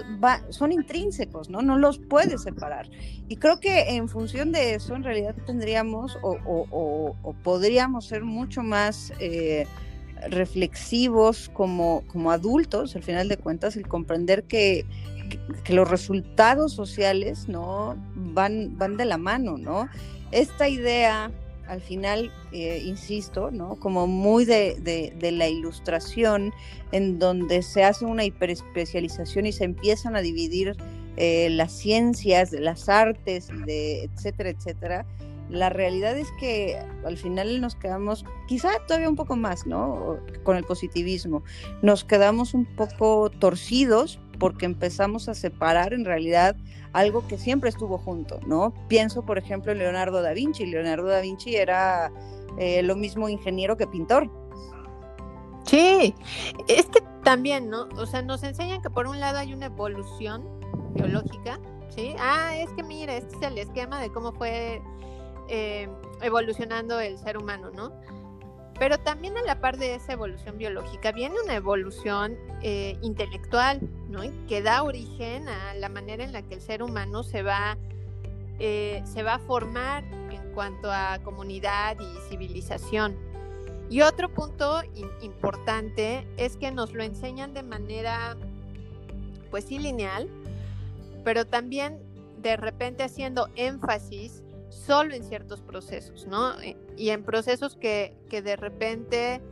son 0.51 0.73
intrínsecos, 0.73 1.51
¿no? 1.51 1.63
No 1.63 1.79
los 1.79 1.99
puedes 1.99 2.43
separar. 2.43 2.89
Y 3.29 3.37
creo 3.37 3.61
que 3.61 3.97
en 3.97 4.09
función 4.09 4.53
de 4.53 4.75
eso, 4.75 4.95
en 4.95 5.03
realidad 5.03 5.35
tendríamos 5.47 6.19
o, 6.23 7.15
podríamos 7.43 8.07
ser 8.07 8.25
mucho 8.25 8.63
más 8.63 9.13
eh, 9.21 9.67
reflexivos 10.29 11.51
como, 11.53 12.03
como 12.07 12.31
adultos, 12.31 12.97
al 12.97 13.03
final 13.03 13.29
de 13.29 13.37
cuentas, 13.37 13.77
el 13.77 13.87
comprender 13.87 14.45
que, 14.45 14.87
que, 15.65 15.75
los 15.75 15.89
resultados 15.89 16.73
sociales, 16.73 17.49
¿no? 17.49 17.97
Van, 18.15 18.79
van 18.79 18.97
de 18.97 19.05
la 19.05 19.19
mano, 19.19 19.59
¿no? 19.59 19.89
Esta 20.31 20.69
idea 20.69 21.31
al 21.69 21.81
final, 21.81 22.33
eh, 22.53 22.83
insisto, 22.85 23.51
¿no? 23.51 23.77
Como 23.77 24.07
muy 24.07 24.45
de, 24.45 25.15
la 25.33 25.49
ilustración, 25.49 26.53
en 26.93 27.19
donde 27.19 27.63
se 27.63 27.85
hace 27.85 28.05
una 28.05 28.25
hiperespecialización 28.25 29.47
y 29.47 29.53
se 29.53 29.65
empiezan 29.65 30.17
a 30.17 30.21
dividir 30.21 30.77
eh, 31.17 31.49
las 31.51 31.73
ciencias, 31.73 32.53
las 32.53 32.89
artes, 32.89 33.49
de 33.67 34.05
etcétera, 34.05 34.51
etcétera. 34.51 35.07
La 35.49 35.71
realidad 35.71 36.19
es 36.19 36.27
que 36.41 36.77
al 37.05 37.17
final 37.17 37.61
nos 37.61 37.77
quedamos, 37.77 38.25
quizá 38.49 38.71
todavía 38.87 39.09
un 39.09 39.15
poco 39.15 39.37
más, 39.37 39.67
¿no? 39.67 40.19
Con 40.43 40.57
el 40.57 40.65
positivismo. 40.65 41.45
Nos 41.83 42.05
quedamos 42.05 42.53
un 42.53 42.65
poco 42.65 43.31
torcidos 43.31 44.19
porque 44.39 44.67
empezamos 44.67 45.29
a 45.29 45.35
separar 45.35 45.93
en 45.93 46.05
realidad 46.05 46.57
algo 46.93 47.27
que 47.27 47.39
siempre 47.39 47.69
estuvo 47.69 47.99
junto, 47.99 48.41
¿no? 48.47 48.73
Pienso, 48.89 49.23
por 49.23 49.39
ejemplo, 49.39 49.73
en 49.73 49.79
Leonardo 49.79 50.23
da 50.23 50.33
Vinci. 50.33 50.67
Leonardo 50.67 51.07
da 51.07 51.21
Vinci 51.21 51.57
era 51.57 52.11
eh, 52.59 52.83
lo 52.83 52.97
mismo 52.97 53.29
ingeniero 53.29 53.77
que 53.77 53.87
pintor. 53.87 54.31
Sí, 55.65 56.15
es 56.69 56.87
que 56.87 57.01
también, 57.25 57.69
¿no? 57.69 57.89
O 57.97 58.07
sea, 58.07 58.23
nos 58.23 58.43
enseñan 58.45 58.81
que 58.83 58.89
por 58.89 59.07
un 59.09 59.19
lado 59.19 59.39
hay 59.39 59.53
una 59.53 59.67
evolución 59.67 60.45
biológica, 60.95 61.59
¿sí? 61.91 62.15
Ah, 62.19 62.57
es 62.57 62.71
que 62.75 62.83
mira, 62.83 63.17
este 63.17 63.35
es 63.37 63.43
el 63.43 63.59
esquema 63.59 64.01
de 64.01 64.11
cómo 64.11 64.33
fue 64.33 64.81
eh, 65.49 65.89
evolucionando 66.23 67.01
el 67.01 67.19
ser 67.19 67.37
humano, 67.37 67.71
¿no? 67.71 67.93
Pero 68.79 68.99
también 68.99 69.37
a 69.39 69.43
la 69.43 69.61
par 69.61 69.79
de 69.79 69.95
esa 69.95 70.13
evolución 70.13 70.59
biológica 70.59 71.13
viene 71.13 71.37
una 71.43 71.55
evolución 71.55 72.37
eh, 72.63 72.99
intelectual, 73.01 73.81
¿no? 74.09 74.21
que 74.49 74.61
da 74.61 74.83
origen 74.83 75.49
a 75.49 75.75
la 75.75 75.89
manera 75.89 76.25
en 76.25 76.33
la 76.33 76.43
que 76.43 76.55
el 76.55 76.61
ser 76.61 76.83
humano 76.83 77.23
se 77.23 77.43
va, 77.43 77.79
eh, 78.59 79.03
se 79.05 79.23
va 79.23 79.35
a 79.35 79.39
formar 79.39 80.05
en 80.31 80.53
cuanto 80.53 80.93
a 80.93 81.19
comunidad 81.23 81.97
y 81.99 82.29
civilización. 82.29 83.17
Y 83.89 84.03
otro 84.03 84.29
punto 84.29 84.83
importante 85.23 86.27
es 86.37 86.57
que 86.57 86.71
nos 86.71 86.93
lo 86.93 87.03
enseñan 87.03 87.55
de 87.55 87.63
manera, 87.63 88.37
pues 89.51 89.65
sí, 89.65 89.79
lineal, 89.79 90.29
pero 91.25 91.47
también 91.47 91.99
de 92.43 92.57
repente 92.57 93.05
haciendo 93.05 93.49
énfasis 93.55 94.43
solo 94.69 95.15
en 95.15 95.25
ciertos 95.25 95.63
procesos, 95.63 96.27
¿no? 96.27 96.53
Y 96.97 97.11
en 97.11 97.23
procesos 97.25 97.77
que, 97.77 98.17
que 98.29 98.43
de 98.43 98.57
repente 98.57 99.43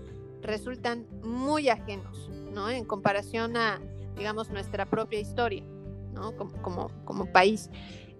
resultan 0.43 1.07
muy 1.23 1.69
ajenos, 1.69 2.31
¿no? 2.53 2.71
En 2.71 2.85
comparación 2.85 3.57
a, 3.57 3.81
digamos, 4.17 4.51
nuestra 4.51 4.87
propia 4.87 5.21
historia, 5.21 5.65
¿no? 6.13 6.37
Como, 6.37 6.63
como, 6.63 6.91
como 7.05 7.27
país. 7.27 7.71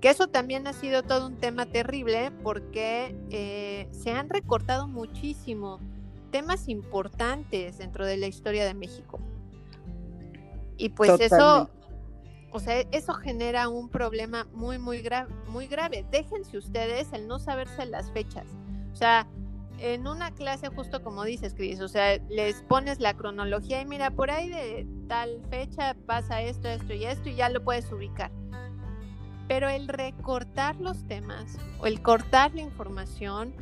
Que 0.01 0.11
eso 0.11 0.29
también 0.29 0.67
ha 0.67 0.73
sido 0.73 1.03
todo 1.03 1.27
un 1.27 1.37
tema 1.37 1.67
terrible 1.67 2.31
porque 2.43 3.17
eh, 3.31 3.89
se 3.91 4.11
han 4.11 4.29
recortado 4.29 4.87
muchísimo 4.87 5.81
temas 6.31 6.69
importantes 6.69 7.79
dentro 7.79 8.05
de 8.05 8.17
la 8.19 8.27
historia 8.27 8.67
de 8.67 8.75
México. 8.75 9.21
Y 10.77 10.91
pues 10.91 11.21
eso 11.21 11.71
o 12.55 12.61
sea, 12.61 12.83
eso 12.93 13.15
genera 13.15 13.69
un 13.69 13.89
problema 13.89 14.47
muy, 14.53 14.79
muy, 14.79 15.03
grave 15.03 15.29
muy 15.49 15.67
grave. 15.67 16.07
Déjense 16.13 16.57
ustedes 16.57 17.13
el 17.13 17.27
no 17.27 17.41
saberse 17.41 17.85
las 17.85 18.13
fechas. 18.13 18.47
O 18.95 18.97
sea, 18.97 19.27
en 19.81 20.07
una 20.07 20.31
clase, 20.31 20.69
justo 20.69 21.03
como 21.03 21.25
dices, 21.25 21.55
Cris, 21.55 21.81
o 21.81 21.89
sea, 21.89 22.17
les 22.31 22.63
pones 22.63 23.01
la 23.01 23.15
cronología 23.15 23.81
y 23.81 23.87
mira, 23.87 24.13
por 24.13 24.31
ahí 24.31 24.49
de 24.49 24.87
tal 25.09 25.43
fecha 25.51 25.97
pasa 26.07 26.41
esto, 26.43 26.69
esto 26.69 26.95
y 26.95 27.05
esto 27.05 27.29
y 27.29 27.35
ya 27.35 27.49
lo 27.49 27.63
puedes 27.63 27.91
ubicar. 27.91 28.31
Pero 29.49 29.69
el 29.69 29.89
recortar 29.89 30.77
los 30.77 31.07
temas 31.09 31.59
o 31.81 31.87
el 31.87 32.01
cortar 32.03 32.55
la 32.55 32.63
información, 32.63 33.53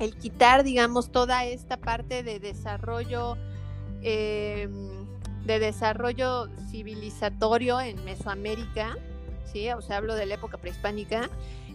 el 0.00 0.16
quitar, 0.16 0.64
digamos, 0.64 1.12
toda 1.12 1.44
esta 1.44 1.76
parte 1.76 2.22
de 2.22 2.40
desarrollo 2.40 3.36
eh, 4.02 4.66
de 5.44 5.58
desarrollo 5.58 6.48
civilizatorio 6.70 7.80
en 7.80 8.02
Mesoamérica, 8.04 8.96
¿sí? 9.44 9.70
o 9.70 9.82
sea, 9.82 9.98
hablo 9.98 10.14
de 10.14 10.26
la 10.26 10.34
época 10.34 10.56
prehispánica, 10.58 11.28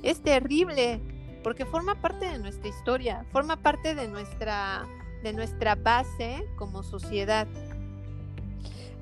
es 0.03 0.21
terrible 0.21 1.01
porque 1.43 1.65
forma 1.65 1.95
parte 1.95 2.25
de 2.25 2.39
nuestra 2.39 2.69
historia, 2.69 3.25
forma 3.31 3.57
parte 3.57 3.95
de 3.95 4.07
nuestra, 4.07 4.87
de 5.21 5.33
nuestra 5.33 5.75
base 5.75 6.45
como 6.55 6.83
sociedad. 6.83 7.47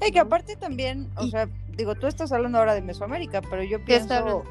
Y 0.05 0.11
que 0.11 0.19
aparte 0.19 0.55
también, 0.55 1.11
o 1.15 1.27
sea, 1.27 1.47
digo, 1.77 1.95
tú 1.95 2.07
estás 2.07 2.31
hablando 2.31 2.57
ahora 2.57 2.73
de 2.73 2.81
Mesoamérica, 2.81 3.41
pero 3.41 3.63
yo 3.63 3.83
pienso 3.85 4.43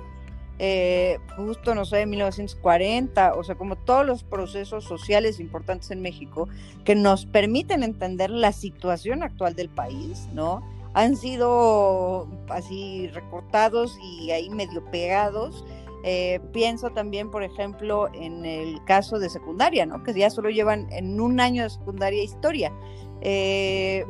eh, 0.62 1.18
justo, 1.36 1.74
no 1.74 1.86
sé, 1.86 2.02
en 2.02 2.10
1940, 2.10 3.34
o 3.34 3.42
sea, 3.42 3.54
como 3.54 3.76
todos 3.76 4.04
los 4.04 4.24
procesos 4.24 4.84
sociales 4.84 5.40
importantes 5.40 5.90
en 5.90 6.02
México 6.02 6.50
que 6.84 6.94
nos 6.94 7.24
permiten 7.24 7.82
entender 7.82 8.28
la 8.28 8.52
situación 8.52 9.22
actual 9.22 9.54
del 9.54 9.70
país, 9.70 10.28
¿no? 10.34 10.62
Han 10.92 11.16
sido 11.16 12.28
así 12.50 13.08
recortados 13.14 13.96
y 14.02 14.32
ahí 14.32 14.50
medio 14.50 14.84
pegados. 14.90 15.64
Eh, 16.02 16.40
pienso 16.52 16.90
también, 16.90 17.30
por 17.30 17.42
ejemplo, 17.42 18.08
en 18.14 18.44
el 18.44 18.82
caso 18.84 19.18
de 19.18 19.28
secundaria, 19.28 19.86
¿no? 19.86 20.02
Que 20.02 20.14
ya 20.14 20.30
solo 20.30 20.50
llevan 20.50 20.90
en 20.92 21.20
un 21.20 21.40
año 21.40 21.62
de 21.62 21.70
secundaria 21.70 22.22
historia. 22.22 22.72
Eh, 23.20 24.04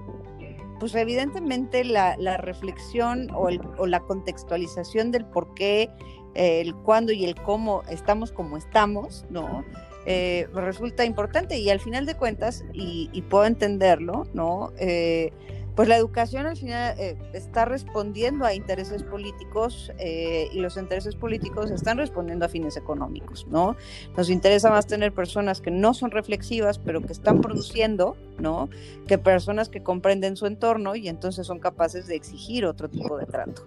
pues 0.78 0.94
evidentemente 0.94 1.84
la, 1.84 2.16
reflexión 2.38 3.30
o, 3.32 3.50
o, 3.76 3.86
la 3.86 4.00
contextualización 4.00 5.10
del 5.10 5.26
por 5.26 5.52
qué 5.54 5.90
el 6.34 6.74
cuándo 6.74 7.12
y 7.12 7.24
el 7.24 7.34
cómo 7.34 7.82
estamos 7.90 8.32
como 8.32 8.56
estamos, 8.56 9.26
¿no? 9.30 9.64
Eh, 10.06 10.48
resulta 10.54 11.04
importante 11.04 11.58
y 11.58 11.68
al 11.68 11.78
final 11.78 12.06
de 12.06 12.14
cuentas, 12.16 12.64
y, 12.72 13.22
puedo 13.28 13.44
entenderlo, 13.44 14.24
¿no? 14.32 14.72
Eh, 14.78 15.30
pues 15.74 15.88
la 15.88 15.96
educación 15.96 16.46
al 16.46 16.56
final 16.56 16.94
eh, 16.98 17.16
está 17.32 17.64
respondiendo 17.64 18.44
a 18.44 18.54
intereses 18.54 19.02
políticos 19.02 19.92
y 20.00 20.58
los 20.60 20.76
intereses 20.76 21.14
políticos 21.14 21.70
están 21.70 21.98
respondiendo 21.98 22.44
a 22.44 22.48
fines 22.48 22.76
económicos, 22.76 23.46
¿no? 23.48 23.76
Nos 24.16 24.30
interesa 24.30 24.70
más 24.70 24.86
tener 24.86 25.12
personas 25.12 25.60
que 25.60 25.70
no 25.70 25.94
son 25.94 26.10
reflexivas, 26.10 26.78
pero 26.78 27.00
que 27.00 27.12
están 27.12 27.40
produciendo, 27.40 28.16
¿no? 28.38 28.68
Que 29.06 29.18
personas 29.18 29.68
que 29.68 29.82
comprenden 29.82 30.36
su 30.36 30.46
entorno 30.46 30.96
y 30.96 31.08
entonces 31.08 31.46
son 31.46 31.58
capaces 31.58 32.06
de 32.06 32.16
exigir 32.16 32.64
otro 32.64 32.88
tipo 32.88 33.16
de 33.18 33.26
trato. 33.26 33.66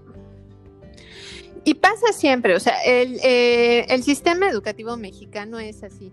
Y 1.65 1.75
pasa 1.75 2.11
siempre, 2.11 2.55
o 2.55 2.59
sea, 2.59 2.81
el, 2.83 3.19
eh, 3.23 3.85
el, 3.89 4.03
sistema 4.03 4.49
educativo 4.49 4.97
mexicano 4.97 5.59
es 5.59 5.83
así. 5.83 6.11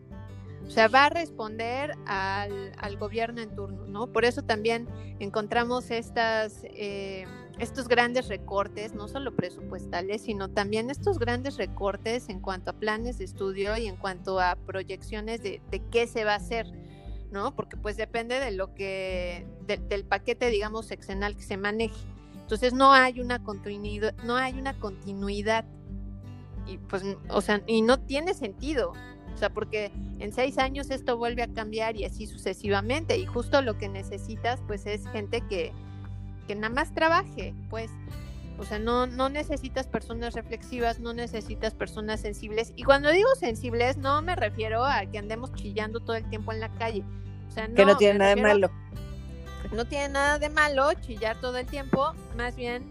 O 0.70 0.72
sea, 0.72 0.87
va 0.87 1.06
a 1.06 1.09
responder 1.09 1.96
al, 2.06 2.96
gobierno 2.96 3.40
en 3.40 3.52
turno, 3.56 3.88
¿no? 3.88 4.06
Por 4.06 4.24
eso 4.24 4.42
también 4.42 4.87
encontramos 5.18 5.90
estas, 5.90 6.61
eh, 6.62 7.24
estos 7.59 7.88
grandes 7.88 8.28
recortes, 8.28 8.94
no 8.94 9.09
solo 9.09 9.35
presupuestales, 9.35 10.22
sino 10.22 10.48
también 10.48 10.88
estos 10.88 11.18
grandes 11.18 11.56
recortes 11.56 12.28
en 12.28 12.38
cuanto 12.38 12.70
a 12.70 12.74
planes 12.74 13.18
de 13.18 13.24
estudio 13.24 13.76
y 13.76 13.88
en 13.88 13.96
cuanto 13.96 14.38
a 14.38 14.54
proyecciones 14.54 15.42
de, 15.42 15.61
de 15.72 15.83
qué 15.90 16.06
se 16.06 16.22
va 16.22 16.35
a 16.35 16.37
hacer, 16.37 16.66
¿no? 17.33 17.52
Porque 17.56 17.76
pues 17.76 17.96
depende 17.96 18.38
de 18.38 18.52
lo 18.52 18.72
que, 18.72 19.48
del 19.66 20.04
paquete, 20.04 20.50
digamos, 20.50 20.87
sexenal 20.87 21.35
que 21.35 21.42
se 21.42 21.56
maneje. 21.56 21.98
Entonces 22.42 22.72
no 22.72 22.92
hay 22.92 23.20
una 23.20 23.42
continuidad, 23.42 24.14
no 24.22 24.37
hay 24.37 24.56
una 24.56 24.78
continuidad. 24.78 25.64
Y 26.68 26.78
pues, 26.78 27.02
o 27.28 27.40
sea, 27.40 27.61
y 27.66 27.83
no 27.83 27.98
tiene 27.98 28.35
sentido. 28.35 28.92
O 29.35 29.38
sea, 29.38 29.51
porque 29.51 29.90
en 30.19 30.33
seis 30.33 30.59
años 30.59 30.90
esto 30.90 31.16
vuelve 31.16 31.43
a 31.43 31.49
cambiar 31.49 31.97
y 31.97 32.05
así 32.05 32.27
sucesivamente. 32.27 33.16
Y 33.16 33.27
justo 33.27 33.62
lo 33.62 33.79
que 33.79 33.88
necesitas, 33.88 34.61
pues, 34.66 34.87
es 34.87 35.07
gente 35.09 35.43
que, 35.49 35.73
que 36.47 36.55
nada 36.55 36.75
más 36.75 36.93
trabaje, 36.95 37.55
pues. 37.69 37.90
O 38.59 38.64
sea, 38.64 38.79
no, 38.79 39.07
no 39.07 39.31
necesitas 39.31 39.87
personas 39.87 40.35
reflexivas, 40.35 41.01
no 41.01 41.14
necesitas 41.14 41.73
personas 41.73 42.21
sensibles. 42.21 42.75
Y 42.77 42.83
cuando 42.83 43.11
digo 43.11 43.29
sensibles, 43.37 43.97
no 43.97 44.21
me 44.21 44.37
refiero 44.37 44.85
a 44.85 45.07
que 45.07 45.16
andemos 45.16 45.55
chillando 45.55 46.01
todo 46.01 46.16
el 46.16 46.29
tiempo 46.29 46.53
en 46.53 46.61
la 46.61 46.69
calle. 46.75 47.03
O 47.49 47.53
sea, 47.53 47.69
no, 47.69 47.75
que 47.75 47.87
no 47.87 47.97
tiene 47.97 48.19
nada 48.19 48.35
de 48.35 48.43
malo 48.43 48.71
no 49.73 49.85
tiene 49.85 50.09
nada 50.11 50.38
de 50.38 50.49
malo 50.49 50.93
chillar 50.95 51.40
todo 51.40 51.59
el 51.59 51.66
tiempo, 51.66 52.12
más 52.37 52.57
bien 52.57 52.85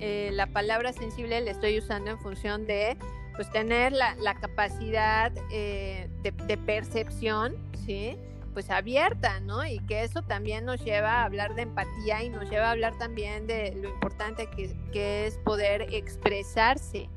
eh, 0.00 0.30
la 0.32 0.46
palabra 0.46 0.92
sensible 0.92 1.40
la 1.40 1.50
estoy 1.50 1.78
usando 1.78 2.10
en 2.10 2.18
función 2.18 2.66
de 2.66 2.96
pues 3.36 3.50
tener 3.50 3.92
la, 3.92 4.34
capacidad 4.40 5.32
eh, 5.50 6.08
de, 6.22 6.56
percepción, 6.58 7.56
¿sí? 7.86 8.16
pues 8.52 8.70
abierta, 8.70 9.40
¿no? 9.40 9.64
Y 9.64 9.78
que 9.80 10.04
eso 10.04 10.22
también 10.22 10.64
nos 10.64 10.84
lleva 10.84 11.20
a 11.20 11.24
hablar 11.24 11.54
de 11.54 11.62
empatía 11.62 12.22
y 12.22 12.28
nos 12.28 12.48
lleva 12.50 12.68
a 12.68 12.70
hablar 12.72 12.96
también 12.98 13.46
de 13.46 13.74
lo 13.74 13.88
importante 13.88 14.48
que, 14.92 15.26
es 15.26 15.38
poder 15.38 15.94
expresarse, 15.94 17.08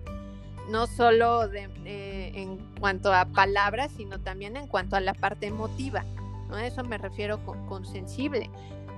no 0.69 0.87
solo 0.87 1.47
de, 1.47 1.69
eh, 1.85 2.31
en 2.35 2.57
cuanto 2.79 3.13
a 3.13 3.25
palabras, 3.25 3.91
sino 3.95 4.19
también 4.19 4.55
en 4.57 4.67
cuanto 4.67 4.95
a 4.95 5.01
la 5.01 5.13
parte 5.13 5.47
emotiva, 5.47 6.05
¿no? 6.47 6.57
Eso 6.57 6.83
me 6.83 6.97
refiero 6.97 7.39
con, 7.45 7.85
sensible, 7.85 8.49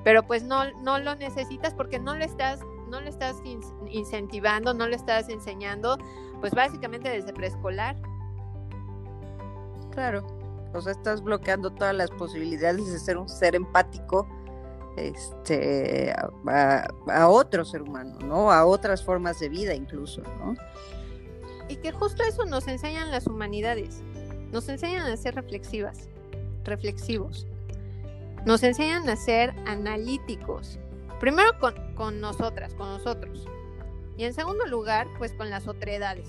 pero 0.04 0.26
pues 0.26 0.44
no, 0.44 0.72
no 0.82 1.00
lo 1.00 1.16
necesitas 1.16 1.74
porque 1.74 2.00
no 2.00 2.16
lo 2.16 2.24
estás, 2.24 2.60
no 2.90 3.02
le 3.02 3.10
estás 3.10 3.38
incentivando, 3.90 4.74
no 4.74 4.88
le 4.88 4.96
estás 4.96 5.28
enseñando, 5.30 5.98
pues 6.40 6.54
básicamente 6.54 7.10
desde 7.10 7.34
preescolar. 7.34 7.96
Claro. 9.92 10.26
O 10.74 10.82
sea, 10.82 10.92
estás 10.92 11.24
bloqueando 11.24 11.72
todas 11.72 11.96
las 11.96 12.12
posibilidades 12.12 12.92
de 12.92 13.00
ser 13.00 13.18
un 13.18 13.28
ser 13.28 13.56
empático 13.56 14.28
este, 14.98 16.14
a, 16.14 17.28
otro 17.28 17.64
ser 17.64 17.84
humano, 17.84 18.18
¿no? 18.20 18.52
A 18.52 18.66
otras 18.66 19.04
formas 19.04 19.40
de 19.40 19.50
vida 19.50 19.74
incluso, 19.74 20.22
¿no? 20.40 20.56
Y 21.70 21.78
que 21.78 21.92
justo 21.92 22.24
eso 22.24 22.46
nos 22.46 22.68
enseñan 22.68 23.12
las 23.12 23.28
humanidades. 23.28 24.02
Nos 24.52 24.68
enseñan 24.70 25.06
a 25.06 25.18
ser 25.18 25.36
reflexivas, 25.36 26.10
reflexivos. 26.64 27.46
Nos 28.46 28.64
enseñan 28.64 29.08
a 29.10 29.16
ser 29.16 29.54
analíticos. 29.66 30.80
Primero 31.20 31.58
con, 31.60 31.74
con 31.96 32.20
nosotras, 32.22 32.74
con 32.74 32.88
nosotros. 32.88 33.46
Y 34.18 34.24
en 34.24 34.34
segundo 34.34 34.66
lugar, 34.66 35.08
pues 35.20 35.32
con 35.34 35.52
las 35.52 35.68
otredades. 35.68 36.28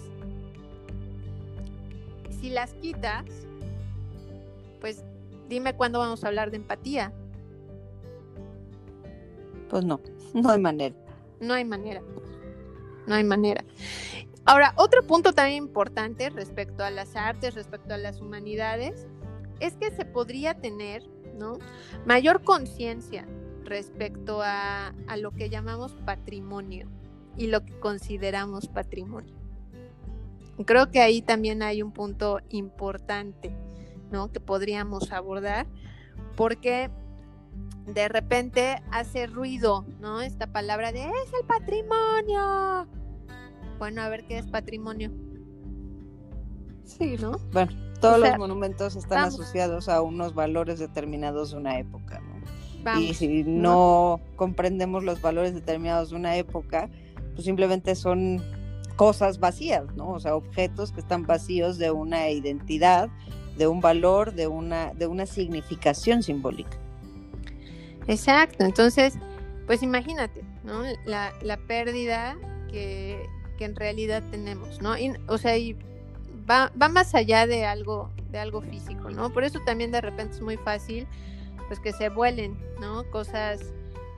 Si 2.38 2.51
las 2.51 2.74
quitas, 2.74 3.24
pues 4.81 5.03
dime 5.48 5.74
cuándo 5.74 5.98
vamos 5.98 6.22
a 6.22 6.29
hablar 6.29 6.51
de 6.51 6.59
empatía. 6.59 7.12
Pues 9.70 9.85
no, 9.85 10.01
no 10.35 10.51
hay 10.51 10.61
manera. 10.61 10.94
No 11.40 11.55
hay 11.55 11.64
manera. 11.64 12.03
No 13.07 13.14
hay 13.14 13.24
manera. 13.24 13.64
Ahora, 14.44 14.74
otro 14.77 15.03
punto 15.03 15.33
también 15.33 15.64
importante 15.64 16.29
respecto 16.29 16.85
a 16.85 16.90
las 16.90 17.16
artes, 17.16 17.55
respecto 17.55 17.94
a 17.94 17.98
las 17.98 18.20
humanidades, 18.20 19.07
es 19.61 19.74
que 19.77 19.90
se 19.90 20.05
podría 20.05 20.55
tener 20.55 21.03
¿no? 21.38 21.59
mayor 22.07 22.42
conciencia 22.42 23.27
respecto 23.64 24.42
a, 24.42 24.94
a 25.07 25.16
lo 25.16 25.33
que 25.33 25.48
llamamos 25.48 25.92
patrimonio 26.05 26.88
y 27.38 27.46
lo 27.46 27.64
que 27.64 27.79
consideramos 27.81 28.68
patrimonio. 28.68 29.35
Creo 30.66 30.90
que 30.90 31.01
ahí 31.01 31.22
también 31.22 31.62
hay 31.62 31.83
un 31.83 31.92
punto 31.92 32.40
importante 32.51 33.57
¿no? 34.11 34.31
Que 34.31 34.40
podríamos 34.40 35.12
abordar, 35.12 35.66
porque 36.37 36.90
de 37.87 38.09
repente 38.09 38.83
hace 38.90 39.27
ruido, 39.27 39.85
¿no? 40.01 40.20
Esta 40.20 40.46
palabra 40.46 40.92
de 40.92 41.05
es 41.05 41.33
el 41.40 41.46
patrimonio. 41.46 42.87
Bueno, 43.79 44.03
a 44.03 44.09
ver 44.09 44.27
qué 44.27 44.38
es 44.38 44.46
patrimonio. 44.46 45.11
Sí, 46.85 47.16
¿no? 47.20 47.38
Bueno, 47.53 47.72
todos 48.01 48.18
los 48.18 48.38
monumentos 48.38 48.96
están 48.96 49.24
asociados 49.24 49.88
a 49.88 50.01
unos 50.03 50.35
valores 50.35 50.79
determinados 50.79 51.51
de 51.51 51.59
una 51.59 51.79
época, 51.79 52.20
¿no? 52.20 52.38
y 52.98 53.12
si 53.12 53.42
no, 53.42 54.20
comprendemos 54.37 55.05
los 55.05 55.20
valores 55.20 55.53
determinados 55.53 56.11
de 56.11 56.16
una 56.16 56.37
época, 56.37 56.88
pues 57.38 57.46
simplemente 57.46 57.94
son 57.94 58.42
cosas 58.96 59.38
vacías, 59.38 59.85
¿no? 59.94 60.11
O 60.11 60.18
sea, 60.18 60.35
objetos 60.35 60.90
que 60.90 60.98
están 60.98 61.24
vacíos 61.24 61.79
de 61.79 61.92
una 61.92 62.31
identidad 62.31 63.11
de 63.57 63.68
un 63.68 63.81
valor, 63.81 64.35
de 64.35 64.48
una, 64.48 64.92
de 64.94 65.07
una 65.07 65.24
significación 65.24 66.24
simbólica. 66.24 66.77
Exacto, 68.09 68.64
entonces, 68.64 69.14
pues 69.68 69.85
imagínate, 69.85 70.42
¿no? 70.64 70.83
La, 71.05 71.57
pérdida 71.68 72.37
que, 72.72 73.29
en 73.61 73.77
realidad 73.77 74.24
tenemos, 74.33 74.83
¿no? 74.83 74.96
o 75.29 75.38
sea, 75.38 75.57
y 75.57 75.77
va, 76.51 76.72
va 76.81 76.88
más 76.88 77.14
allá 77.14 77.46
de 77.46 77.66
algo, 77.66 78.11
de 78.33 78.40
algo 78.40 78.62
físico, 78.62 79.11
¿no? 79.11 79.33
Por 79.33 79.44
eso 79.44 79.61
también 79.64 79.92
de 79.92 80.01
repente 80.01 80.35
es 80.35 80.40
muy 80.40 80.57
fácil, 80.57 81.07
pues 81.68 81.79
que 81.79 81.92
se 81.92 82.09
vuelen, 82.09 82.59
¿no? 82.81 83.09
Cosas 83.12 83.61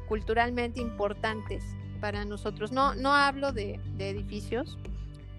culturalmente 0.09 0.80
importantes 0.80 1.62
para 2.01 2.25
nosotros. 2.25 2.73
No, 2.73 2.95
no 2.95 3.15
hablo 3.15 3.53
de, 3.53 3.81
de 3.97 4.11
edificios, 4.11 4.79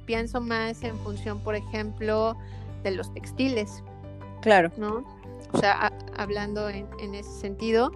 pienso 0.06 0.41
más 0.41 0.84
en 0.84 0.97
función, 1.00 1.39
por 1.39 1.56
ejemplo, 1.56 2.36
de 2.84 2.91
los 2.91 3.13
textiles, 3.13 3.84
Claro. 4.41 4.71
¿No? 4.78 5.06
O 5.54 5.58
sea, 5.58 5.91
hablando 6.17 6.69
en, 6.69 7.15
ese 7.15 7.30
sentido, 7.30 7.91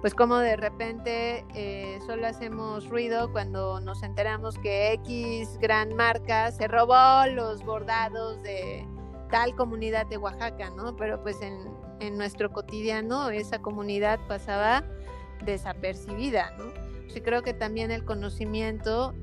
pues 0.00 0.14
como 0.14 0.36
de 0.36 0.56
repente 0.56 1.44
eh, 1.54 1.98
solo 2.06 2.26
hacemos 2.26 2.88
ruido 2.88 3.30
cuando 3.32 3.80
nos 3.80 4.02
enteramos 4.02 4.58
que 4.58 4.92
X 4.92 5.58
gran 5.60 5.94
marca 5.94 6.50
se 6.50 6.66
robó 6.66 7.26
los 7.30 7.64
bordados 7.64 8.42
de 8.42 8.86
tal 9.30 9.54
comunidad 9.54 10.06
de 10.06 10.16
Oaxaca, 10.16 10.70
¿no? 10.70 10.96
Pero 10.96 11.22
pues 11.22 11.40
en, 11.42 11.68
en 12.00 12.16
nuestro 12.16 12.52
cotidiano 12.52 13.30
esa 13.30 13.60
comunidad 13.60 14.18
pasaba 14.26 14.84
desapercibida, 15.44 16.52
¿no? 16.56 16.83
Sí 17.08 17.20
creo 17.20 17.42
que 17.42 17.54
también 17.54 17.90
el 17.90 18.04
conocimiento, 18.04 19.14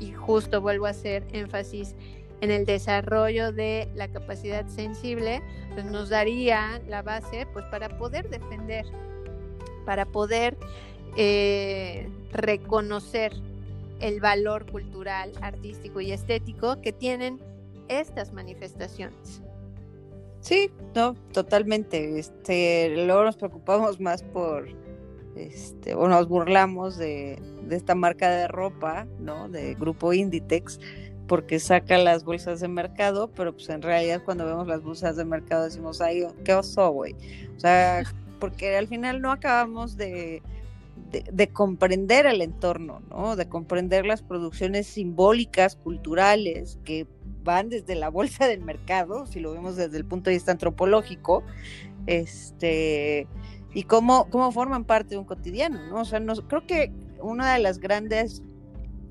y 0.00 0.12
justo 0.12 0.60
vuelvo 0.60 0.86
a 0.86 0.90
hacer 0.90 1.24
énfasis 1.32 1.94
en 2.40 2.50
el 2.50 2.66
desarrollo 2.66 3.52
de 3.52 3.88
la 3.94 4.08
capacidad 4.08 4.66
sensible, 4.68 5.42
pues 5.72 5.84
nos 5.86 6.08
daría 6.08 6.80
la 6.88 7.02
base 7.02 7.46
pues 7.52 7.64
para 7.66 7.88
poder 7.96 8.28
defender, 8.28 8.84
para 9.86 10.04
poder 10.04 10.56
eh, 11.16 12.08
reconocer 12.32 13.32
el 14.00 14.20
valor 14.20 14.70
cultural, 14.70 15.32
artístico 15.40 16.00
y 16.00 16.12
estético 16.12 16.80
que 16.82 16.92
tienen 16.92 17.40
estas 17.88 18.32
manifestaciones. 18.32 19.42
Sí, 20.40 20.70
no, 20.94 21.14
totalmente. 21.32 22.18
Este, 22.18 22.92
luego 23.06 23.24
nos 23.24 23.36
preocupamos 23.36 23.98
más 24.00 24.22
por, 24.22 24.68
este, 25.36 25.94
o 25.94 26.08
nos 26.08 26.28
burlamos 26.28 26.96
de, 26.96 27.38
de 27.66 27.76
esta 27.76 27.94
marca 27.94 28.30
de 28.30 28.48
ropa, 28.48 29.06
¿no? 29.18 29.48
De 29.48 29.74
Grupo 29.74 30.12
Inditex, 30.12 30.78
porque 31.26 31.58
saca 31.58 31.98
las 31.98 32.24
bolsas 32.24 32.60
de 32.60 32.68
mercado, 32.68 33.30
pero 33.34 33.52
pues 33.52 33.68
en 33.68 33.82
realidad 33.82 34.22
cuando 34.24 34.46
vemos 34.46 34.66
las 34.66 34.82
bolsas 34.82 35.16
de 35.16 35.24
mercado 35.24 35.64
decimos, 35.64 36.00
ay, 36.00 36.24
qué 36.44 36.54
oso, 36.54 36.90
güey. 36.90 37.14
O 37.56 37.60
sea, 37.60 38.02
porque 38.40 38.76
al 38.76 38.88
final 38.88 39.20
no 39.20 39.32
acabamos 39.32 39.96
de, 39.96 40.42
de, 41.32 41.48
comprender 41.48 42.26
el 42.26 42.42
entorno, 42.42 43.00
¿no? 43.08 43.36
De 43.36 43.48
comprender 43.48 44.04
las 44.04 44.22
producciones 44.22 44.86
simbólicas, 44.86 45.76
culturales, 45.76 46.78
que 46.84 47.06
van 47.42 47.68
desde 47.68 47.94
la 47.94 48.08
bolsa 48.08 48.46
del 48.46 48.60
mercado, 48.60 49.26
si 49.26 49.40
lo 49.40 49.52
vemos 49.52 49.76
desde 49.76 49.96
el 49.96 50.04
punto 50.04 50.30
de 50.30 50.36
vista 50.36 50.52
antropológico, 50.52 51.42
este, 52.06 53.26
y 53.74 53.82
cómo, 53.82 54.30
cómo 54.30 54.52
forman 54.52 54.84
parte 54.84 55.10
de 55.10 55.18
un 55.18 55.24
cotidiano, 55.24 55.84
¿no? 55.88 56.00
O 56.00 56.04
sea, 56.04 56.22
creo 56.48 56.66
que 56.66 56.92
una 57.20 57.52
de 57.52 57.58
las 57.58 57.78
grandes 57.78 58.42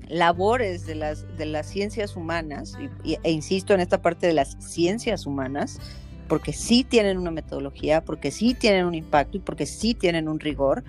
labores 0.08 0.86
de 0.86 0.94
las, 0.94 1.26
de 1.36 1.46
las 1.46 1.66
ciencias 1.66 2.16
humanas, 2.16 2.76
e 3.04 3.30
insisto 3.30 3.74
en 3.74 3.80
esta 3.80 4.02
parte 4.02 4.26
de 4.26 4.32
las 4.32 4.56
ciencias 4.60 5.26
humanas, 5.26 5.80
porque 6.28 6.52
sí 6.52 6.84
tienen 6.84 7.18
una 7.18 7.30
metodología, 7.30 8.02
porque 8.02 8.30
sí 8.30 8.54
tienen 8.54 8.86
un 8.86 8.94
impacto 8.94 9.36
y 9.36 9.40
porque 9.40 9.66
sí 9.66 9.94
tienen 9.94 10.28
un 10.28 10.40
rigor, 10.40 10.84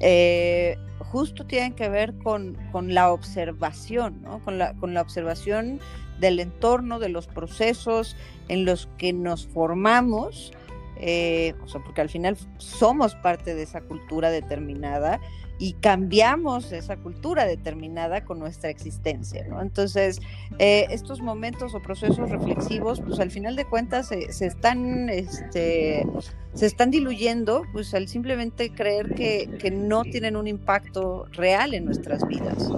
eh, 0.00 0.76
justo 0.98 1.46
tienen 1.46 1.74
que 1.74 1.88
ver 1.88 2.14
con, 2.18 2.56
con 2.72 2.94
la 2.94 3.12
observación, 3.12 4.22
¿no? 4.22 4.44
con, 4.44 4.58
la, 4.58 4.74
con 4.74 4.94
la 4.94 5.02
observación 5.02 5.80
del 6.18 6.40
entorno, 6.40 6.98
de 6.98 7.08
los 7.08 7.26
procesos 7.26 8.16
en 8.48 8.64
los 8.64 8.88
que 8.98 9.12
nos 9.12 9.46
formamos, 9.46 10.52
eh, 11.02 11.54
o 11.64 11.68
sea, 11.68 11.82
porque 11.82 12.02
al 12.02 12.10
final 12.10 12.36
somos 12.58 13.14
parte 13.14 13.54
de 13.54 13.62
esa 13.62 13.80
cultura 13.80 14.30
determinada 14.30 15.18
y 15.58 15.74
cambiamos 15.74 16.72
esa 16.72 16.96
cultura 16.96 17.46
determinada 17.46 18.24
con 18.24 18.38
nuestra 18.38 18.68
existencia, 18.68 19.46
¿no? 19.48 19.62
Entonces, 19.62 20.20
eh, 20.58 20.86
estos 20.90 21.22
momentos 21.22 21.74
o 21.74 21.80
procesos 21.80 22.28
reflexivos, 22.28 23.00
pues 23.00 23.18
al 23.18 23.30
final 23.30 23.56
de 23.56 23.64
cuentas 23.64 24.08
se, 24.08 24.46
están, 24.46 25.08
este, 25.08 26.06
se 26.52 26.66
están 26.66 26.90
diluyendo, 26.90 27.64
pues 27.72 27.94
al 27.94 28.08
simplemente 28.08 28.72
creer 28.72 29.14
que, 29.14 29.50
que 29.58 29.70
no 29.70 30.02
tienen 30.02 30.36
un 30.36 30.46
impacto 30.46 31.26
real 31.32 31.72
en 31.72 31.86
nuestras 31.86 32.26
vidas. 32.26 32.70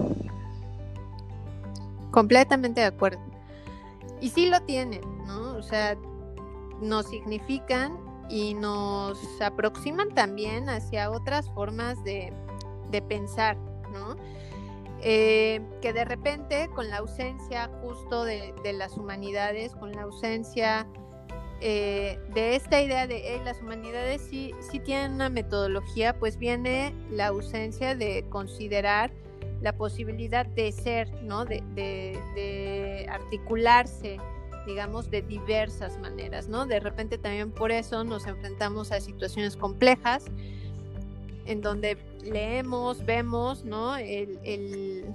Completamente 2.13 2.83
de 2.83 2.87
acuerdo. 2.87 3.21
Y 4.21 4.29
sí 4.29 4.47
lo 4.47 4.61
tienen, 4.61 5.01
¿no? 5.27 5.55
O 5.57 5.63
sea, 5.63 5.97
nos 6.81 7.09
significan 7.09 8.12
y 8.33 8.55
nos 8.55 9.19
aproximan 9.41 10.09
también 10.15 10.69
hacia 10.69 11.11
otras 11.11 11.49
formas 11.51 12.03
de 12.03 12.33
de 12.93 13.03
pensar, 13.03 13.57
¿no? 13.93 14.15
Eh, 15.01 15.61
que 15.81 15.93
de 15.93 16.05
repente 16.05 16.71
con 16.73 16.89
la 16.89 16.99
ausencia 16.99 17.69
justo 17.83 18.25
de, 18.25 18.55
las 18.73 18.97
humanidades, 18.97 19.75
con 19.75 19.91
la 19.91 20.03
ausencia 20.03 20.87
eh, 21.61 22.21
de 22.35 22.55
esta 22.55 22.81
idea 22.81 23.09
de 23.09 23.41
las 23.45 23.61
humanidades 23.61 24.23
sí, 24.23 24.55
sí 24.71 24.79
tienen 24.79 25.15
una 25.15 25.29
metodología, 25.29 26.17
pues 26.21 26.37
viene 26.37 26.95
la 27.11 27.29
ausencia 27.29 27.97
de 27.97 28.25
considerar 28.29 29.13
la 29.61 29.73
posibilidad 29.77 30.47
de 30.47 30.71
ser, 30.71 31.11
¿no? 31.23 31.45
De, 31.45 31.63
de, 31.75 33.07
articularse, 33.11 34.19
digamos, 34.67 35.11
de 35.11 35.23
diversas 35.23 35.99
maneras, 35.99 36.49
¿no? 36.49 36.67
De 36.67 36.81
repente 36.81 37.19
también 37.19 37.51
por 37.51 37.73
eso 37.73 38.05
nos 38.05 38.27
enfrentamos 38.27 38.93
a 38.93 39.01
situaciones 39.01 39.57
complejas 39.57 40.25
en 41.47 41.61
donde 41.61 41.99
leemos, 42.23 43.05
vemos, 43.05 43.65
¿no? 43.65 43.97
El, 43.97 44.39
el, 44.45 45.15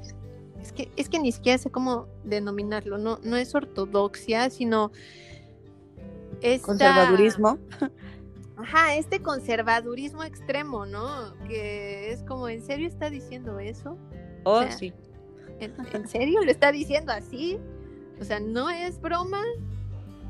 es, 0.62 0.72
que, 0.72 0.92
es 0.96 1.10
que 1.10 1.20
ni 1.20 1.32
siquiera 1.32 1.58
sé 1.58 1.70
cómo 1.70 2.08
denominarlo, 2.24 2.98
no, 2.98 3.20
no 3.24 3.38
es 3.38 3.54
ortodoxia, 3.56 4.50
sino... 4.50 4.92
Conservadurismo. 6.62 7.58
Ajá, 8.58 8.96
este 8.96 9.22
conservadurismo 9.22 10.24
extremo, 10.24 10.86
¿no? 10.86 11.34
Que 11.48 12.12
es 12.12 12.24
como, 12.24 12.50
¿en 12.50 12.64
serio 12.64 12.88
está 12.88 13.10
diciendo 13.10 13.60
eso? 13.60 13.98
Oh, 14.44 14.64
sí. 14.70 14.94
¿en, 15.60 16.08
serio 16.08 16.44
lo 16.44 16.52
está 16.52 16.72
diciendo 16.72 17.12
así? 17.12 17.60
O 18.20 18.24
sea, 18.24 18.40
no 18.40 18.70
es 18.70 19.00
broma. 19.00 19.42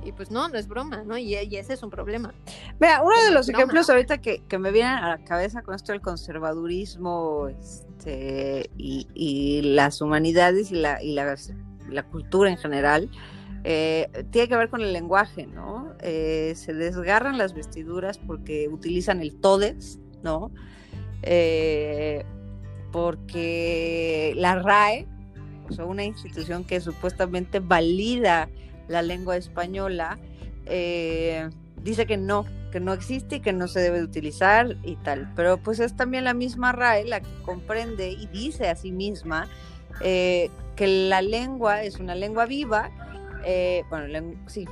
Y 0.03 0.13
pues 0.13 0.31
no, 0.31 0.47
no 0.47 0.57
es 0.57 0.67
broma, 0.67 1.03
¿no? 1.03 1.17
Y, 1.17 1.35
ese 1.35 1.73
es 1.73 1.83
un 1.83 1.89
problema. 1.89 2.33
Vea, 2.79 3.01
uno 3.03 3.15
de 3.25 3.31
los 3.31 3.49
ejemplos 3.49 3.89
ahorita 3.89 4.19
que, 4.19 4.41
me 4.57 4.71
vienen 4.71 4.93
a 4.93 5.09
la 5.09 5.17
cabeza 5.17 5.61
con 5.63 5.75
esto 5.75 5.91
del 5.91 6.01
conservadurismo 6.01 7.49
este, 7.49 8.69
y, 8.77 9.61
las 9.63 9.99
humanidades 10.01 10.71
y 10.71 10.75
la, 10.75 11.03
y 11.03 11.13
la, 11.13 12.03
cultura 12.03 12.49
en 12.49 12.57
general, 12.57 13.09
eh, 13.65 14.07
tiene 14.31 14.47
que 14.47 14.55
ver 14.55 14.69
con 14.69 14.81
el 14.81 14.93
lenguaje, 14.93 15.45
¿no? 15.45 15.93
Eh, 16.01 16.53
se 16.55 16.73
desgarran 16.73 17.37
las 17.37 17.53
vestiduras 17.53 18.17
porque 18.17 18.69
utilizan 18.69 19.19
el 19.19 19.35
todes, 19.41 19.99
¿no? 20.23 20.51
Eh, 21.23 22.23
porque 22.91 24.33
la 24.37 24.55
RAE, 24.61 25.07
o 25.79 25.85
una 25.85 26.03
institución 26.03 26.63
que 26.63 26.79
supuestamente 26.79 27.59
valida 27.59 28.49
la 28.87 29.01
lengua 29.01 29.37
española, 29.37 30.17
eh, 30.65 31.49
dice 31.83 32.05
que 32.05 32.17
no, 32.17 32.45
que 32.71 32.79
no 32.79 32.93
existe 32.93 33.37
y 33.37 33.39
que 33.41 33.53
no 33.53 33.67
se 33.67 33.79
debe 33.79 34.01
utilizar 34.01 34.77
y 34.83 34.95
tal. 34.97 35.31
Pero 35.35 35.57
pues 35.57 35.79
es 35.79 35.95
también 35.95 36.23
la 36.23 36.33
misma 36.33 36.71
RAE 36.71 37.05
la 37.05 37.21
que 37.21 37.29
comprende 37.43 38.09
y 38.09 38.27
dice 38.27 38.69
a 38.69 38.75
sí 38.75 38.91
misma 38.91 39.49
eh, 40.01 40.49
que 40.75 40.87
la 40.87 41.21
lengua 41.21 41.83
es 41.83 41.99
una 41.99 42.15
lengua 42.15 42.45
viva 42.45 42.91
eh, 43.49 43.83
bueno, 43.89 44.35
sí, 44.47 44.65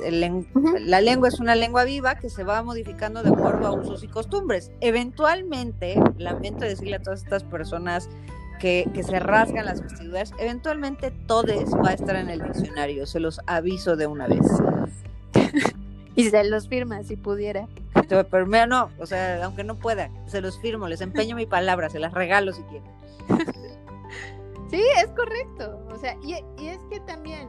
la 0.00 1.00
lengua 1.00 1.28
es 1.28 1.40
una 1.40 1.54
lengua 1.54 1.84
viva 1.84 2.16
que 2.16 2.28
se 2.28 2.44
va 2.44 2.62
modificando 2.62 3.22
de 3.22 3.30
acuerdo 3.30 3.68
a 3.68 3.72
usos 3.72 4.02
y 4.02 4.08
costumbres. 4.08 4.70
Eventualmente, 4.80 5.98
lamento 6.18 6.64
decirle 6.64 6.96
a 6.96 7.02
todas 7.02 7.22
estas 7.22 7.44
personas 7.44 8.10
que, 8.58 8.90
se 9.06 9.18
rasgan 9.20 9.64
las 9.64 9.82
vestiduras, 9.82 10.32
eventualmente 10.38 11.10
todes 11.10 11.70
va 11.74 11.90
a 11.90 11.94
estar 11.94 12.16
en 12.16 12.30
el 12.30 12.42
diccionario, 12.42 13.06
se 13.06 13.20
los 13.20 13.40
aviso 13.46 13.96
de 13.96 14.06
una 14.06 14.26
vez. 14.26 14.46
y 16.14 16.30
se 16.30 16.44
los 16.44 16.68
firma 16.68 17.02
si 17.02 17.16
pudiera. 17.16 17.68
Pero 18.08 18.66
no, 18.66 18.90
o 18.98 19.06
sea, 19.06 19.44
aunque 19.44 19.64
no 19.64 19.76
pueda, 19.76 20.10
se 20.26 20.40
los 20.40 20.60
firmo, 20.60 20.88
les 20.88 21.00
empeño 21.00 21.36
mi 21.36 21.46
palabra, 21.46 21.90
se 21.90 21.98
las 21.98 22.12
regalo 22.12 22.52
si 22.52 22.62
quieren. 22.62 22.90
Sí, 24.70 24.82
es 25.02 25.08
correcto. 25.16 25.82
O 25.90 25.96
sea, 25.98 26.14
y, 26.22 26.34
y 26.62 26.68
es 26.68 26.78
que 26.90 27.00
también 27.00 27.48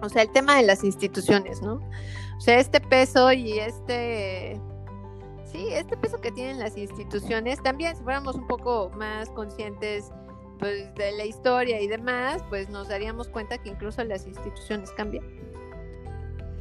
o 0.00 0.08
sea, 0.08 0.22
el 0.22 0.30
tema 0.30 0.56
de 0.56 0.62
las 0.62 0.84
instituciones, 0.84 1.60
¿no? 1.62 1.80
O 2.36 2.40
sea, 2.40 2.58
este 2.58 2.80
peso 2.80 3.32
y 3.32 3.58
este, 3.58 4.60
sí, 5.50 5.68
este 5.70 5.96
peso 5.96 6.20
que 6.20 6.30
tienen 6.30 6.58
las 6.58 6.76
instituciones, 6.76 7.62
también 7.62 7.96
si 7.96 8.02
fuéramos 8.02 8.34
un 8.34 8.46
poco 8.46 8.90
más 8.96 9.28
conscientes 9.30 10.10
pues, 10.58 10.94
de 10.94 11.12
la 11.12 11.24
historia 11.24 11.80
y 11.80 11.88
demás, 11.88 12.42
pues 12.48 12.68
nos 12.68 12.88
daríamos 12.88 13.28
cuenta 13.28 13.58
que 13.58 13.70
incluso 13.70 14.02
las 14.04 14.26
instituciones 14.26 14.90
cambian. 14.92 15.24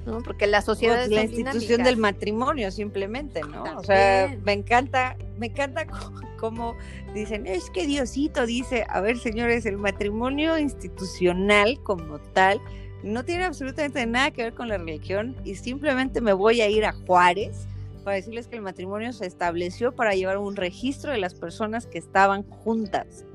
¿no? 0.06 0.22
Porque 0.22 0.48
la 0.48 0.62
sociedad 0.62 0.96
pues, 0.96 1.08
es 1.08 1.14
la 1.14 1.24
institución 1.24 1.84
del 1.84 1.98
matrimonio 1.98 2.72
simplemente, 2.72 3.42
¿no? 3.42 3.64
O 3.78 3.84
sea, 3.84 4.38
me 4.46 4.54
encanta, 4.54 5.18
me 5.38 5.48
encanta 5.48 5.86
cómo 6.40 6.76
dicen, 7.14 7.46
es 7.46 7.70
que 7.70 7.86
Diosito 7.86 8.46
dice, 8.46 8.86
a 8.90 9.02
ver, 9.02 9.18
señores, 9.18 9.66
el 9.66 9.78
matrimonio 9.78 10.58
institucional 10.58 11.78
como 11.84 12.20
tal 12.20 12.62
no 13.04 13.26
tiene 13.26 13.44
absolutamente 13.44 14.06
nada 14.06 14.32
que 14.32 14.44
ver 14.44 14.54
con 14.54 14.70
la 14.70 14.78
religión 14.78 15.36
y 15.44 15.56
simplemente 15.56 16.22
me 16.22 16.34
voy 16.34 16.62
a 16.62 16.70
ir 16.70 16.86
a 16.86 16.94
Juárez 16.94 17.68
para 18.08 18.16
decirles 18.16 18.48
que 18.48 18.56
el 18.56 18.62
matrimonio 18.62 19.12
se 19.12 19.26
estableció 19.26 19.94
para 19.94 20.16
llevar 20.16 20.38
un 20.38 20.56
registro 20.56 21.12
de 21.12 21.18
las 21.18 21.34
personas 21.34 21.88
que 21.88 21.98
estaban 21.98 22.44
juntas. 22.44 23.26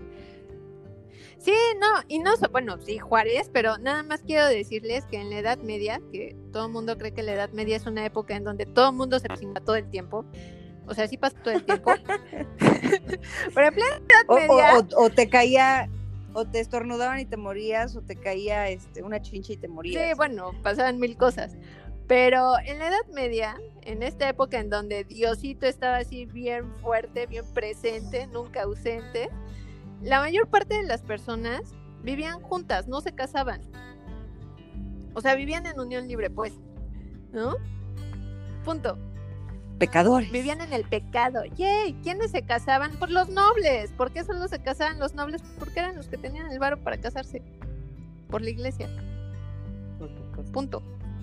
Sí, 1.36 1.52
no, 1.78 1.88
y 2.08 2.20
no, 2.20 2.30
bueno, 2.50 2.80
sí, 2.80 2.96
Juárez, 2.96 3.50
pero 3.52 3.76
nada 3.76 4.02
más 4.02 4.22
quiero 4.22 4.46
decirles 4.46 5.04
que 5.04 5.20
en 5.20 5.28
la 5.28 5.40
Edad 5.40 5.58
Media, 5.58 6.00
que 6.10 6.34
todo 6.54 6.68
el 6.68 6.72
mundo 6.72 6.96
cree 6.96 7.12
que 7.12 7.22
la 7.22 7.34
Edad 7.34 7.50
Media 7.50 7.76
es 7.76 7.84
una 7.84 8.06
época 8.06 8.34
en 8.34 8.44
donde 8.44 8.64
todo 8.64 8.88
el 8.88 8.96
mundo 8.96 9.18
se 9.18 9.28
resigna 9.28 9.60
todo 9.60 9.76
el 9.76 9.90
tiempo, 9.90 10.24
o 10.86 10.94
sea, 10.94 11.06
sí 11.06 11.18
pasa 11.18 11.36
todo 11.42 11.52
el 11.52 11.66
tiempo. 11.66 11.92
pero 13.54 13.68
en 13.68 13.74
plena 13.74 14.00
Edad 14.08 14.48
Media... 14.48 14.88
o 14.96 15.10
te 15.10 15.28
caía 15.28 15.90
o 16.34 16.46
te 16.46 16.60
estornudaban 16.60 17.20
y 17.20 17.26
te 17.26 17.36
morías, 17.36 17.94
o 17.96 18.00
te 18.00 18.16
caía 18.16 18.68
este, 18.68 19.02
una 19.02 19.20
chincha 19.20 19.52
y 19.52 19.56
te 19.56 19.68
morías. 19.68 20.02
Sí, 20.02 20.14
bueno, 20.16 20.52
pasaban 20.62 20.98
mil 20.98 21.16
cosas. 21.16 21.56
Pero 22.06 22.58
en 22.64 22.78
la 22.78 22.88
Edad 22.88 23.06
Media, 23.12 23.56
en 23.82 24.02
esta 24.02 24.28
época 24.28 24.58
en 24.58 24.70
donde 24.70 25.04
Diosito 25.04 25.66
estaba 25.66 25.98
así 25.98 26.26
bien 26.26 26.72
fuerte, 26.82 27.26
bien 27.26 27.44
presente, 27.54 28.26
nunca 28.26 28.62
ausente, 28.62 29.30
la 30.02 30.20
mayor 30.20 30.48
parte 30.48 30.74
de 30.74 30.82
las 30.82 31.02
personas 31.02 31.74
vivían 32.02 32.40
juntas, 32.40 32.88
no 32.88 33.00
se 33.00 33.12
casaban. 33.12 33.62
O 35.14 35.20
sea, 35.20 35.34
vivían 35.34 35.66
en 35.66 35.78
unión 35.78 36.08
libre, 36.08 36.30
pues. 36.30 36.54
¿No? 37.32 37.56
Punto 38.64 38.98
pecadores. 39.82 40.30
Vivían 40.30 40.60
en 40.60 40.72
el 40.72 40.84
pecado. 40.84 41.44
Yay, 41.56 41.94
¿quiénes 42.04 42.30
se 42.30 42.42
casaban? 42.42 42.92
Por 43.00 43.10
los 43.10 43.28
nobles. 43.28 43.90
¿Por 43.92 44.12
qué 44.12 44.22
solo 44.22 44.46
se 44.46 44.62
casaban 44.62 45.00
los 45.00 45.14
nobles? 45.14 45.42
Porque 45.58 45.80
eran 45.80 45.96
los 45.96 46.06
que 46.06 46.16
tenían 46.18 46.52
el 46.52 46.60
varo 46.60 46.82
para 46.84 46.98
casarse. 46.98 47.42
Por 48.30 48.42
la 48.42 48.50
iglesia. 48.50 48.88
Punto. 50.52 50.82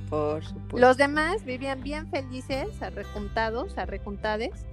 Por 0.09 0.43
supuesto. 0.43 0.77
Los 0.77 0.97
demás 0.97 1.45
vivían 1.45 1.83
bien 1.83 2.09
felices, 2.09 2.81
arrejuntados, 2.81 3.77
arrejuntades. 3.77 4.65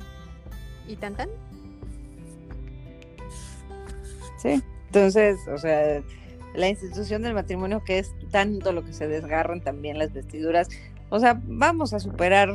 Y 0.88 0.96
tan 0.96 1.14
tan. 1.14 1.28
Sí. 4.38 4.62
Entonces, 4.86 5.36
o 5.48 5.58
sea, 5.58 6.02
la 6.54 6.68
institución 6.68 7.22
del 7.22 7.34
matrimonio 7.34 7.82
que 7.84 7.98
es 7.98 8.12
tanto 8.30 8.72
lo 8.72 8.84
que 8.84 8.92
se 8.92 9.08
desgarran 9.08 9.60
también 9.60 9.98
las 9.98 10.12
vestiduras. 10.12 10.68
O 11.10 11.20
sea, 11.20 11.40
vamos 11.44 11.92
a 11.92 12.00
superar 12.00 12.50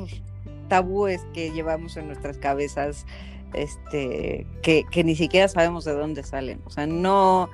tabúes 0.68 1.22
que 1.34 1.52
llevamos 1.52 1.98
en 1.98 2.08
nuestras 2.08 2.38
cabezas, 2.38 3.06
este, 3.54 4.48
que, 4.62 5.04
ni 5.04 5.16
siquiera 5.16 5.48
sabemos 5.48 5.86
de 5.86 5.94
dónde 5.94 6.24
salen. 6.24 6.62
O 6.66 6.70
sea, 6.70 6.88
no, 6.88 7.50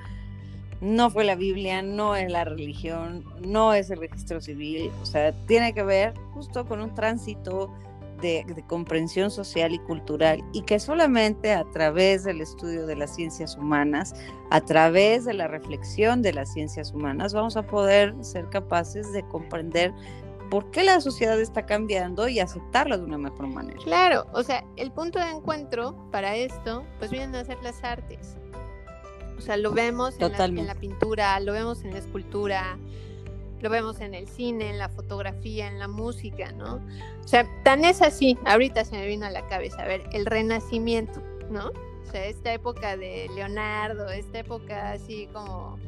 no 0.80 1.10
fue 1.10 1.24
la 1.24 1.34
Biblia, 1.34 1.82
no 1.82 2.14
es 2.16 2.30
la 2.30 2.44
religión, 2.44 3.24
no 3.40 3.74
es 3.74 3.90
el 3.90 3.98
registro 3.98 4.40
civil. 4.40 4.90
O 5.02 5.06
sea, 5.06 5.32
tiene 5.46 5.74
que 5.74 5.82
ver 5.82 6.14
justo 6.32 6.66
con 6.66 6.80
un 6.80 6.94
tránsito 6.94 7.70
de, 8.20 8.64
comprensión 8.66 9.30
social 9.30 9.72
y 9.72 9.78
cultural 9.78 10.42
y 10.52 10.62
que 10.62 10.78
solamente 10.78 11.52
a 11.52 11.64
través 11.70 12.24
del 12.24 12.40
estudio 12.40 12.86
de 12.86 12.96
las 12.96 13.14
ciencias 13.14 13.56
humanas, 13.56 14.14
a 14.50 14.60
través 14.60 15.24
de 15.24 15.34
la 15.34 15.48
reflexión 15.48 16.22
de 16.22 16.32
las 16.32 16.52
ciencias 16.52 16.92
humanas, 16.92 17.32
vamos 17.32 17.56
a 17.56 17.62
poder 17.62 18.14
ser 18.22 18.48
capaces 18.50 19.12
de 19.12 19.22
comprender 19.28 19.92
por 20.50 20.70
qué 20.70 20.82
la 20.82 21.00
sociedad 21.00 21.38
está 21.40 21.66
cambiando 21.66 22.28
y 22.28 22.40
aceptarla 22.40 22.96
de 22.96 23.04
una 23.04 23.18
mejor 23.18 23.48
manera. 23.48 23.78
Claro, 23.84 24.26
o 24.32 24.42
sea, 24.42 24.64
el 24.76 24.90
punto 24.90 25.18
de 25.18 25.28
encuentro 25.30 25.94
para 26.10 26.36
esto, 26.36 26.84
pues 26.98 27.10
vienen 27.10 27.34
a 27.34 27.44
ser 27.44 27.62
las 27.62 27.84
artes. 27.84 28.36
O 29.38 29.40
sea, 29.40 29.56
lo 29.56 29.72
vemos 29.72 30.16
en 30.18 30.66
la, 30.66 30.74
pintura, 30.74 31.38
lo 31.40 31.52
vemos 31.52 31.84
en 31.84 31.92
la 31.92 31.98
escultura, 31.98 32.76
lo 33.60 33.70
vemos 33.70 34.00
en 34.00 34.14
el 34.14 34.28
cine, 34.28 34.70
en 34.70 34.78
la 34.78 34.88
fotografía, 34.88 35.68
en 35.68 35.78
la 35.78 35.88
música, 35.88 36.50
¿no? 36.52 36.80
O 37.24 37.28
sea, 37.28 37.46
tan 37.62 37.84
es 37.84 38.02
así, 38.02 38.36
ahorita 38.44 38.84
se 38.84 38.96
me 38.96 39.06
vino 39.06 39.26
a 39.26 39.30
la 39.30 39.46
cabeza, 39.46 39.82
a 39.82 39.86
ver, 39.86 40.02
el 40.12 40.26
renacimiento, 40.26 41.22
¿no? 41.50 41.68
O 41.68 42.10
sea, 42.10 42.26
esta 42.26 42.52
época 42.52 42.96
de 42.96 43.28
Leonardo, 43.34 44.08
esta 44.08 44.40
época 44.40 44.92
así 44.92 45.28
como, 45.32 45.78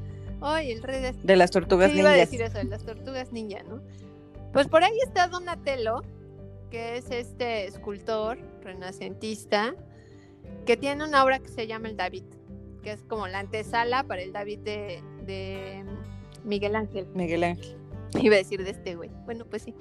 ¡ay, 0.40 0.70
el 0.70 0.82
rey 0.82 1.00
de... 1.00 1.12
de 1.12 1.36
las 1.36 1.50
tortugas 1.50 1.90
sí, 1.90 1.96
ninjas. 1.96 2.12
Iba 2.12 2.22
a 2.22 2.24
decir 2.24 2.42
eso, 2.42 2.58
de 2.58 2.64
las 2.64 2.84
tortugas 2.84 3.32
ninja, 3.32 3.62
¿no? 3.64 3.80
Pues 4.52 4.68
por 4.68 4.84
ahí 4.84 4.96
está 5.04 5.28
Donatello, 5.28 6.02
que 6.70 6.96
es 6.96 7.10
este 7.10 7.66
escultor 7.66 8.38
renacentista, 8.62 9.74
que 10.66 10.76
tiene 10.76 11.04
una 11.04 11.24
obra 11.24 11.38
que 11.38 11.48
se 11.48 11.66
llama 11.66 11.88
el 11.88 11.96
David, 11.96 12.24
que 12.82 12.92
es 12.92 13.02
como 13.02 13.26
la 13.28 13.40
antesala 13.40 14.04
para 14.04 14.22
el 14.22 14.32
David 14.32 14.60
de, 14.60 15.84
Miguel 16.44 16.76
Ángel. 16.76 17.06
Miguel 17.14 17.44
Ángel. 17.44 17.76
Iba 18.20 18.34
a 18.34 18.38
decir 18.38 18.64
de 18.64 18.70
este 18.70 18.96
güey. 18.96 19.10
Bueno, 19.24 19.44
pues 19.44 19.62
sí. 19.62 19.74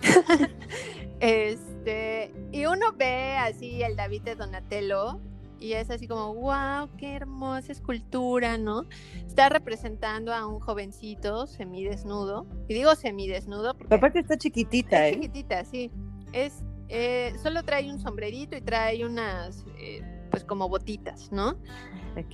este, 1.20 2.32
y 2.52 2.66
uno 2.66 2.92
ve 2.92 3.36
así 3.38 3.82
el 3.82 3.96
David 3.96 4.22
de 4.22 4.34
Donatello 4.34 5.20
y 5.60 5.74
es 5.74 5.90
así 5.90 6.08
como, 6.08 6.34
wow, 6.34 6.88
qué 6.96 7.14
hermosa 7.14 7.70
escultura, 7.70 8.56
¿no? 8.56 8.86
Está 9.26 9.50
representando 9.50 10.32
a 10.32 10.46
un 10.46 10.58
jovencito 10.58 11.46
semidesnudo. 11.46 12.46
Y 12.66 12.74
digo 12.74 12.94
semidesnudo 12.94 13.76
porque... 13.76 13.94
Aparte 13.94 14.20
está 14.20 14.38
chiquitita, 14.38 15.06
¿eh? 15.08 15.14
Chiquitita, 15.14 15.64
sí. 15.66 15.90
Es, 16.32 16.64
eh, 16.88 17.34
solo 17.42 17.62
trae 17.62 17.92
un 17.92 18.00
sombrerito 18.00 18.56
y 18.56 18.62
trae 18.62 19.04
unas, 19.04 19.66
eh, 19.78 20.00
pues 20.30 20.44
como 20.44 20.68
botitas, 20.68 21.30
¿no? 21.32 21.56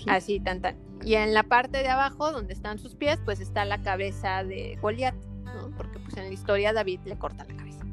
Así, 0.06 0.40
tan, 0.40 0.60
tan. 0.60 0.76
Y 1.04 1.14
en 1.14 1.34
la 1.34 1.42
parte 1.42 1.78
de 1.78 1.88
abajo, 1.88 2.32
donde 2.32 2.52
están 2.52 2.78
sus 2.78 2.94
pies, 2.94 3.18
pues 3.24 3.40
está 3.40 3.64
la 3.64 3.82
cabeza 3.82 4.44
de 4.44 4.78
Goliat, 4.80 5.14
¿no? 5.44 5.70
Porque 5.76 5.98
pues 5.98 6.16
en 6.16 6.24
la 6.24 6.32
historia 6.32 6.72
David 6.72 7.00
le 7.04 7.18
corta 7.18 7.44
la 7.44 7.56
cabeza. 7.56 7.84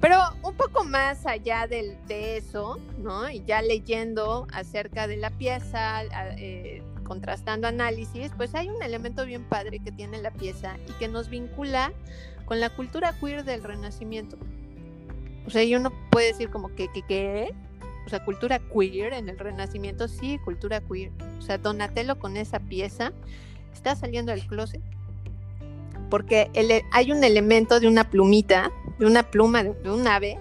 Pero 0.00 0.20
un 0.44 0.54
poco 0.54 0.84
más 0.84 1.26
allá 1.26 1.66
de, 1.66 1.98
de 2.06 2.36
eso, 2.36 2.78
¿no? 2.98 3.28
Y 3.28 3.42
ya 3.44 3.62
leyendo 3.62 4.46
acerca 4.52 5.08
de 5.08 5.16
la 5.16 5.30
pieza, 5.30 6.02
eh, 6.36 6.82
contrastando 7.02 7.66
análisis, 7.66 8.30
pues 8.36 8.54
hay 8.54 8.68
un 8.68 8.80
elemento 8.82 9.24
bien 9.24 9.42
padre 9.44 9.80
que 9.80 9.90
tiene 9.90 10.22
la 10.22 10.30
pieza 10.30 10.76
y 10.88 10.92
que 10.92 11.08
nos 11.08 11.28
vincula 11.28 11.92
con 12.44 12.60
la 12.60 12.70
cultura 12.70 13.12
queer 13.18 13.44
del 13.44 13.64
Renacimiento. 13.64 14.38
O 15.46 15.50
sea, 15.50 15.64
yo 15.64 15.80
no 15.80 15.90
puede 16.10 16.28
decir 16.28 16.50
como 16.50 16.74
que, 16.74 16.92
que, 16.92 17.02
que, 17.02 17.54
o 18.08 18.10
sea, 18.10 18.24
cultura 18.24 18.58
queer 18.58 19.12
en 19.12 19.28
el 19.28 19.38
Renacimiento, 19.38 20.08
sí, 20.08 20.38
cultura 20.42 20.80
queer. 20.80 21.12
O 21.38 21.42
sea, 21.42 21.58
Donatello 21.58 22.18
con 22.18 22.38
esa 22.38 22.58
pieza 22.58 23.12
está 23.74 23.94
saliendo 23.96 24.32
del 24.32 24.46
closet. 24.46 24.80
Porque 26.08 26.50
hay 26.90 27.12
un 27.12 27.22
elemento 27.22 27.80
de 27.80 27.86
una 27.86 28.08
plumita, 28.08 28.70
de 28.98 29.04
una 29.04 29.24
pluma 29.24 29.62
de, 29.62 29.90
un 29.90 30.08
ave, 30.08 30.38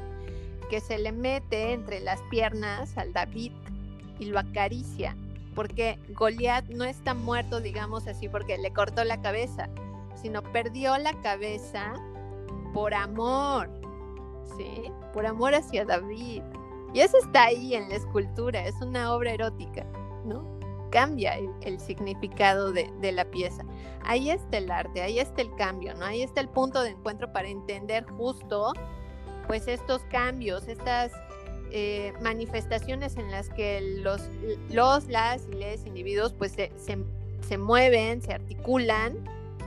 que 0.70 0.80
se 0.80 0.98
le 0.98 1.12
mete 1.12 1.74
entre 1.74 2.00
las 2.00 2.22
piernas 2.30 2.98
al 2.98 3.12
David 3.12 3.52
y 4.18 4.28
lo 4.28 4.40
acaricia. 4.40 5.18
Porque 5.54 6.00
Goliat 6.16 6.70
no 6.70 6.86
está 6.86 7.14
muerto, 7.14 7.60
digamos 7.60 8.08
así, 8.08 8.30
porque 8.30 8.58
le 8.58 8.72
cortó 8.72 9.04
la 9.04 9.22
cabeza, 9.22 9.68
sino 10.16 10.42
perdió 10.42 10.98
la 10.98 11.20
cabeza 11.22 11.96
por 12.74 12.94
amor, 12.94 13.70
¿sí? 14.56 14.90
Por 15.12 15.26
amor 15.26 15.54
hacia 15.54 15.84
David. 15.84 16.44
Y 16.94 17.02
eso 17.02 17.18
está 17.18 17.46
ahí 17.46 17.76
en 17.76 17.90
la 17.90 17.96
escultura, 17.96 18.66
es 18.66 18.76
una 18.82 19.14
obra 19.14 19.32
erótica, 19.32 19.86
¿no? 20.26 20.58
Cambia 20.90 21.38
el, 21.62 21.80
significado 21.80 22.72
de, 22.72 23.12
la 23.12 23.26
pieza. 23.26 23.64
Ahí 24.04 24.30
está 24.30 24.58
el 24.58 24.72
arte, 24.72 25.02
ahí 25.02 25.20
está 25.20 25.42
el 25.42 25.54
cambio, 25.56 25.94
¿no? 25.96 26.06
Ahí 26.06 26.22
está 26.22 26.40
el 26.42 26.50
punto 26.50 26.82
de 26.82 26.92
encuentro 26.92 27.32
para 27.34 27.50
entender 27.50 28.06
justo, 28.06 28.74
pues, 29.48 29.68
estos 29.68 30.02
cambios, 30.06 30.68
estas 30.68 31.12
eh, 31.72 32.14
manifestaciones 32.22 33.18
en 33.18 33.32
las 33.32 33.50
que 33.50 33.82
los, 34.02 34.22
los, 34.70 35.08
las 35.08 35.46
y 35.48 35.56
les 35.56 35.86
individuos, 35.86 36.34
pues, 36.34 36.54
se, 36.54 36.72
se 36.78 37.58
mueven, 37.58 38.22
se 38.22 38.34
articulan 38.34 39.18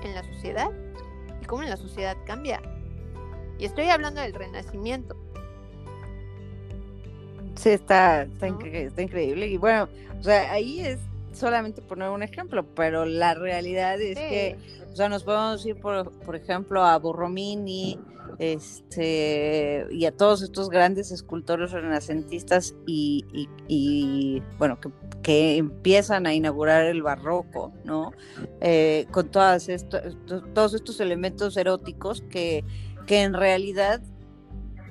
en 0.02 0.14
la 0.14 0.24
sociedad 0.24 0.70
y 1.42 1.44
cómo 1.44 1.62
la 1.62 1.76
sociedad 1.76 2.16
cambia. 2.24 2.62
Y 3.58 3.66
estoy 3.66 3.90
hablando 3.90 4.22
del 4.22 4.32
renacimiento. 4.32 5.16
Sí, 7.61 7.68
está, 7.68 8.22
está, 8.22 8.48
increíble. 9.02 9.46
Y 9.46 9.58
bueno, 9.58 9.86
o 10.18 10.22
sea, 10.22 10.50
ahí 10.50 10.80
es 10.80 10.98
solamente 11.34 11.82
poner 11.82 12.08
un 12.08 12.22
ejemplo, 12.22 12.64
pero 12.74 13.04
la 13.04 13.34
realidad 13.34 14.00
es 14.00 14.18
que, 14.18 14.56
o 14.90 14.96
sea, 14.96 15.11
nos 15.11 15.24
podemos 15.24 15.66
ir, 15.66 15.76
por, 15.76 16.11
por 16.20 16.36
ejemplo, 16.36 16.82
a 16.82 16.98
Borromini, 16.98 17.98
este, 18.38 19.86
y 19.90 20.06
a 20.06 20.16
todos 20.16 20.40
estos 20.40 20.70
grandes 20.70 21.11
escultores 21.11 21.72
renacentistas 21.72 22.74
y, 22.86 23.26
y, 23.68 24.42
bueno, 24.56 24.80
que, 24.80 24.88
que, 25.20 25.56
empiezan 25.58 26.26
a 26.26 26.32
inaugurar 26.32 26.86
el 26.86 27.02
barroco, 27.02 27.74
¿no? 27.84 28.14
Eh, 28.62 29.06
con 29.11 29.28
todas 29.28 29.68
estos, 29.68 30.16
todos 30.54 30.72
estos 30.72 30.98
elementos 31.00 31.58
eróticos 31.58 32.22
que, 32.30 32.64
que 33.06 33.20
en 33.20 33.34
realidad 33.34 34.00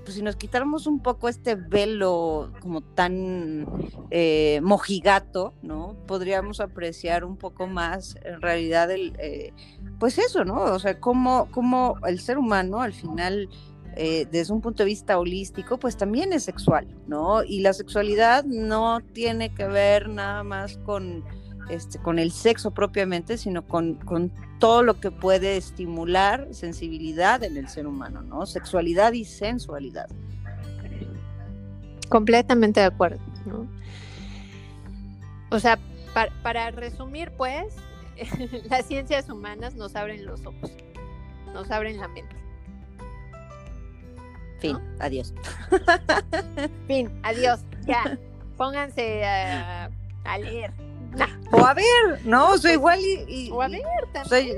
pues 0.10 0.16
si 0.16 0.24
nos 0.24 0.38
quitáramos 0.38 0.88
un 0.88 1.02
poco 1.02 1.30
este 1.30 1.54
velo 1.54 2.52
como 2.62 2.82
tan 2.82 3.68
eh, 4.10 4.60
mojigato, 4.64 5.54
¿no? 5.62 5.96
Podríamos 6.08 6.62
apreciar 6.62 7.24
un 7.24 7.38
poco 7.38 7.68
más 7.68 8.18
en 8.24 8.42
realidad 8.42 8.90
el, 8.90 9.14
eh, 9.20 9.54
pues 10.00 10.18
eso, 10.18 10.46
¿no? 10.46 10.64
O 10.64 10.80
sea, 10.80 11.00
cómo, 11.00 11.48
cómo 11.52 11.98
el 12.08 12.20
ser 12.20 12.40
humano 12.40 12.82
al 12.82 12.94
final, 12.94 13.50
eh, 13.98 14.26
desde 14.32 14.52
un 14.52 14.62
punto 14.62 14.82
de 14.82 14.88
vista 14.88 15.20
holístico, 15.20 15.78
pues 15.78 15.96
también 15.96 16.34
es 16.34 16.42
sexual, 16.42 16.88
¿no? 17.06 17.44
Y 17.44 17.60
la 17.60 17.74
sexualidad 17.74 18.46
no 18.46 19.02
tiene 19.14 19.54
que 19.54 19.68
ver 19.68 20.10
nada 20.10 20.42
más 20.42 20.78
con 20.78 21.24
este, 21.70 22.00
con 22.00 22.20
el 22.20 22.32
sexo 22.32 22.72
propiamente, 22.72 23.38
sino 23.38 23.66
con, 23.66 24.00
todo 24.60 24.84
lo 24.84 25.00
que 25.00 25.12
puede 25.12 25.56
estimular 25.56 26.48
sensibilidad 26.52 27.44
en 27.44 27.56
el 27.56 27.70
ser 27.70 27.88
humano, 27.88 28.22
¿no? 28.22 28.46
Sexualidad 28.46 29.14
y 29.14 29.24
sensualidad. 29.24 30.10
Completamente 32.10 32.80
de 32.82 32.88
acuerdo, 32.88 33.20
¿no? 33.46 33.68
O 35.52 35.60
sea, 35.60 35.80
para, 36.44 36.72
resumir, 36.72 37.32
pues, 37.38 37.76
las 38.70 38.86
ciencias 38.86 39.30
humanas 39.30 39.76
nos 39.76 39.96
abren 39.96 40.26
los 40.26 40.46
ojos, 40.46 40.72
nos 41.54 41.72
abren 41.72 41.98
la 41.98 42.08
mente. 42.08 42.36
Fin, 44.60 44.78
adiós. 45.00 45.34
Fin, 46.88 47.10
adiós, 47.24 47.62
ya. 47.86 48.20
Pónganse 48.58 49.24
a 49.24 50.38
leer. 50.38 50.89
O 51.52 51.66
a 51.66 51.74
ver, 51.74 52.26
¿no? 52.26 52.52
O 52.52 52.58
sea, 52.58 52.74
igual 52.74 53.00
y, 53.02 53.50
o 53.52 53.62
a 53.62 53.68
ver, 53.68 53.82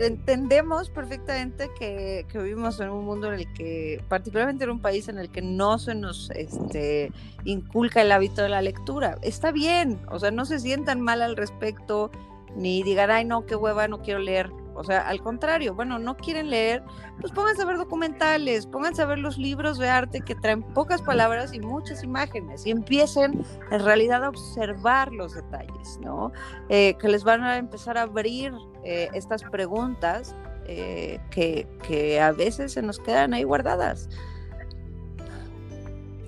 entendemos 0.01 0.89
perfectamente 0.89 1.69
que, 1.79 2.25
vivimos 2.33 2.79
en 2.81 2.89
un 2.89 3.05
mundo 3.05 3.31
en 3.31 3.39
el 3.39 3.53
que, 3.53 4.03
particularmente 4.09 4.65
en 4.65 4.71
un 4.71 4.81
país 4.81 5.07
en 5.07 5.17
el 5.17 5.29
que 5.29 5.41
no 5.41 5.79
se 5.79 5.95
nos 5.95 6.29
este, 6.31 7.11
inculca 7.45 8.01
el 8.01 8.11
hábito 8.11 8.41
de 8.41 8.49
la 8.49 8.61
lectura. 8.61 9.17
Está 9.21 9.51
bien, 9.51 10.01
o 10.09 10.19
sea, 10.19 10.31
no 10.31 10.45
se 10.45 10.59
sientan 10.59 10.99
mal 10.99 11.21
al 11.21 11.37
respecto, 11.37 12.11
ni 12.57 12.83
digan, 12.83 13.09
ay, 13.09 13.23
no, 13.23 13.45
qué 13.45 13.55
hueva, 13.55 13.87
no 13.87 14.01
quiero 14.01 14.19
leer. 14.19 14.51
O 14.73 14.83
sea, 14.83 15.07
al 15.07 15.21
contrario, 15.21 15.75
bueno, 15.75 15.99
no 15.99 16.15
quieren 16.15 16.49
leer, 16.49 16.83
pues 17.19 17.31
pónganse 17.33 17.61
a 17.63 17.65
ver 17.65 17.77
documentales, 17.77 18.65
pónganse 18.65 19.01
a 19.01 19.05
ver 19.05 19.19
los 19.19 19.37
libros 19.37 19.77
de 19.77 19.89
arte 19.89 20.21
que 20.21 20.35
traen 20.35 20.63
pocas 20.63 21.01
palabras 21.01 21.53
y 21.53 21.59
muchas 21.59 22.03
imágenes 22.03 22.65
y 22.65 22.71
empiecen 22.71 23.43
en 23.69 23.83
realidad 23.83 24.23
a 24.23 24.29
observar 24.29 25.11
los 25.11 25.35
detalles, 25.35 25.99
¿no? 26.01 26.31
Eh, 26.69 26.95
que 26.99 27.09
les 27.09 27.23
van 27.23 27.43
a 27.43 27.57
empezar 27.57 27.97
a 27.97 28.03
abrir 28.03 28.53
eh, 28.83 29.09
estas 29.13 29.43
preguntas 29.43 30.35
eh, 30.65 31.19
que, 31.31 31.67
que 31.87 32.21
a 32.21 32.31
veces 32.31 32.73
se 32.73 32.81
nos 32.81 32.99
quedan 32.99 33.33
ahí 33.33 33.43
guardadas. 33.43 34.09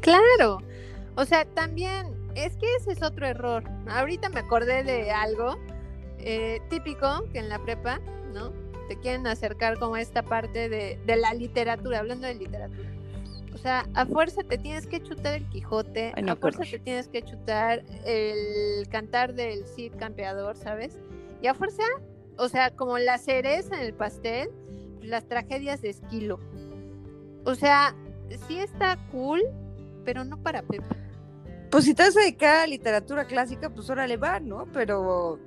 Claro, 0.01 0.59
o 1.15 1.23
sea, 1.23 1.45
también 1.45 2.07
es 2.35 2.57
que 2.57 2.67
ese 2.75 2.91
es 2.91 3.01
otro 3.03 3.25
error. 3.25 3.63
Ahorita 3.87 4.27
me 4.27 4.41
acordé 4.41 4.83
de 4.83 5.11
algo 5.11 5.57
típico 6.69 7.25
que 7.33 7.39
en 7.39 7.49
la 7.49 7.59
prepa 7.59 7.99
¿no? 8.33 8.51
Te 8.87 8.99
quieren 8.99 9.27
acercar 9.27 9.79
como 9.79 9.97
esta 9.97 10.23
parte 10.23 10.69
de, 10.69 10.99
la 11.15 11.33
literatura, 11.33 11.99
hablando 11.99 12.27
de 12.27 12.35
literatura. 12.35 12.89
O 13.53 13.57
sea, 13.57 13.87
a 13.93 14.05
fuerza 14.05 14.43
te 14.43 14.57
tienes 14.57 14.87
que 14.87 15.01
chutar 15.01 15.35
el 15.35 15.47
Quijote, 15.49 16.11
a 16.15 16.35
fuerza 16.35 16.63
te 16.69 16.79
tienes 16.79 17.07
que 17.07 17.21
chutar 17.21 17.83
el 18.05 18.87
cantar 18.89 19.33
del 19.35 19.65
Cid 19.67 19.93
campeador, 19.97 20.57
¿sabes? 20.57 20.99
Y 21.41 21.47
a 21.47 21.53
fuerza, 21.53 21.83
o 22.37 22.49
sea, 22.49 22.71
como 22.71 22.97
la 22.97 23.17
cereza 23.17 23.75
en 23.75 23.81
el 23.81 23.93
pastel, 23.93 24.49
las 25.01 25.27
tragedias 25.27 25.81
de 25.81 25.91
Esquilo. 25.91 26.39
O 27.45 27.55
sea, 27.55 27.95
sí 28.47 28.57
está 28.57 28.97
cool, 29.11 29.41
pero 30.03 30.23
no 30.23 30.41
para 30.41 30.61
Pepe. 30.63 30.83
Pues 31.69 31.85
si 31.85 31.93
te 31.93 32.03
vas 32.03 32.15
a 32.17 32.19
dedicar 32.19 32.61
a 32.61 32.67
literatura 32.67 33.25
clásica, 33.25 33.69
pues 33.69 33.89
órale 33.89 34.17
va, 34.17 34.39
¿no? 34.39 34.67
Pero 34.71 35.39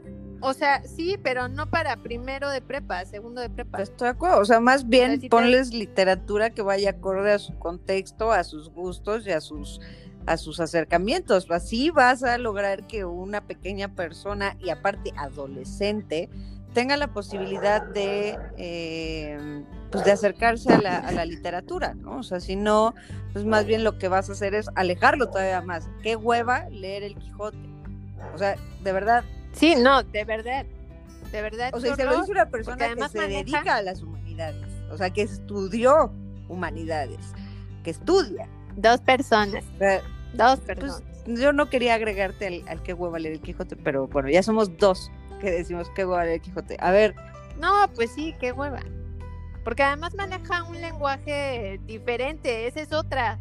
o 0.47 0.55
sea, 0.55 0.81
sí, 0.85 1.19
pero 1.21 1.49
no 1.49 1.69
para 1.69 1.97
primero 1.97 2.49
de 2.51 2.61
prepa, 2.61 3.05
segundo 3.05 3.41
de 3.41 3.51
prepa. 3.51 3.83
Estoy 3.83 4.07
de 4.07 4.11
acuerdo. 4.11 4.39
O 4.39 4.45
sea, 4.45 4.61
más 4.61 4.89
bien 4.89 5.21
ponles 5.29 5.75
literatura 5.75 6.51
que 6.51 6.63
vaya 6.63 6.91
acorde 6.91 7.33
a 7.33 7.41
su 7.41 7.59
contexto, 7.59 8.31
a 8.31 8.45
sus 8.45 8.71
gustos 8.71 9.27
y 9.27 9.33
a 9.33 9.41
sus 9.41 9.81
a 10.25 10.37
sus 10.37 10.61
acercamientos. 10.61 11.51
Así 11.51 11.91
vas 11.91 12.23
a 12.23 12.39
lograr 12.39 12.87
que 12.87 13.05
una 13.05 13.41
pequeña 13.41 13.89
persona 13.89 14.57
y 14.61 14.71
aparte 14.71 15.13
adolescente 15.17 16.29
tenga 16.75 16.97
la 16.97 17.09
posibilidad 17.09 17.83
de, 17.83 18.39
eh, 18.57 19.65
pues 19.91 20.05
de 20.05 20.13
acercarse 20.13 20.73
a 20.73 20.79
la, 20.79 20.99
a 20.99 21.11
la, 21.11 21.25
literatura, 21.25 21.95
¿no? 21.95 22.19
O 22.19 22.23
sea, 22.23 22.39
si 22.39 22.55
no, 22.55 22.95
pues 23.33 23.45
más 23.45 23.67
bien 23.67 23.83
lo 23.83 23.99
que 23.99 24.09
vas 24.09 24.29
a 24.29 24.33
hacer 24.33 24.55
es 24.55 24.69
alejarlo 24.77 25.29
todavía 25.29 25.61
más. 25.63 25.89
Qué 26.03 26.15
hueva 26.15 26.69
leer 26.71 27.03
el 27.03 27.17
Quijote. 27.17 27.59
O 28.35 28.39
sea, 28.39 28.57
de 28.85 28.93
verdad, 28.93 29.25
Sí, 29.57 29.75
no, 29.77 30.03
de 30.03 30.25
verdad. 30.25 30.67
De 31.33 31.43
verdad. 31.43 31.71
O 31.75 31.81
sea, 31.81 31.97
se 31.97 32.05
lo 32.05 32.21
dice 32.21 32.33
una 32.33 32.47
persona 32.47 32.95
que 32.95 33.09
se 33.09 33.27
dedica 33.27 33.77
a 33.77 33.83
las 33.83 34.03
humanidades. 34.03 34.67
o 34.91 34.97
sea, 34.97 35.11
que 35.11 35.23
estudió 35.23 36.13
humanidades, 36.49 37.33
que 37.83 37.91
estudia. 37.91 38.49
Dos 38.77 39.01
personas. 39.01 39.65
dos 40.35 40.61
pues, 40.61 40.79
personas. 40.79 41.03
yo 41.27 41.53
no 41.53 41.69
quería 41.71 41.95
agregarte 41.95 42.47
al, 42.47 42.69
al 42.69 42.83
que 42.83 42.93
hueva 42.93 43.19
leer 43.19 43.35
el 43.35 43.41
Quijote, 43.41 43.77
pero 43.77 44.07
bueno, 44.07 44.29
ya 44.29 44.43
somos 44.43 44.77
dos 44.77 45.11
que 45.41 45.51
decimos 45.51 45.91
que 45.91 46.05
hueva 46.05 46.25
leer 46.25 46.37
el 46.37 46.41
Quijote. 46.43 46.77
A 46.81 46.91
ver. 46.91 47.15
No, 47.59 47.91
pues 47.95 48.13
sí, 48.13 48.35
qué 48.39 48.53
hueva. 48.53 48.81
Porque 49.65 49.83
además 49.83 50.15
maneja 50.15 50.63
un 50.65 50.81
lenguaje 50.81 51.81
diferente, 51.87 52.69
esa 52.69 52.81
es 52.81 52.93
otra. 52.93 53.41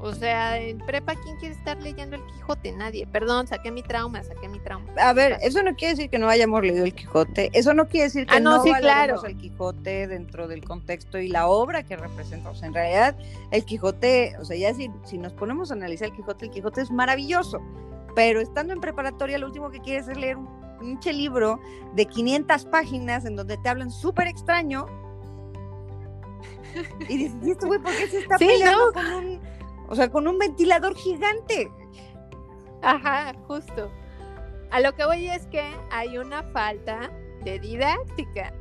O 0.00 0.12
sea, 0.12 0.60
en 0.60 0.78
prepa, 0.78 1.14
¿quién 1.14 1.36
quiere 1.36 1.54
estar 1.54 1.80
leyendo 1.82 2.16
el 2.16 2.26
Quijote? 2.26 2.72
Nadie. 2.72 3.06
Perdón, 3.06 3.46
saqué 3.46 3.70
mi 3.70 3.82
trauma, 3.82 4.22
saqué 4.22 4.48
mi 4.48 4.58
trauma. 4.58 4.86
A 4.98 5.12
ver, 5.14 5.38
eso 5.40 5.62
no 5.62 5.74
quiere 5.74 5.94
decir 5.94 6.10
que 6.10 6.18
no 6.18 6.28
hayamos 6.28 6.62
leído 6.62 6.84
el 6.84 6.94
Quijote. 6.94 7.50
Eso 7.54 7.72
no 7.72 7.88
quiere 7.88 8.04
decir 8.04 8.26
que 8.26 8.36
ah, 8.36 8.40
no, 8.40 8.62
sí, 8.62 8.72
claro. 8.78 9.24
el 9.24 9.36
Quijote 9.36 10.06
dentro 10.06 10.48
del 10.48 10.64
contexto 10.64 11.18
y 11.18 11.28
la 11.28 11.46
obra 11.46 11.82
que 11.82 11.96
representa. 11.96 12.50
O 12.50 12.54
sea, 12.54 12.68
en 12.68 12.74
realidad, 12.74 13.16
el 13.50 13.64
Quijote, 13.64 14.36
o 14.38 14.44
sea, 14.44 14.56
ya 14.56 14.74
si, 14.74 14.90
si 15.04 15.16
nos 15.16 15.32
ponemos 15.32 15.70
a 15.70 15.74
analizar 15.74 16.08
el 16.08 16.14
Quijote, 16.14 16.44
el 16.44 16.50
Quijote 16.50 16.82
es 16.82 16.90
maravilloso. 16.90 17.62
Pero 18.14 18.40
estando 18.40 18.74
en 18.74 18.80
preparatoria, 18.80 19.38
lo 19.38 19.46
último 19.46 19.70
que 19.70 19.80
quieres 19.80 20.08
es 20.08 20.16
leer 20.18 20.36
un 20.36 20.48
pinche 20.78 21.12
libro 21.12 21.58
de 21.94 22.04
500 22.04 22.66
páginas 22.66 23.24
en 23.24 23.34
donde 23.34 23.56
te 23.56 23.68
hablan 23.68 23.90
súper 23.90 24.26
extraño. 24.26 24.86
Y 27.08 27.16
dices, 27.16 27.38
¿y 27.42 27.52
este 27.52 27.66
güey 27.66 27.80
por 27.80 27.90
qué 27.96 28.06
se 28.06 28.18
está 28.18 28.36
peleando 28.36 28.92
con 28.92 29.06
un 29.06 29.40
o 29.88 29.94
sea, 29.94 30.10
con 30.10 30.26
un 30.26 30.38
ventilador 30.38 30.94
gigante. 30.94 31.70
Ajá, 32.82 33.34
justo. 33.46 33.90
A 34.70 34.80
lo 34.80 34.94
que 34.94 35.04
voy 35.04 35.28
es 35.28 35.46
que 35.46 35.62
hay 35.90 36.18
una 36.18 36.42
falta 36.42 37.10
de 37.44 37.58
didáctica. 37.58 38.52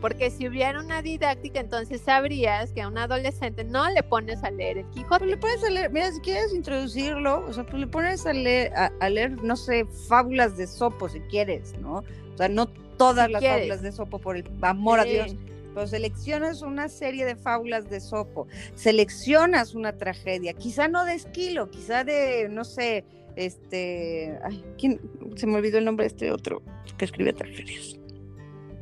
Porque 0.00 0.30
si 0.30 0.48
hubiera 0.48 0.80
una 0.80 1.02
didáctica, 1.02 1.60
entonces 1.60 2.00
sabrías 2.00 2.72
que 2.72 2.80
a 2.80 2.88
un 2.88 2.96
adolescente 2.96 3.64
no 3.64 3.90
le 3.90 4.02
pones 4.02 4.42
a 4.42 4.50
leer 4.50 4.78
el 4.78 4.86
Quijote. 4.90 5.18
Pues 5.18 5.30
le 5.30 5.36
pones 5.36 5.64
a 5.64 5.70
leer, 5.70 5.90
mira, 5.90 6.10
si 6.10 6.20
quieres 6.20 6.54
introducirlo, 6.54 7.44
o 7.46 7.52
sea, 7.52 7.64
pues 7.64 7.80
le 7.80 7.86
pones 7.86 8.24
a 8.24 8.32
leer, 8.32 8.72
a, 8.74 9.08
leer 9.10 9.32
no 9.42 9.56
sé, 9.56 9.84
fábulas 10.08 10.56
de 10.56 10.66
Sopo 10.66 11.08
si 11.08 11.20
quieres, 11.20 11.74
¿no? 11.80 11.96
O 11.96 12.36
sea, 12.36 12.48
no 12.48 12.66
todas 12.96 13.30
las 13.30 13.44
fábulas 13.44 13.82
de 13.82 13.92
Sopo, 13.92 14.18
por 14.18 14.38
el 14.38 14.50
amor 14.62 15.00
a 15.00 15.04
Dios 15.04 15.36
pero 15.74 15.86
seleccionas 15.86 16.62
una 16.62 16.88
serie 16.88 17.24
de 17.24 17.36
fábulas 17.36 17.88
de 17.88 18.00
Sopo, 18.00 18.46
seleccionas 18.74 19.74
una 19.74 19.96
tragedia, 19.96 20.54
quizá 20.54 20.88
no 20.88 21.04
de 21.04 21.14
Esquilo, 21.14 21.70
quizá 21.70 22.04
de, 22.04 22.48
no 22.50 22.64
sé, 22.64 23.04
este, 23.36 24.38
ay, 24.44 24.64
¿quién? 24.78 25.00
Se 25.36 25.46
me 25.46 25.56
olvidó 25.56 25.78
el 25.78 25.84
nombre 25.84 26.04
de 26.04 26.08
este 26.08 26.32
otro 26.32 26.62
que 26.98 27.04
escribe 27.04 27.32
tragedias. 27.32 27.98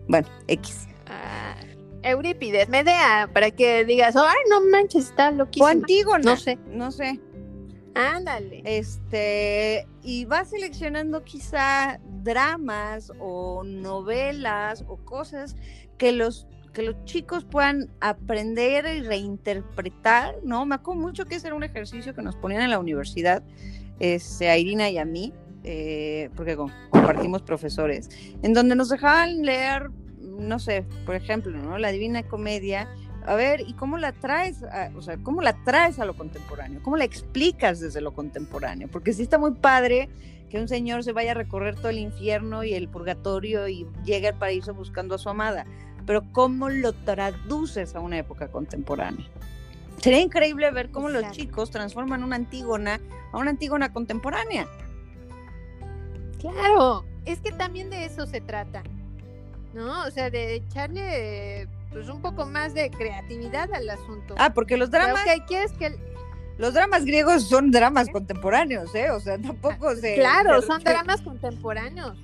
Bueno, 0.09 0.29
X. 0.47 0.89
Ah, 1.07 1.57
Eurípides, 2.03 2.69
Medea, 2.69 3.29
para 3.33 3.51
que 3.51 3.85
digas, 3.85 4.17
ay, 4.17 4.39
no 4.49 4.61
manches, 4.71 5.07
está 5.11 5.31
loquísimo. 5.31 5.67
O 5.67 5.69
Antígona. 5.69 6.25
No 6.25 6.37
sé. 6.37 6.59
No 6.71 6.91
sé. 6.91 7.21
Ándale. 7.95 8.63
Este, 8.65 9.87
y 10.03 10.25
vas 10.25 10.51
seleccionando 10.51 11.25
quizá 11.25 12.01
dramas 12.23 13.13
o 13.19 13.65
novelas 13.65 14.85
o 14.89 14.97
cosas 14.99 15.57
que 15.99 16.13
los 16.13 16.47
que 16.73 16.83
los 16.83 17.05
chicos 17.05 17.45
puedan 17.45 17.91
aprender 18.01 18.87
y 18.97 19.03
reinterpretar, 19.03 20.37
¿no? 20.45 20.67
Me 20.67 20.77
acuerdo 20.77 21.01
mucho 21.01 21.25
que 21.25 21.37
ese 21.37 21.49
era 21.49 21.57
un 21.57 21.65
ejercicio 21.65 22.15
que 22.15 22.23
nos 22.23 22.37
ponían 22.37 22.63
en 22.63 22.71
la 22.71 22.79
universidad, 22.79 23.43
este, 23.99 24.49
a 24.51 24.57
Irina 24.57 24.91
y 24.91 24.99
a 24.99 25.05
mí, 25.05 25.33
eh, 25.65 26.31
porque 26.37 26.57
compartimos 26.57 27.43
profesores, 27.43 28.09
en 28.43 28.53
donde 28.55 28.77
nos 28.77 28.89
dejaban 28.89 29.43
leer, 29.43 29.91
no 30.21 30.59
sé, 30.59 30.85
por 31.05 31.15
ejemplo, 31.15 31.57
¿no? 31.57 31.79
La 31.79 31.91
Divina 31.91 32.23
Comedia, 32.23 32.89
a 33.27 33.35
ver, 33.35 33.61
¿y 33.61 33.75
cómo 33.75 33.99
la 33.99 34.13
traes, 34.13 34.63
o 34.95 35.03
sea, 35.03 35.19
cómo 35.19 35.43
la 35.43 35.53
traes 35.65 35.99
a 35.99 36.05
lo 36.05 36.17
contemporáneo? 36.17 36.81
¿Cómo 36.83 36.97
la 36.97 37.05
explicas 37.05 37.81
desde 37.81 38.01
lo 38.01 38.15
contemporáneo? 38.15 38.89
Porque 38.91 39.13
sí 39.13 39.23
está 39.23 39.37
muy 39.37 39.53
padre 39.53 40.09
que 40.49 40.59
un 40.59 40.69
señor 40.69 41.05
se 41.05 41.13
vaya 41.13 41.33
a 41.33 41.35
recorrer 41.35 41.77
todo 41.77 41.91
el 41.91 41.99
infierno 41.99 42.65
y 42.65 42.73
el 42.73 42.89
purgatorio 42.89 43.69
y 43.69 43.87
llegue 44.05 44.29
al 44.29 44.39
paraíso 44.39 44.73
buscando 44.73 45.15
a 45.15 45.19
su 45.19 45.29
amada 45.29 45.67
pero 46.09 46.25
¿cómo 46.33 46.71
lo 46.71 46.95
traduces 46.95 47.95
a 47.95 48.01
una 48.01 48.17
época 48.17 48.49
contemporánea? 48.49 49.27
Sería 49.99 50.21
increíble 50.21 50.71
ver 50.71 50.91
cómo 50.91 51.11
los 51.11 51.31
chicos 51.33 51.71
transforman 51.71 52.25
una 52.25 52.37
Antígona 52.37 52.99
a 53.31 53.37
una 53.37 53.51
Antígona 53.51 53.93
contemporánea. 53.93 54.67
Claro, 56.41 57.05
es 57.27 57.41
que 57.41 57.53
también 57.53 57.91
de 57.91 58.07
eso 58.07 58.25
se 58.25 58.41
trata, 58.41 58.83
¿no? 59.75 60.07
O 60.07 60.11
sea, 60.11 60.31
de 60.31 60.55
echarle 60.55 61.69
pues 61.93 62.09
un 62.09 62.23
poco 62.23 62.47
más 62.47 62.73
de 62.73 62.91
creatividad 62.91 63.71
al 63.75 63.91
asunto. 63.91 64.35
Ah, 64.39 64.55
porque 64.55 64.79
los 64.79 64.91
dramas... 64.91 65.23
que 65.25 65.45
quieres 65.45 65.73
que... 65.73 65.95
Los 66.57 66.73
dramas 66.73 67.05
griegos 67.05 67.47
son 67.47 67.71
dramas 67.71 68.09
contemporáneos, 68.09 68.95
¿eh? 68.95 69.11
O 69.11 69.21
sea, 69.21 69.37
tampoco 69.43 69.95
se... 69.95 70.15
Claro, 70.15 70.63
son 70.63 70.83
dramas 70.83 71.21
contemporáneos 71.21 72.17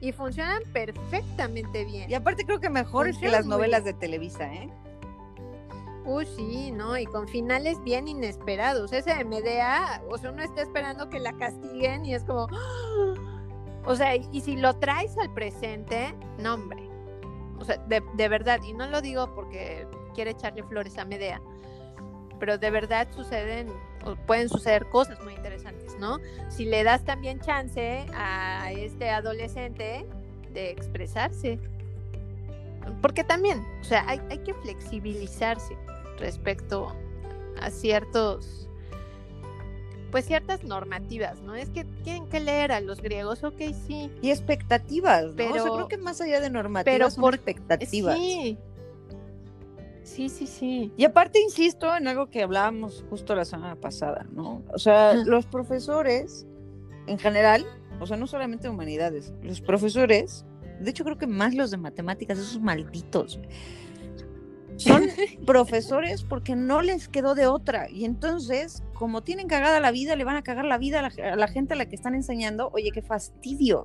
y 0.00 0.12
funcionan 0.12 0.62
perfectamente 0.72 1.84
bien. 1.84 2.10
Y 2.10 2.14
aparte 2.14 2.44
creo 2.44 2.60
que 2.60 2.70
mejor 2.70 3.16
que 3.18 3.28
las 3.28 3.46
novelas 3.46 3.84
de 3.84 3.92
Televisa, 3.92 4.52
¿eh? 4.52 4.70
Uy, 6.04 6.26
sí, 6.36 6.70
¿no? 6.70 6.96
Y 6.96 7.06
con 7.06 7.26
finales 7.26 7.82
bien 7.82 8.06
inesperados. 8.06 8.92
Ese 8.92 9.14
de 9.14 9.24
Medea, 9.24 10.02
o 10.08 10.16
sea, 10.16 10.30
uno 10.30 10.42
está 10.42 10.62
esperando 10.62 11.08
que 11.08 11.18
la 11.18 11.32
castiguen 11.32 12.04
y 12.04 12.14
es 12.14 12.22
como... 12.24 12.46
O 13.84 13.94
sea, 13.94 14.16
y 14.16 14.40
si 14.40 14.56
lo 14.56 14.74
traes 14.78 15.16
al 15.18 15.32
presente, 15.32 16.14
no, 16.38 16.54
hombre. 16.54 16.88
O 17.58 17.64
sea, 17.64 17.76
de, 17.78 18.02
de 18.14 18.28
verdad, 18.28 18.60
y 18.62 18.72
no 18.72 18.86
lo 18.86 19.00
digo 19.00 19.34
porque 19.34 19.86
quiere 20.14 20.32
echarle 20.32 20.62
flores 20.64 20.98
a 20.98 21.04
Medea, 21.04 21.40
pero 22.38 22.58
de 22.58 22.70
verdad 22.70 23.08
suceden, 23.10 23.68
pueden 24.26 24.48
suceder 24.48 24.86
cosas 24.86 25.20
muy 25.24 25.34
interesantes, 25.34 25.96
¿no? 25.98 26.18
Si 26.48 26.64
le 26.64 26.84
das 26.84 27.04
también 27.04 27.40
chance 27.40 28.06
a 28.14 28.70
este 28.72 29.10
adolescente 29.10 30.06
de 30.52 30.70
expresarse. 30.70 31.58
Porque 33.02 33.24
también, 33.24 33.64
o 33.80 33.84
sea, 33.84 34.04
hay, 34.08 34.20
hay 34.30 34.38
que 34.38 34.54
flexibilizarse 34.54 35.76
respecto 36.18 36.94
a 37.60 37.70
ciertos, 37.70 38.68
pues 40.10 40.24
ciertas 40.26 40.62
normativas, 40.62 41.40
¿no? 41.40 41.54
Es 41.54 41.70
que 41.70 41.84
tienen 42.04 42.28
que 42.28 42.40
leer 42.40 42.70
a 42.72 42.80
los 42.80 43.00
griegos, 43.00 43.42
ok, 43.42 43.58
sí. 43.86 44.10
Y 44.22 44.30
expectativas, 44.30 45.24
¿no? 45.26 45.36
Pero, 45.36 45.64
o 45.64 45.74
creo 45.74 45.88
que 45.88 45.98
más 45.98 46.20
allá 46.20 46.40
de 46.40 46.50
normativas 46.50 46.94
pero 46.94 47.10
son 47.10 47.22
por, 47.22 47.34
expectativas. 47.34 48.16
Sí, 48.16 48.56
Sí, 50.16 50.30
sí, 50.30 50.46
sí. 50.46 50.92
Y 50.96 51.04
aparte, 51.04 51.38
insisto 51.42 51.94
en 51.94 52.08
algo 52.08 52.30
que 52.30 52.42
hablábamos 52.42 53.04
justo 53.10 53.34
la 53.34 53.44
semana 53.44 53.76
pasada, 53.76 54.26
¿no? 54.32 54.62
O 54.72 54.78
sea, 54.78 55.12
los 55.12 55.44
profesores, 55.44 56.46
en 57.06 57.18
general, 57.18 57.66
o 58.00 58.06
sea, 58.06 58.16
no 58.16 58.26
solamente 58.26 58.62
de 58.62 58.70
humanidades, 58.70 59.34
los 59.42 59.60
profesores, 59.60 60.46
de 60.80 60.88
hecho 60.88 61.04
creo 61.04 61.18
que 61.18 61.26
más 61.26 61.54
los 61.54 61.70
de 61.70 61.76
matemáticas, 61.76 62.38
esos 62.38 62.62
malditos, 62.62 63.38
son 64.76 65.02
profesores 65.46 66.22
porque 66.22 66.56
no 66.56 66.80
les 66.80 67.08
quedó 67.08 67.34
de 67.34 67.46
otra. 67.46 67.90
Y 67.90 68.06
entonces, 68.06 68.84
como 68.94 69.22
tienen 69.22 69.48
cagada 69.48 69.80
la 69.80 69.90
vida, 69.90 70.16
le 70.16 70.24
van 70.24 70.36
a 70.36 70.42
cagar 70.42 70.64
la 70.64 70.78
vida 70.78 71.00
a 71.00 71.02
la, 71.02 71.32
a 71.32 71.36
la 71.36 71.48
gente 71.48 71.74
a 71.74 71.76
la 71.76 71.90
que 71.90 71.94
están 71.94 72.14
enseñando. 72.14 72.70
Oye, 72.72 72.90
qué 72.90 73.02
fastidio. 73.02 73.84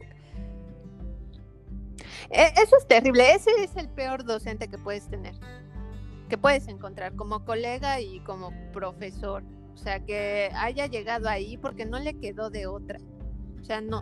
E, 2.30 2.54
eso 2.64 2.78
es 2.78 2.88
terrible. 2.88 3.34
Ese 3.34 3.52
es 3.62 3.76
el 3.76 3.90
peor 3.90 4.24
docente 4.24 4.70
que 4.70 4.78
puedes 4.78 5.10
tener 5.10 5.36
que 6.32 6.38
puedes 6.38 6.70
encontrar 6.70 7.14
como 7.18 7.44
colega 7.44 8.00
y 8.00 8.22
como 8.22 8.54
profesor. 8.72 9.44
O 9.74 9.78
sea, 9.78 10.00
que 10.00 10.50
haya 10.56 10.86
llegado 10.86 11.28
ahí 11.28 11.58
porque 11.58 11.86
no 11.86 12.00
le 12.00 12.14
quedó 12.14 12.50
de 12.50 12.68
otra. 12.68 13.00
O 13.60 13.66
sea, 13.66 13.82
no. 13.82 14.02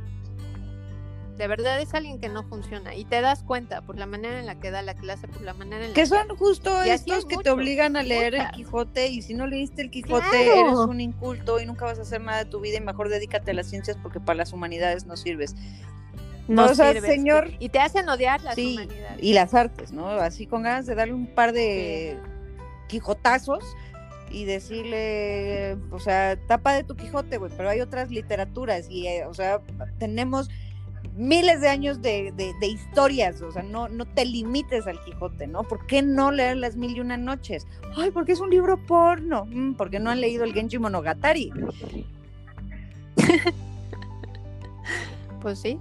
De 1.36 1.48
verdad 1.48 1.82
es 1.82 1.92
alguien 1.96 2.20
que 2.20 2.30
no 2.30 2.44
funciona 2.44 2.94
y 2.94 3.04
te 3.06 3.20
das 3.22 3.44
cuenta 3.44 3.82
por 3.82 3.98
la 3.98 4.06
manera 4.06 4.40
en 4.40 4.46
la 4.46 4.60
que 4.60 4.70
da 4.70 4.84
la 4.84 4.94
clase, 4.94 5.28
por 5.28 5.42
la 5.42 5.56
manera 5.56 5.86
en 5.86 5.92
la 5.92 5.96
que 5.96 6.06
son 6.06 6.28
justo 6.36 6.84
estos 6.84 7.26
que 7.26 7.38
te 7.38 7.50
obligan 7.50 7.96
a 7.96 8.04
leer 8.04 8.36
el 8.36 8.52
Quijote 8.52 9.08
y 9.08 9.24
si 9.24 9.34
no 9.34 9.48
leíste 9.48 9.82
el 9.82 9.90
Quijote 9.90 10.60
eres 10.60 10.74
un 10.74 11.02
inculto 11.02 11.60
y 11.60 11.66
nunca 11.66 11.86
vas 11.86 11.98
a 11.98 12.02
hacer 12.02 12.22
nada 12.22 12.44
de 12.44 12.50
tu 12.50 12.60
vida 12.60 12.78
y 12.78 12.82
mejor 12.82 13.10
dedícate 13.10 13.52
a 13.52 13.54
las 13.56 13.68
ciencias 13.68 13.98
porque 14.04 14.20
para 14.20 14.36
las 14.36 14.54
humanidades 14.54 15.06
no 15.06 15.18
sirves. 15.18 15.56
No 16.50 16.66
o 16.66 16.74
sea, 16.74 17.00
señor. 17.00 17.52
Y 17.60 17.70
te 17.70 17.80
hacen 17.80 18.10
odiar 18.10 18.42
las 18.42 18.58
humanidades. 18.58 19.20
Y 19.22 19.34
las 19.34 19.54
artes, 19.54 19.92
¿no? 19.92 20.08
Así 20.08 20.48
con 20.48 20.64
ganas 20.64 20.88
de 20.88 20.96
darle 20.96 21.14
un 21.14 21.28
par 21.28 21.54
de 21.54 22.18
quijotazos 22.88 23.64
y 24.32 24.46
decirle, 24.46 25.78
o 25.92 26.00
sea, 26.00 26.38
tapa 26.48 26.74
de 26.74 26.84
tu 26.84 26.96
Quijote, 26.96 27.38
güey, 27.38 27.52
pero 27.56 27.70
hay 27.70 27.82
otras 27.82 28.10
literaturas 28.10 28.88
y, 28.90 29.08
eh, 29.08 29.26
o 29.26 29.34
sea, 29.34 29.62
tenemos 30.00 30.50
miles 31.16 31.62
de 31.62 31.70
años 31.70 32.02
de, 32.02 32.32
de, 32.36 32.68
historias, 32.68 33.42
o 33.42 33.52
sea, 33.52 33.62
no, 33.62 33.88
no 33.88 34.06
te 34.06 34.26
limites 34.26 34.88
al 34.88 35.00
Quijote, 35.04 35.48
¿no? 35.48 35.64
¿Por 35.64 35.86
qué 35.86 36.02
no 36.02 36.32
leer 36.32 36.58
las 36.58 36.76
mil 36.76 36.98
y 36.98 37.00
una 37.00 37.18
noches? 37.18 37.68
Ay, 37.96 38.10
porque 38.12 38.32
es 38.32 38.40
un 38.40 38.50
libro 38.50 38.84
porno, 38.86 39.46
mm, 39.46 39.74
porque 39.74 40.00
no 40.00 40.10
han 40.10 40.22
leído 40.22 40.44
el 40.46 40.54
Genji 40.54 40.80
Monogatari. 40.80 41.52
pues 45.42 45.60
sí, 45.60 45.78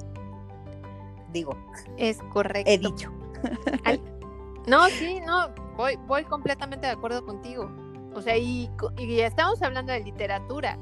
digo. 1.39 1.57
Es 1.97 2.18
correcto. 2.32 2.70
He 2.70 2.78
dicho. 2.78 3.12
No, 4.66 4.86
sí, 4.89 5.18
no, 5.24 5.49
voy, 5.78 5.97
voy 6.07 6.24
completamente 6.24 6.86
de 6.86 6.93
acuerdo 6.93 7.24
contigo. 7.24 7.70
O 8.14 8.20
sea, 8.20 8.36
y, 8.36 8.68
y 8.99 9.20
estamos 9.20 9.62
hablando 9.62 9.95
de 9.95 10.01
literatura. 10.01 10.78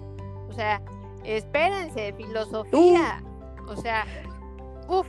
O 0.48 0.52
sea, 0.52 0.82
espérense, 1.22 2.12
filosofía. 2.14 3.22
O 3.68 3.76
sea, 3.76 4.04
uff, 4.88 5.06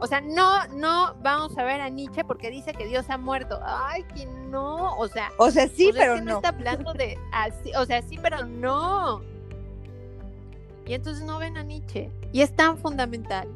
o 0.00 0.06
sea, 0.06 0.20
no, 0.20 0.66
no 0.68 1.14
vamos 1.22 1.56
a 1.58 1.64
ver 1.64 1.80
a 1.80 1.88
Nietzsche 1.88 2.24
porque 2.24 2.50
dice 2.50 2.72
que 2.72 2.86
Dios 2.86 3.08
ha 3.10 3.18
muerto. 3.18 3.58
Ay, 3.64 4.04
que 4.14 4.26
no. 4.26 4.96
O 4.96 5.08
sea, 5.08 5.30
o 5.38 5.50
sea, 5.50 5.68
sí, 5.68 5.90
pero 5.92 6.20
no. 6.20 6.36
está 6.36 6.50
hablando 6.50 6.92
de 6.92 7.18
así, 7.32 7.72
o 7.76 7.84
sea, 7.84 8.02
sí, 8.02 8.18
pero 8.22 8.44
no. 8.44 9.22
Y 10.86 10.94
entonces 10.94 11.24
no 11.24 11.38
ven 11.38 11.56
a 11.56 11.62
Nietzsche. 11.62 12.10
Y 12.32 12.42
es 12.42 12.54
tan 12.54 12.78
fundamental, 12.78 13.48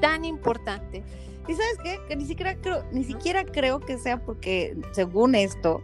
tan 0.00 0.24
importante. 0.24 1.02
¿Y 1.48 1.54
sabes 1.54 1.78
qué? 1.82 1.98
Que 2.08 2.16
ni 2.16 2.26
siquiera 2.26 2.54
creo, 2.56 2.84
ni 2.92 3.04
siquiera 3.04 3.44
creo 3.44 3.80
que 3.80 3.98
sea 3.98 4.24
porque, 4.24 4.76
según 4.92 5.34
esto, 5.34 5.82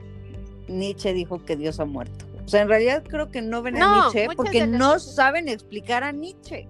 Nietzsche 0.69 1.13
dijo 1.13 1.45
que 1.45 1.57
Dios 1.57 1.81
ha 1.81 1.85
muerto. 1.85 2.25
O 2.45 2.49
sea, 2.49 2.63
en 2.63 2.69
realidad 2.69 3.03
creo 3.09 3.31
que 3.31 3.43
no 3.43 3.63
ven 3.63 3.83
a 3.83 4.11
Nietzsche 4.13 4.29
porque 4.37 4.67
no 4.67 5.01
saben 5.01 5.49
explicar 5.49 6.05
a 6.05 6.13
Nietzsche 6.13 6.69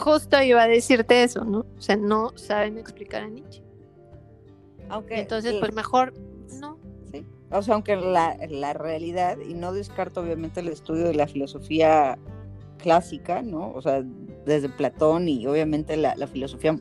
justo 0.00 0.42
iba 0.42 0.62
a 0.62 0.68
decirte 0.68 1.22
eso, 1.22 1.44
¿no? 1.44 1.60
O 1.60 1.80
sea, 1.80 1.96
no 1.96 2.32
saben 2.36 2.78
explicar 2.78 3.22
a 3.22 3.28
Nietzsche. 3.28 3.62
Aunque 4.88 5.20
Entonces, 5.20 5.54
pues 5.60 5.72
mejor 5.72 6.14
no. 6.60 6.78
Sí. 7.12 7.24
O 7.50 7.62
sea, 7.62 7.74
aunque 7.74 7.96
la, 7.96 8.36
la 8.48 8.72
realidad, 8.72 9.38
y 9.38 9.54
no 9.54 9.72
descarto 9.72 10.20
obviamente 10.22 10.60
el 10.60 10.68
estudio 10.68 11.04
de 11.04 11.14
la 11.14 11.28
filosofía 11.28 12.18
clásica, 12.82 13.42
¿no? 13.42 13.72
O 13.72 13.82
sea, 13.82 14.02
desde 14.46 14.68
Platón 14.68 15.28
y 15.28 15.46
obviamente 15.46 15.96
la, 15.96 16.14
la 16.16 16.26
filosofía 16.26 16.76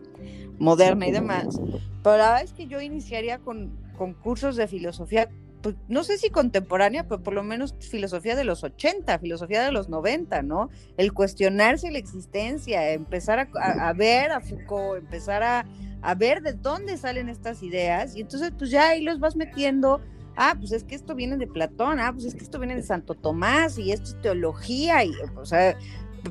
moderna 0.58 1.08
y 1.08 1.12
demás. 1.12 1.60
Pero 2.04 2.18
la 2.18 2.30
verdad 2.30 2.44
es 2.44 2.54
que 2.54 2.68
yo 2.68 2.82
iniciaría 2.82 3.40
con, 3.40 3.72
con 3.98 4.14
cursos 4.14 4.56
de 4.56 4.68
filosofía 4.68 5.30
pues, 5.62 5.76
no 5.88 6.04
sé 6.04 6.18
si 6.18 6.30
contemporánea, 6.30 7.08
pero 7.08 7.22
por 7.22 7.34
lo 7.34 7.44
menos 7.44 7.76
filosofía 7.80 8.36
de 8.36 8.46
los 8.46 8.64
80, 8.64 9.20
filosofía 9.20 9.64
de 9.64 9.72
los 9.72 9.90
90, 9.90 10.42
¿no? 10.42 10.70
El 10.98 11.14
cuestionarse 11.14 11.92
la 11.92 11.98
existencia, 11.98 12.92
empezar 12.92 13.50
a, 13.56 13.94
ver 13.94 14.32
a 14.32 14.40
Foucault, 14.40 15.00
empezar 15.00 15.44
a, 15.44 15.66
a, 16.02 16.16
ver 16.16 16.42
de 16.42 16.54
dónde 16.54 16.98
salen 16.98 17.28
estas 17.28 17.62
ideas, 17.62 18.16
y 18.16 18.22
entonces 18.22 18.54
pues 18.58 18.72
ya 18.72 18.90
ahí 18.90 19.02
los 19.02 19.20
vas 19.20 19.36
metiendo, 19.36 20.00
ah, 20.40 20.56
pues 20.58 20.72
es 20.72 20.86
que 20.86 20.96
esto 20.96 21.16
viene 21.16 21.38
de 21.38 21.48
Platón, 21.48 22.00
ah, 22.00 22.12
pues 22.14 22.26
es 22.26 22.34
que 22.34 22.44
esto 22.44 22.60
viene 22.60 22.76
de 22.76 22.82
Santo 22.82 23.14
Tomás, 23.14 23.78
y 23.78 23.92
esto 23.92 24.12
es 24.12 24.22
teología, 24.22 25.04
y, 25.04 25.12
o 25.36 25.46
sea, 25.46 25.78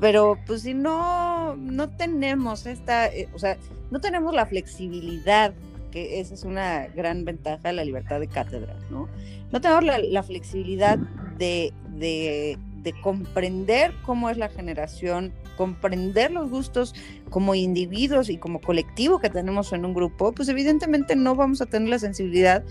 pero 0.01 0.37
pues 0.47 0.63
si 0.63 0.73
no, 0.73 1.55
no 1.55 1.89
tenemos 1.89 2.65
esta, 2.65 3.07
eh, 3.07 3.29
o 3.33 3.39
sea, 3.39 3.57
no 3.91 4.01
tenemos 4.01 4.33
la 4.33 4.47
flexibilidad 4.47 5.53
que 5.91 6.19
esa 6.19 6.33
es 6.33 6.43
una 6.43 6.87
gran 6.87 7.23
ventaja 7.23 7.69
de 7.69 7.73
la 7.73 7.85
libertad 7.85 8.19
de 8.19 8.27
cátedra, 8.27 8.75
¿no? 8.89 9.07
No 9.51 9.61
tenemos 9.61 9.83
la, 9.83 10.23
flexibilidad 10.23 10.97
de, 11.37 11.73
de, 11.95 12.57
comprender 13.01 13.93
cómo 14.03 14.29
es 14.29 14.37
la 14.37 14.49
generación, 14.49 15.31
comprender 15.59 16.31
los 16.31 16.49
gustos 16.49 16.95
como 17.29 17.53
individuos 17.53 18.29
y 18.29 18.37
como 18.37 18.61
colectivo 18.61 19.19
que 19.19 19.29
tenemos 19.29 19.73
en 19.73 19.83
un 19.83 19.93
grupo, 19.93 20.31
pues 20.31 20.47
evidentemente 20.47 21.17
no 21.17 21.35
vamos 21.35 21.59
a 21.61 21.65
tener 21.65 21.89
la 21.89 21.99
sensibilidad 21.99 22.63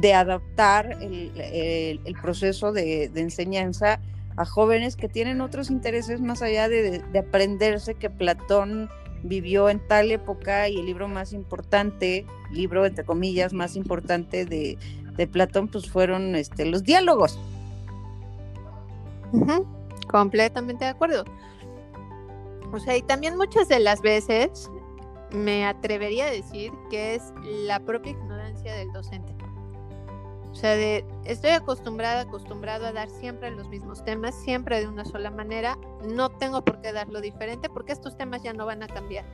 de 0.00 0.14
adaptar 0.14 0.96
el, 1.00 2.14
proceso 2.22 2.70
de, 2.70 3.10
enseñanza 3.16 4.00
a 4.36 4.44
jóvenes 4.44 4.94
que 4.94 5.08
tienen 5.08 5.40
otros 5.40 5.70
intereses 5.70 6.20
más 6.20 6.40
allá 6.40 6.68
de, 6.68 7.00
de 7.00 7.18
aprenderse 7.18 7.94
que 7.94 8.10
Platón 8.10 8.88
vivió 9.24 9.68
en 9.68 9.80
tal 9.80 10.12
época 10.12 10.68
y 10.68 10.78
el 10.78 10.86
libro 10.86 11.08
más 11.08 11.32
importante, 11.32 12.26
libro 12.52 12.86
entre 12.86 13.04
comillas 13.04 13.52
más 13.54 13.74
importante 13.74 14.46
de, 14.46 14.78
Platón, 15.32 15.66
pues 15.66 15.90
fueron 15.90 16.36
este, 16.36 16.64
los 16.64 16.84
diálogos. 16.84 17.40
Completamente 20.06 20.84
de 20.84 20.90
acuerdo. 20.92 21.24
O 22.72 22.78
sea, 22.78 22.96
y 22.96 23.02
también 23.02 23.36
muchas 23.36 23.68
de 23.68 23.80
las 23.80 24.00
veces 24.00 24.70
me 25.30 25.66
atrevería 25.66 26.26
a 26.26 26.30
decir 26.30 26.72
que 26.90 27.14
es 27.14 27.32
la 27.44 27.80
propia 27.80 28.12
ignorancia 28.12 28.74
del 28.74 28.92
docente. 28.92 29.34
O 30.56 30.58
sea, 30.58 30.74
de, 30.74 31.04
estoy 31.26 31.50
acostumbrada, 31.50 32.22
acostumbrado 32.22 32.86
a 32.86 32.92
dar 32.92 33.10
siempre 33.10 33.50
los 33.50 33.68
mismos 33.68 34.02
temas, 34.04 34.34
siempre 34.34 34.80
de 34.80 34.88
una 34.88 35.04
sola 35.04 35.30
manera. 35.30 35.76
No 36.02 36.30
tengo 36.30 36.64
por 36.64 36.80
qué 36.80 36.92
darlo 36.92 37.20
diferente 37.20 37.68
porque 37.68 37.92
estos 37.92 38.16
temas 38.16 38.42
ya 38.42 38.54
no 38.54 38.64
van 38.64 38.82
a 38.82 38.86
cambiar. 38.86 39.26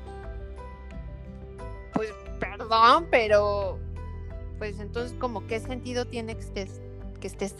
Pues 1.95 2.11
perdón, 2.41 3.07
pero 3.09 3.79
pues 4.59 4.81
entonces 4.81 5.17
como 5.19 5.47
qué 5.47 5.61
sentido 5.61 6.07
tiene 6.07 6.35
que 6.35 6.41
estés, 6.41 6.81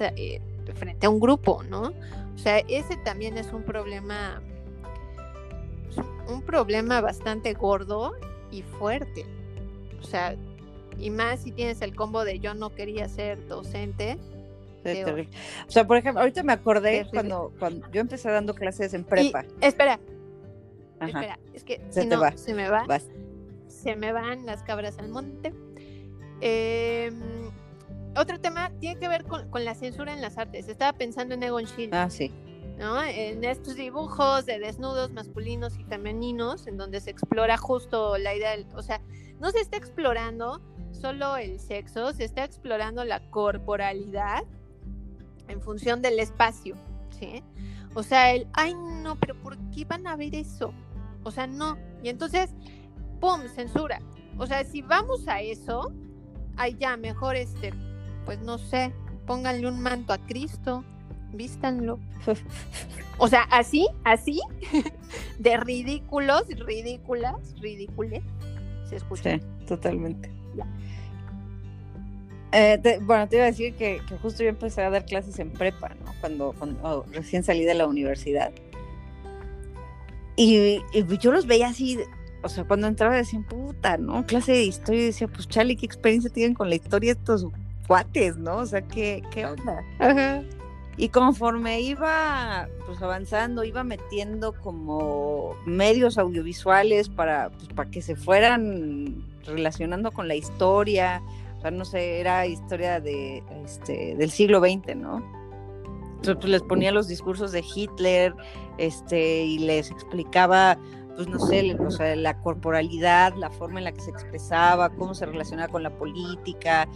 eh, 0.01 0.41
frente 0.75 1.07
a 1.07 1.11
un 1.11 1.21
grupo, 1.21 1.63
¿no? 1.63 1.93
O 2.35 2.39
sea, 2.39 2.59
ese 2.69 2.97
también 2.97 3.39
es 3.39 3.53
un 3.53 3.63
problema, 3.63 4.43
un 6.29 6.43
problema 6.43 7.01
bastante 7.01 7.55
gordo 7.55 8.15
y 8.51 8.63
fuerte. 8.63 9.25
O 10.01 10.05
sea, 10.05 10.37
y 10.99 11.11
más 11.11 11.41
si 11.41 11.53
tienes 11.53 11.81
el 11.83 11.95
combo 11.95 12.25
de 12.25 12.39
yo 12.39 12.55
no 12.55 12.75
quería 12.75 13.09
ser 13.09 13.47
docente. 13.47 14.19
o 14.85 15.71
sea, 15.71 15.87
por 15.87 15.97
ejemplo, 15.97 16.21
ahorita 16.21 16.43
me 16.43 16.53
acordé 16.53 17.07
cuando, 17.11 17.53
cuando 17.59 17.91
yo 17.91 18.01
empecé 18.01 18.31
dando 18.31 18.55
clases 18.55 18.95
en 18.95 19.05
prepa. 19.05 19.45
espera, 19.61 19.99
espera, 21.01 21.39
es 21.55 21.65
que 21.65 21.81
se 21.91 22.03
si 22.03 22.09
no, 22.09 22.21
se 22.37 22.55
me 22.55 22.69
va. 22.69 22.87
Se 23.69 23.97
me 23.97 24.13
van 24.13 24.47
las 24.47 24.63
cabras 24.63 24.99
al 24.99 25.09
monte. 25.09 25.53
Em, 26.41 27.21
otro 28.17 28.41
tema 28.41 28.71
tiene 28.81 28.99
que 28.99 29.09
ver 29.09 29.25
con, 29.25 29.49
con, 29.51 29.65
la 29.65 29.75
censura 29.75 30.13
en 30.13 30.21
las 30.21 30.39
artes. 30.39 30.69
Estaba 30.69 30.93
pensando 30.93 31.35
en 31.35 31.43
Egon 31.43 31.67
Schiele. 31.67 31.97
Ah, 31.97 32.11
sí. 32.11 32.31
¿No? 32.83 33.01
En 33.01 33.45
estos 33.45 33.77
dibujos 33.77 34.45
de 34.45 34.59
desnudos 34.59 35.13
masculinos 35.13 35.79
y 35.79 35.85
femeninos, 35.85 36.67
en 36.67 36.77
donde 36.77 37.01
se 37.01 37.11
explora 37.11 37.57
justo 37.57 38.19
la 38.19 38.35
idea 38.35 38.51
del, 38.51 38.67
o 38.75 38.83
sea, 38.83 39.01
no 39.39 39.53
se 39.53 39.61
está 39.61 39.77
explorando 39.77 40.61
solo 40.91 41.37
el 41.37 41.61
sexo, 41.61 42.13
se 42.13 42.25
está 42.25 42.43
explorando 42.43 43.05
la 43.05 43.21
corporalidad 43.31 44.43
en 45.47 45.63
función 45.63 46.03
del 46.03 46.19
espacio, 46.19 46.75
¿sí? 47.21 47.45
O 47.95 48.03
sea, 48.03 48.33
el, 48.33 48.49
ay, 48.55 48.75
no, 48.75 49.15
pero 49.15 49.41
¿por 49.41 49.57
qué 49.71 49.85
van 49.85 50.09
a 50.09 50.17
ver 50.17 50.35
eso? 50.35 50.75
O 51.23 51.31
sea, 51.31 51.47
no. 51.47 51.79
Y 52.03 52.09
entonces, 52.09 52.51
¡pum!, 53.21 53.43
censura. 53.55 54.01
O 54.39 54.47
sea, 54.47 54.65
si 54.65 54.83
vamos 54.83 55.29
a 55.29 55.41
eso, 55.41 55.93
ay, 56.57 56.77
ya, 56.81 56.97
mejor 56.97 57.37
este, 57.37 57.73
pues 58.25 58.41
no 58.41 58.59
sé, 58.59 58.93
pónganle 59.25 59.69
un 59.69 59.81
manto 59.81 60.13
a 60.13 60.19
Cristo, 60.19 60.83
vístanlo. 61.33 61.99
o 63.19 63.29
sea, 63.29 63.43
así, 63.51 63.89
así, 64.05 64.41
de 65.39 65.57
ridículos, 65.57 66.45
ridículas, 66.49 67.55
ridículas, 67.61 68.23
se 68.89 68.97
escucha. 68.97 69.39
Sí, 69.39 69.41
totalmente. 69.67 70.31
Eh, 72.53 72.99
bueno, 73.01 73.27
te 73.29 73.37
iba 73.37 73.47
a 73.47 73.49
decir 73.49 73.75
que, 73.75 74.01
justo 74.21 74.43
yo 74.43 74.51
empecé 74.51 74.83
a 74.83 74.91
dar 74.91 75.07
clases 75.07 75.39
en 75.39 75.51
prepa, 75.51 75.89
¿no? 76.05 76.13
Cuando, 76.21 77.07
recién 77.11 77.43
salí 77.43 77.65
de 77.65 77.75
la 77.75 77.87
universidad. 77.87 78.53
Y, 80.37 80.83
yo 81.19 81.33
los 81.33 81.47
veía 81.47 81.69
así, 81.69 81.99
o 82.43 82.49
sea, 82.49 82.65
cuando 82.65 82.89
entraba 82.89 83.17
decían, 83.17 83.45
puta, 83.45 83.97
¿no? 83.97 84.27
Clase 84.27 84.53
de 84.53 84.65
historia, 84.65 85.01
y 85.01 85.07
decía, 85.07 85.29
pues 85.29 85.49
chale, 85.49 85.77
¿qué 85.77 85.87
experiencia 85.87 86.31
tienen 86.31 86.55
con 86.55 86.69
la 86.69 86.75
historia 86.75 87.13
estos 87.13 87.47
cuates, 87.87 88.37
¿no? 88.37 88.59
O 88.59 88.67
sea, 88.67 88.83
¿qué, 88.83 89.23
qué 89.31 89.47
onda? 89.47 89.83
Y 90.97 91.09
conforme 91.09 91.81
iba 91.81 92.69
pues 92.87 93.01
avanzando, 93.01 93.65
iba 93.65 93.83
metiendo 93.83 94.53
como 94.53 95.57
medios 95.65 96.19
audiovisuales 96.19 97.09
para, 97.09 97.51
pues, 97.51 97.69
para 97.69 97.91
que 97.91 98.03
se 98.03 98.15
fueran 98.15 99.25
relacionando 99.47 100.13
con 100.13 100.29
la 100.29 100.35
historia, 100.35 101.23
sea, 101.63 101.71
no 101.71 101.85
sé, 101.85 102.21
era 102.21 102.47
historia 102.47 103.01
de, 103.01 103.43
este, 103.65 104.17
del 104.17 104.31
siglo 104.31 104.61
XX, 104.61 104.97
¿no? 104.97 105.25
Entonces, 106.17 106.37
pues, 106.37 106.51
les 106.51 106.63
ponía 106.63 106.93
los 106.93 107.09
discursos 107.09 107.53
de 107.53 107.65
Hitler, 107.75 108.35
este, 108.79 109.45
y 109.45 109.59
les 109.61 109.91
explicaba, 109.91 110.79
pues 111.17 111.29
no 111.29 111.39
sé, 111.39 112.17
la 112.17 112.39
corporalidad, 112.41 113.35
la 113.37 113.51
forma 113.51 113.79
en 113.81 113.85
la 113.85 113.93
que 113.93 114.01
se 114.01 114.11
expresaba, 114.11 114.91
cómo 114.91 115.15
se 115.15 115.27
relacionaba 115.27 115.69
con 115.69 115.83
la 115.83 115.91
política, 115.91 116.89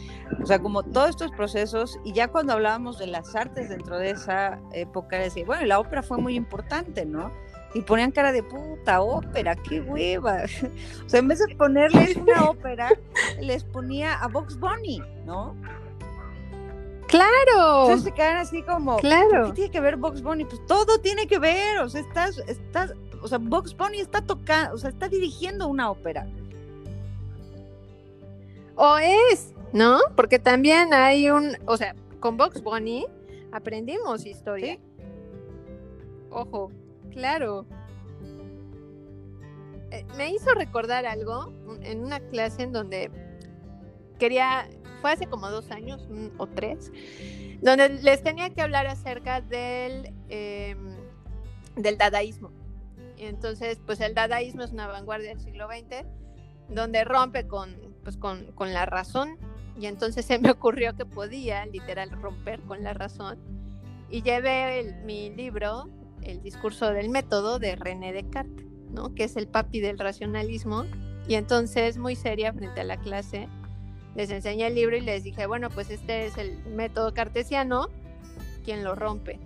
o 0.42 0.46
sea, 0.46 0.58
como 0.58 0.82
todos 0.82 1.10
estos 1.10 1.30
procesos, 1.32 1.98
y 2.04 2.12
ya 2.12 2.28
cuando 2.28 2.52
hablábamos 2.52 2.98
de 2.98 3.06
las 3.06 3.34
artes 3.34 3.68
dentro 3.68 3.98
de 3.98 4.10
esa 4.10 4.58
época, 4.72 5.18
decía, 5.18 5.44
bueno, 5.44 5.66
la 5.66 5.78
ópera 5.78 6.02
fue 6.02 6.18
muy 6.18 6.34
importante, 6.34 7.04
¿no? 7.04 7.30
y 7.74 7.82
ponían 7.82 8.10
cara 8.10 8.32
de 8.32 8.42
puta 8.42 9.02
ópera, 9.02 9.54
qué 9.54 9.82
hueva. 9.82 10.44
O 11.04 11.08
sea, 11.08 11.20
en 11.20 11.28
vez 11.28 11.40
de 11.40 11.54
ponerles 11.56 12.16
una 12.16 12.48
ópera, 12.48 12.90
les 13.40 13.64
ponía 13.64 14.14
a 14.14 14.28
Box 14.28 14.58
Bunny, 14.58 15.02
¿no? 15.26 15.54
Claro. 17.08 17.82
Entonces 17.84 18.04
se 18.04 18.12
quedan 18.12 18.36
así 18.38 18.62
como, 18.62 18.96
claro. 18.98 19.46
¿qué 19.46 19.52
tiene 19.52 19.70
que 19.70 19.80
ver 19.80 19.96
Box 19.96 20.22
Bunny? 20.22 20.44
Pues 20.44 20.64
todo 20.66 20.98
tiene 21.00 21.26
que 21.26 21.38
ver, 21.38 21.78
o 21.78 21.88
sea, 21.88 22.00
estás, 22.00 22.38
estás, 22.46 22.92
o 23.22 23.28
sea, 23.28 23.38
Box 23.38 23.76
Bunny 23.76 24.00
está 24.00 24.20
tocando, 24.22 24.74
o 24.74 24.78
sea, 24.78 24.90
está 24.90 25.08
dirigiendo 25.08 25.68
una 25.68 25.90
ópera. 25.90 26.26
O 28.74 28.98
es, 28.98 29.54
¿no? 29.72 30.00
Porque 30.16 30.38
también 30.38 30.92
hay 30.92 31.30
un, 31.30 31.56
o 31.66 31.76
sea, 31.76 31.94
con 32.20 32.36
Box 32.36 32.62
Bunny 32.62 33.06
aprendimos 33.52 34.26
historia. 34.26 34.78
Ojo, 36.30 36.70
claro. 37.10 37.64
Eh, 39.90 40.04
me 40.16 40.30
hizo 40.30 40.52
recordar 40.54 41.06
algo 41.06 41.52
en 41.82 42.04
una 42.04 42.20
clase 42.20 42.64
en 42.64 42.72
donde 42.72 43.10
quería, 44.18 44.68
fue 44.96 45.12
hace 45.12 45.26
como 45.26 45.50
dos 45.50 45.70
años 45.70 46.08
o 46.38 46.46
tres, 46.46 46.92
donde 47.60 47.88
les 47.88 48.22
tenía 48.22 48.50
que 48.50 48.62
hablar 48.62 48.86
acerca 48.86 49.40
del, 49.40 50.12
em, 50.28 50.96
del 51.76 51.98
dadaísmo. 51.98 52.50
Entonces, 53.18 53.78
pues 53.84 54.00
el 54.00 54.14
dadaísmo 54.14 54.62
es 54.62 54.72
una 54.72 54.86
vanguardia 54.86 55.30
del 55.30 55.40
siglo 55.40 55.68
XX, 55.68 56.06
donde 56.68 57.04
rompe 57.04 57.46
con, 57.46 57.74
pues, 58.02 58.16
con, 58.16 58.52
con 58.52 58.72
la 58.72 58.86
razón. 58.86 59.38
Y 59.78 59.86
entonces 59.86 60.24
se 60.24 60.38
me 60.38 60.50
ocurrió 60.50 60.96
que 60.96 61.04
podía 61.04 61.66
literal 61.66 62.10
romper 62.10 62.60
con 62.62 62.82
la 62.82 62.94
razón. 62.94 63.38
Y 64.10 64.22
llevé 64.22 64.94
mi 65.04 65.30
libro, 65.30 65.88
El 66.22 66.42
discurso 66.42 66.92
del 66.92 67.08
método, 67.08 67.58
de 67.58 67.76
René 67.76 68.12
Descartes, 68.12 68.66
¿no? 68.90 69.14
que 69.14 69.24
es 69.24 69.36
el 69.36 69.48
papi 69.48 69.80
del 69.80 69.98
racionalismo. 69.98 70.84
Y 71.28 71.34
entonces, 71.34 71.98
muy 71.98 72.16
seria 72.16 72.52
frente 72.52 72.80
a 72.80 72.84
la 72.84 72.96
clase, 72.96 73.48
les 74.16 74.30
enseñé 74.30 74.66
el 74.66 74.74
libro 74.74 74.96
y 74.96 75.02
les 75.02 75.22
dije, 75.22 75.46
bueno, 75.46 75.68
pues 75.68 75.90
este 75.90 76.26
es 76.26 76.38
el 76.38 76.58
método 76.74 77.12
cartesiano, 77.12 77.90
quien 78.64 78.82
lo 78.82 78.94
rompe. 78.94 79.38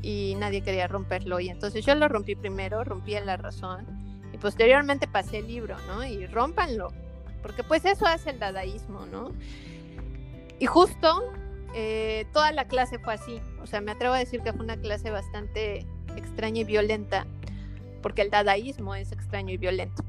Y 0.00 0.34
nadie 0.38 0.62
quería 0.62 0.88
romperlo. 0.88 1.38
Y 1.38 1.50
entonces 1.50 1.84
yo 1.84 1.94
lo 1.94 2.08
rompí 2.08 2.34
primero, 2.34 2.82
rompí 2.84 3.12
la 3.12 3.36
razón. 3.36 3.86
Y 4.32 4.38
posteriormente 4.38 5.06
pasé 5.06 5.38
el 5.38 5.48
libro, 5.48 5.76
¿no? 5.86 6.04
Y 6.04 6.26
rómpanlo. 6.26 6.88
Porque 7.42 7.62
pues 7.62 7.84
eso 7.84 8.06
hace 8.06 8.30
el 8.30 8.38
dadaísmo, 8.38 9.04
¿no? 9.04 9.32
Y 10.58 10.64
justo 10.64 11.30
eh, 11.74 12.26
toda 12.32 12.52
la 12.52 12.66
clase 12.68 12.98
fue 12.98 13.14
así. 13.14 13.42
O 13.62 13.66
sea, 13.66 13.82
me 13.82 13.92
atrevo 13.92 14.14
a 14.14 14.18
decir 14.18 14.40
que 14.40 14.52
fue 14.54 14.64
una 14.64 14.78
clase 14.78 15.10
bastante 15.10 15.86
extraña 16.16 16.62
y 16.62 16.64
violenta. 16.64 17.26
Porque 18.00 18.22
el 18.22 18.30
dadaísmo 18.30 18.94
es 18.94 19.12
extraño 19.12 19.52
y 19.52 19.58
violento. 19.58 20.02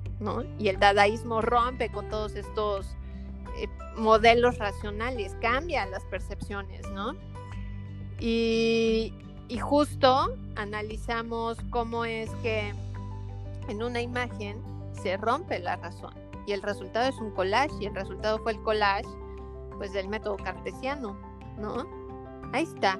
Y 0.58 0.68
el 0.68 0.80
dadaísmo 0.80 1.42
rompe 1.42 1.90
con 1.90 2.10
todos 2.10 2.36
estos 2.36 2.96
eh, 3.58 3.68
modelos 3.96 4.58
racionales, 4.58 5.36
cambia 5.42 5.86
las 5.86 6.04
percepciones, 6.06 6.90
¿no? 6.92 7.14
Y, 8.20 9.14
y 9.48 9.58
justo 9.60 10.36
analizamos 10.56 11.58
cómo 11.70 12.04
es 12.04 12.30
que 12.42 12.74
en 13.70 13.82
una 13.82 14.02
imagen 14.02 14.62
se 14.92 15.16
rompe 15.16 15.60
la 15.60 15.78
razón 15.78 16.14
y 16.50 16.52
el 16.52 16.62
resultado 16.64 17.08
es 17.08 17.18
un 17.20 17.32
collage 17.32 17.74
y 17.80 17.86
el 17.86 17.96
resultado 17.96 18.40
fue 18.40 18.54
el 18.54 18.62
collage 18.64 19.08
pues 19.78 19.94
del 19.94 20.10
método 20.10 20.36
cartesiano, 20.38 21.16
¿no? 21.58 21.86
Ahí 22.52 22.64
está. 22.64 23.00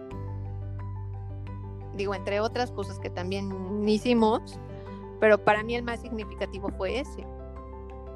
Digo, 1.96 2.14
entre 2.14 2.40
otras 2.40 2.72
cosas 2.72 3.00
que 3.00 3.10
también 3.10 3.84
hicimos, 3.90 4.60
pero 5.20 5.38
para 5.44 5.64
mí 5.64 5.76
el 5.76 5.84
más 5.84 6.02
significativo 6.02 6.70
fue 6.78 7.00
ese. 7.00 7.26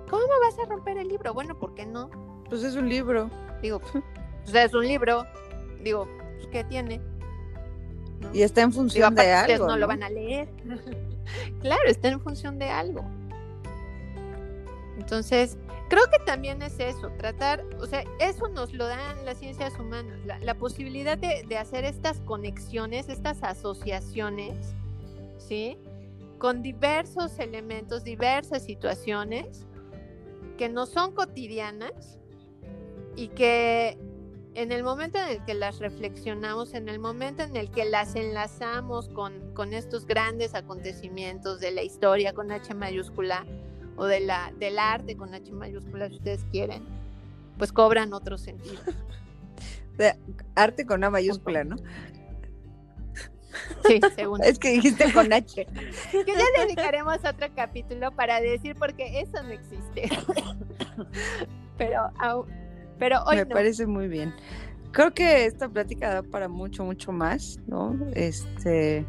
¿Cómo 0.10 0.28
vas 0.42 0.58
a 0.60 0.70
romper 0.70 0.98
el 0.98 1.08
libro? 1.08 1.34
Bueno, 1.34 1.58
¿por 1.58 1.74
qué 1.74 1.86
no? 1.86 2.10
Pues 2.50 2.64
es 2.64 2.76
un 2.76 2.88
libro. 2.88 3.30
Digo, 3.62 3.80
pues 4.44 4.56
es 4.56 4.74
un 4.74 4.88
libro. 4.88 5.26
Digo, 5.84 6.08
pues, 6.36 6.48
¿qué 6.48 6.64
tiene? 6.64 7.02
Y 8.32 8.42
está 8.42 8.62
en 8.62 8.72
función 8.72 9.16
de 9.16 9.32
algo. 9.32 9.68
¿no? 9.68 9.78
lo 9.78 9.88
van 9.88 10.04
a 10.04 10.10
leer. 10.10 10.48
claro, 11.62 11.84
está 11.88 12.10
en 12.10 12.22
función 12.22 12.58
de 12.58 12.70
algo. 12.70 13.04
Entonces, 14.98 15.58
creo 15.90 16.04
que 16.12 16.24
también 16.26 16.62
es 16.62 16.80
eso, 16.80 17.10
tratar, 17.18 17.66
o 17.80 17.88
sea, 17.88 18.04
eso 18.20 18.48
nos 18.48 18.74
lo 18.74 18.88
dan 18.88 19.26
las 19.26 19.40
ciencias 19.40 19.78
humanas, 19.78 20.18
la, 20.42 20.54
posibilidad 20.56 21.18
de, 21.18 21.44
de, 21.48 21.58
hacer 21.58 21.84
estas 21.84 22.20
conexiones, 22.22 23.10
estas 23.10 23.44
asociaciones, 23.44 24.76
¿sí? 25.40 25.78
Con 26.44 26.62
diversos 26.62 27.40
elementos, 27.40 28.04
diversas 28.04 28.66
situaciones 28.66 29.66
que 30.58 30.68
no 30.68 30.86
son 30.86 31.14
cotidianas 31.14 32.20
y 33.16 33.30
que 33.30 33.98
en 34.54 34.74
el 34.74 34.84
momento 34.84 35.20
en 35.20 35.30
el 35.30 35.46
que 35.46 35.54
las 35.54 35.80
reflexionamos, 35.80 36.74
en 36.74 36.90
el 36.90 37.00
momento 37.00 37.44
en 37.44 37.56
el 37.56 37.72
que 37.72 37.86
las 37.86 38.16
enlazamos 38.16 39.08
con, 39.08 39.54
con 39.54 39.74
estos 39.74 40.06
grandes 40.06 40.54
acontecimientos 40.54 41.62
de 41.62 41.72
la 41.72 41.82
historia 41.82 42.34
con 42.34 42.52
H 42.52 42.74
mayúscula 42.74 43.46
o 43.96 44.04
de 44.04 44.20
la, 44.20 44.52
del 44.60 44.80
arte 44.80 45.16
con 45.16 45.34
H 45.34 45.50
mayúscula, 45.54 46.10
si 46.10 46.16
ustedes 46.16 46.44
quieren, 46.52 46.84
pues 47.58 47.72
cobran 47.72 48.12
otro 48.12 48.38
sentido. 48.38 48.82
Arte 50.56 50.86
con 50.86 51.06
A 51.06 51.10
mayúscula, 51.10 51.64
¿no? 51.64 51.78
Sí, 53.86 54.00
según. 54.16 54.44
es 54.44 54.60
que 54.60 54.72
dijiste 54.72 55.12
con 55.14 55.32
H. 55.32 55.66
Que 56.12 56.26
ya 56.26 56.64
dedicaremos 56.66 57.18
otro 57.18 57.48
capítulo 57.56 58.12
para 58.12 58.42
decir 58.42 58.76
porque 58.78 59.20
eso 59.20 59.42
no 59.44 59.52
existe. 59.52 60.10
pero, 61.78 62.12
pero 63.00 63.24
hoy 63.26 63.38
Me 63.38 63.46
parece 63.46 63.86
muy 63.86 64.08
bien. 64.08 64.34
Creo 64.92 65.14
que 65.14 65.46
esta 65.46 65.68
plática 65.68 66.14
da 66.14 66.24
para 66.24 66.48
mucho, 66.48 66.84
mucho 66.84 67.12
más, 67.12 67.60
¿no? 67.68 67.98
Este. 68.14 69.06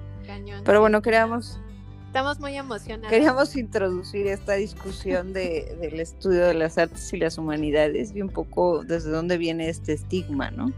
pero 0.65 0.81
bueno, 0.81 1.03
queríamos. 1.03 1.61
Estamos 2.07 2.39
muy 2.39 2.57
emocionados. 2.57 3.11
Queríamos 3.11 3.57
introducir 3.57 4.29
esta 4.29 4.55
discusión 4.55 5.33
de, 5.33 5.77
del 5.81 5.99
estudio 5.99 6.47
de 6.47 6.55
las 6.55 6.79
artes 6.79 7.13
y 7.13 7.17
las 7.19 7.39
humanidades 7.39 8.15
y 8.15 8.23
un 8.23 8.29
poco 8.29 8.85
desde 8.85 9.11
dónde 9.11 9.37
viene 9.37 9.69
este 9.69 9.95
estigma, 9.95 10.51
¿no? 10.53 10.73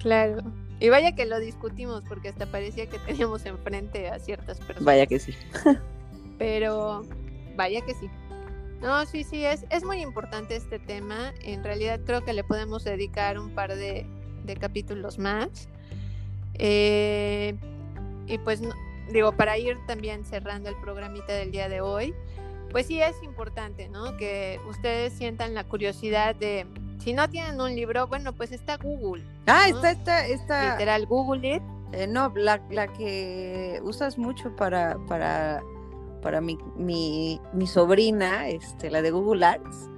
Claro. 0.00 0.42
Y 0.80 0.88
vaya 0.88 1.14
que 1.14 1.24
lo 1.26 1.38
discutimos 1.38 2.04
porque 2.08 2.28
hasta 2.28 2.46
parecía 2.46 2.86
que 2.86 2.98
teníamos 3.06 3.44
enfrente 3.46 4.08
a 4.08 4.18
ciertas 4.18 4.58
personas. 4.58 4.84
Vaya 4.84 5.06
que 5.06 5.18
sí. 5.18 5.34
Pero 6.38 7.04
vaya 7.56 7.80
que 7.82 7.94
sí. 7.94 8.10
No, 8.80 9.06
sí, 9.06 9.24
sí, 9.24 9.44
es, 9.44 9.64
es 9.70 9.84
muy 9.84 10.02
importante 10.02 10.56
este 10.56 10.78
tema. 10.78 11.32
En 11.42 11.64
realidad 11.64 12.00
creo 12.04 12.22
que 12.24 12.32
le 12.32 12.44
podemos 12.44 12.84
dedicar 12.84 13.38
un 13.38 13.54
par 13.54 13.74
de, 13.74 14.06
capítulos 14.60 15.18
más. 15.18 15.68
Eh, 16.54 17.54
y 18.26 18.38
pues 18.38 18.60
digo, 19.10 19.32
para 19.32 19.56
ir 19.56 19.78
también 19.86 20.24
cerrando 20.24 20.68
el 20.68 20.76
programita 20.76 21.32
del 21.32 21.50
día 21.50 21.68
de 21.68 21.80
hoy, 21.80 22.14
pues 22.70 22.86
sí 22.86 23.00
es 23.00 23.14
importante, 23.22 23.88
¿no? 23.88 24.16
Que 24.16 24.60
ustedes 24.68 25.12
sientan 25.12 25.54
la 25.54 25.64
curiosidad 25.64 26.34
de, 26.34 26.66
si 27.04 27.12
no 27.12 27.28
tienen 27.28 27.60
un 27.60 27.76
libro, 27.76 28.06
bueno, 28.06 28.32
pues 28.32 28.50
está 28.50 28.78
Google. 28.78 29.22
Ah, 29.46 29.68
está, 29.68 29.90
está, 29.90 30.26
está. 30.26 30.72
Literal, 30.72 31.06
Google 31.06 31.56
It. 31.56 31.62
Eh, 31.92 32.06
no, 32.06 32.32
la, 32.34 32.60
la, 32.70 32.88
que 32.88 33.78
usas 33.84 34.16
mucho 34.16 34.56
para, 34.56 34.96
para, 35.06 35.62
para 36.22 36.40
mi, 36.40 36.58
mi, 36.76 37.38
mi 37.52 37.66
sobrina, 37.66 38.48
este, 38.48 38.90
la 38.90 39.02
de 39.02 39.10
Google 39.10 39.44
Arts. 39.44 39.90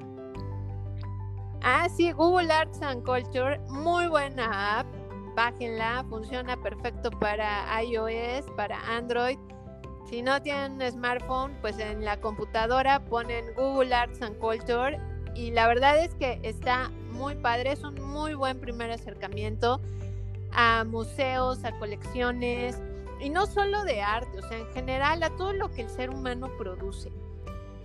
Ah, 1.63 1.89
sí, 1.89 2.11
Google 2.11 2.53
Arts 2.53 2.83
and 2.83 3.05
Culture, 3.05 3.61
muy 3.69 4.09
buena 4.09 4.81
app. 4.81 4.87
Bájenla, 5.37 6.05
funciona 6.09 6.57
perfecto 6.61 7.11
para 7.13 7.83
iOS, 7.85 8.51
para 8.57 8.81
Android. 8.97 9.39
Si 10.11 10.23
no 10.23 10.43
tienen 10.43 10.73
un 10.73 10.91
smartphone, 10.91 11.57
pues 11.61 11.79
en 11.79 12.05
la 12.05 12.21
computadora 12.21 13.05
ponen 13.05 13.45
Google 13.55 13.95
Arts 13.95 14.21
and 14.23 14.37
Culture 14.39 14.99
y 15.37 15.51
la 15.51 15.69
verdad 15.69 16.03
es 16.03 16.15
que 16.15 16.41
está 16.43 16.91
muy 17.13 17.35
padre, 17.35 17.73
es 17.73 17.83
un 17.83 17.95
muy 18.03 18.35
buen 18.35 18.59
primer 18.59 18.91
acercamiento 18.91 19.81
a 20.53 20.85
museos, 20.85 21.65
a 21.65 21.79
colecciones, 21.79 22.81
y 23.21 23.31
no 23.31 23.47
solo 23.47 23.85
de 23.85 24.01
arte, 24.03 24.39
o 24.39 24.49
sea, 24.49 24.59
en 24.59 24.67
general 24.73 25.23
a 25.23 25.31
todo 25.37 25.53
lo 25.53 25.71
que 25.71 25.83
el 25.83 25.91
ser 25.91 26.11
humano 26.11 26.51
produce. 26.59 27.11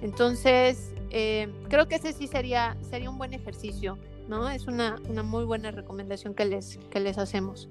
Entonces, 0.02 0.93
eh, 1.12 1.47
creo 1.70 1.88
que 1.88 1.95
ese 1.95 2.14
sí 2.14 2.28
sería, 2.28 2.78
sería 2.89 3.10
un 3.10 3.18
buen 3.18 3.34
ejercicio, 3.34 3.97
¿no? 4.28 4.49
Es 4.49 4.68
una, 4.68 4.99
una 5.10 5.24
muy 5.24 5.45
buena 5.45 5.72
recomendación 5.72 6.34
que 6.34 6.45
les, 6.45 6.78
que 6.89 6.99
les 6.99 7.18
hacemos. 7.18 7.70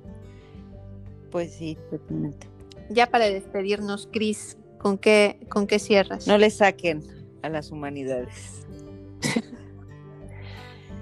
Pues 1.31 1.53
sí, 1.53 1.77
totalmente. 1.91 2.49
Ya 2.89 3.09
para 3.09 3.27
despedirnos, 3.27 4.09
Cris, 4.13 4.57
¿con 4.79 4.99
qué, 4.99 5.47
¿con 5.49 5.67
qué 5.67 5.79
cierras? 5.79 6.27
No 6.27 6.39
le 6.39 6.51
saquen 6.51 7.03
a 7.43 7.49
las 7.49 7.71
humanidades. 7.71 8.67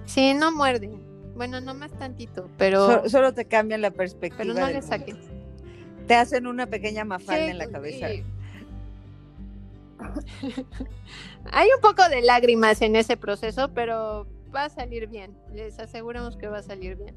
Sí, 0.08 0.34
no 0.34 0.50
muerden. 0.50 1.00
Bueno, 1.36 1.60
no 1.60 1.74
más 1.74 1.92
tantito, 1.92 2.48
pero. 2.56 3.08
solo 3.08 3.32
te 3.34 3.44
cambian 3.44 3.82
la 3.82 3.92
perspectiva. 3.92 4.38
Pero 4.38 4.54
no 4.54 4.66
le 4.66 4.82
saques. 4.82 5.16
Te 6.06 6.14
hacen 6.14 6.46
una 6.46 6.66
pequeña 6.66 7.04
mafalda 7.04 7.44
en 7.44 7.58
la 7.58 7.68
cabeza. 7.68 8.08
Hay 11.52 11.68
un 11.74 11.80
poco 11.82 12.08
de 12.08 12.22
lágrimas 12.22 12.80
en 12.82 12.96
ese 12.96 13.16
proceso, 13.16 13.72
pero 13.74 14.26
va 14.54 14.64
a 14.64 14.70
salir 14.70 15.08
bien. 15.08 15.36
Les 15.52 15.78
aseguramos 15.78 16.36
que 16.36 16.48
va 16.48 16.58
a 16.58 16.62
salir 16.62 16.96
bien. 16.96 17.14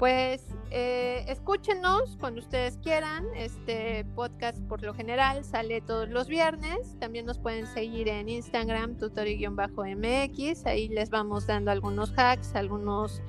Pues 0.00 0.40
eh, 0.70 1.26
escúchenos 1.28 2.16
cuando 2.18 2.40
ustedes 2.40 2.78
quieran. 2.78 3.26
Este 3.36 4.06
podcast 4.14 4.58
por 4.62 4.82
lo 4.82 4.94
general 4.94 5.44
sale 5.44 5.82
todos 5.82 6.08
los 6.08 6.26
viernes. 6.26 6.98
También 6.98 7.26
nos 7.26 7.38
pueden 7.38 7.66
seguir 7.66 8.08
en 8.08 8.30
Instagram, 8.30 8.96
tutori-mx. 8.96 10.64
Ahí 10.64 10.88
les 10.88 11.10
vamos 11.10 11.46
dando 11.46 11.70
algunos 11.70 12.14
hacks, 12.16 12.54
algunos 12.54 13.20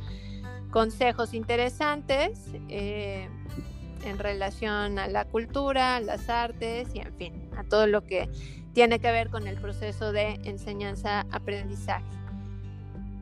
consejos 0.72 1.34
interesantes 1.34 2.40
eh, 2.70 3.28
en 4.06 4.18
relación 4.18 4.98
a 4.98 5.10
la 5.10 5.26
cultura, 5.26 6.00
las 6.00 6.30
artes 6.30 6.88
y 6.94 7.00
en 7.00 7.14
fin, 7.18 7.50
a 7.58 7.66
todo 7.66 7.86
lo 7.86 8.06
que 8.06 8.30
tiene 8.72 9.00
que 9.00 9.12
ver 9.12 9.30
con 9.30 9.46
el 9.46 9.60
proceso 9.60 10.14
de 10.14 10.40
enseñanza-aprendizaje. 10.46 12.21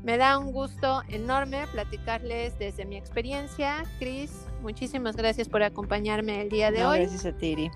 Me 0.04 0.18
da 0.18 0.38
un 0.38 0.52
gusto 0.52 1.02
enorme 1.10 1.68
platicarles 1.72 2.58
desde 2.58 2.86
mi 2.86 2.96
experiencia. 2.96 3.84
Cris, 4.00 4.32
muchísimas 4.62 5.16
gracias 5.16 5.50
por 5.50 5.62
acompañarme 5.62 6.42
el 6.42 6.50
día 6.50 6.72
de 6.72 6.86
hoy. 6.86 7.00
Gracias 7.00 7.26
a 7.26 7.38
Tiri. 7.38 7.70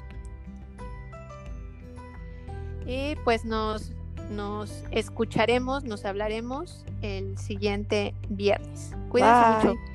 Y 2.85 3.15
pues 3.23 3.45
nos, 3.45 3.91
nos 4.29 4.83
escucharemos, 4.91 5.83
nos 5.83 6.05
hablaremos 6.05 6.85
el 7.01 7.37
siguiente 7.37 8.13
viernes. 8.29 8.93
Cuídense 9.09 9.67
mucho. 9.67 9.92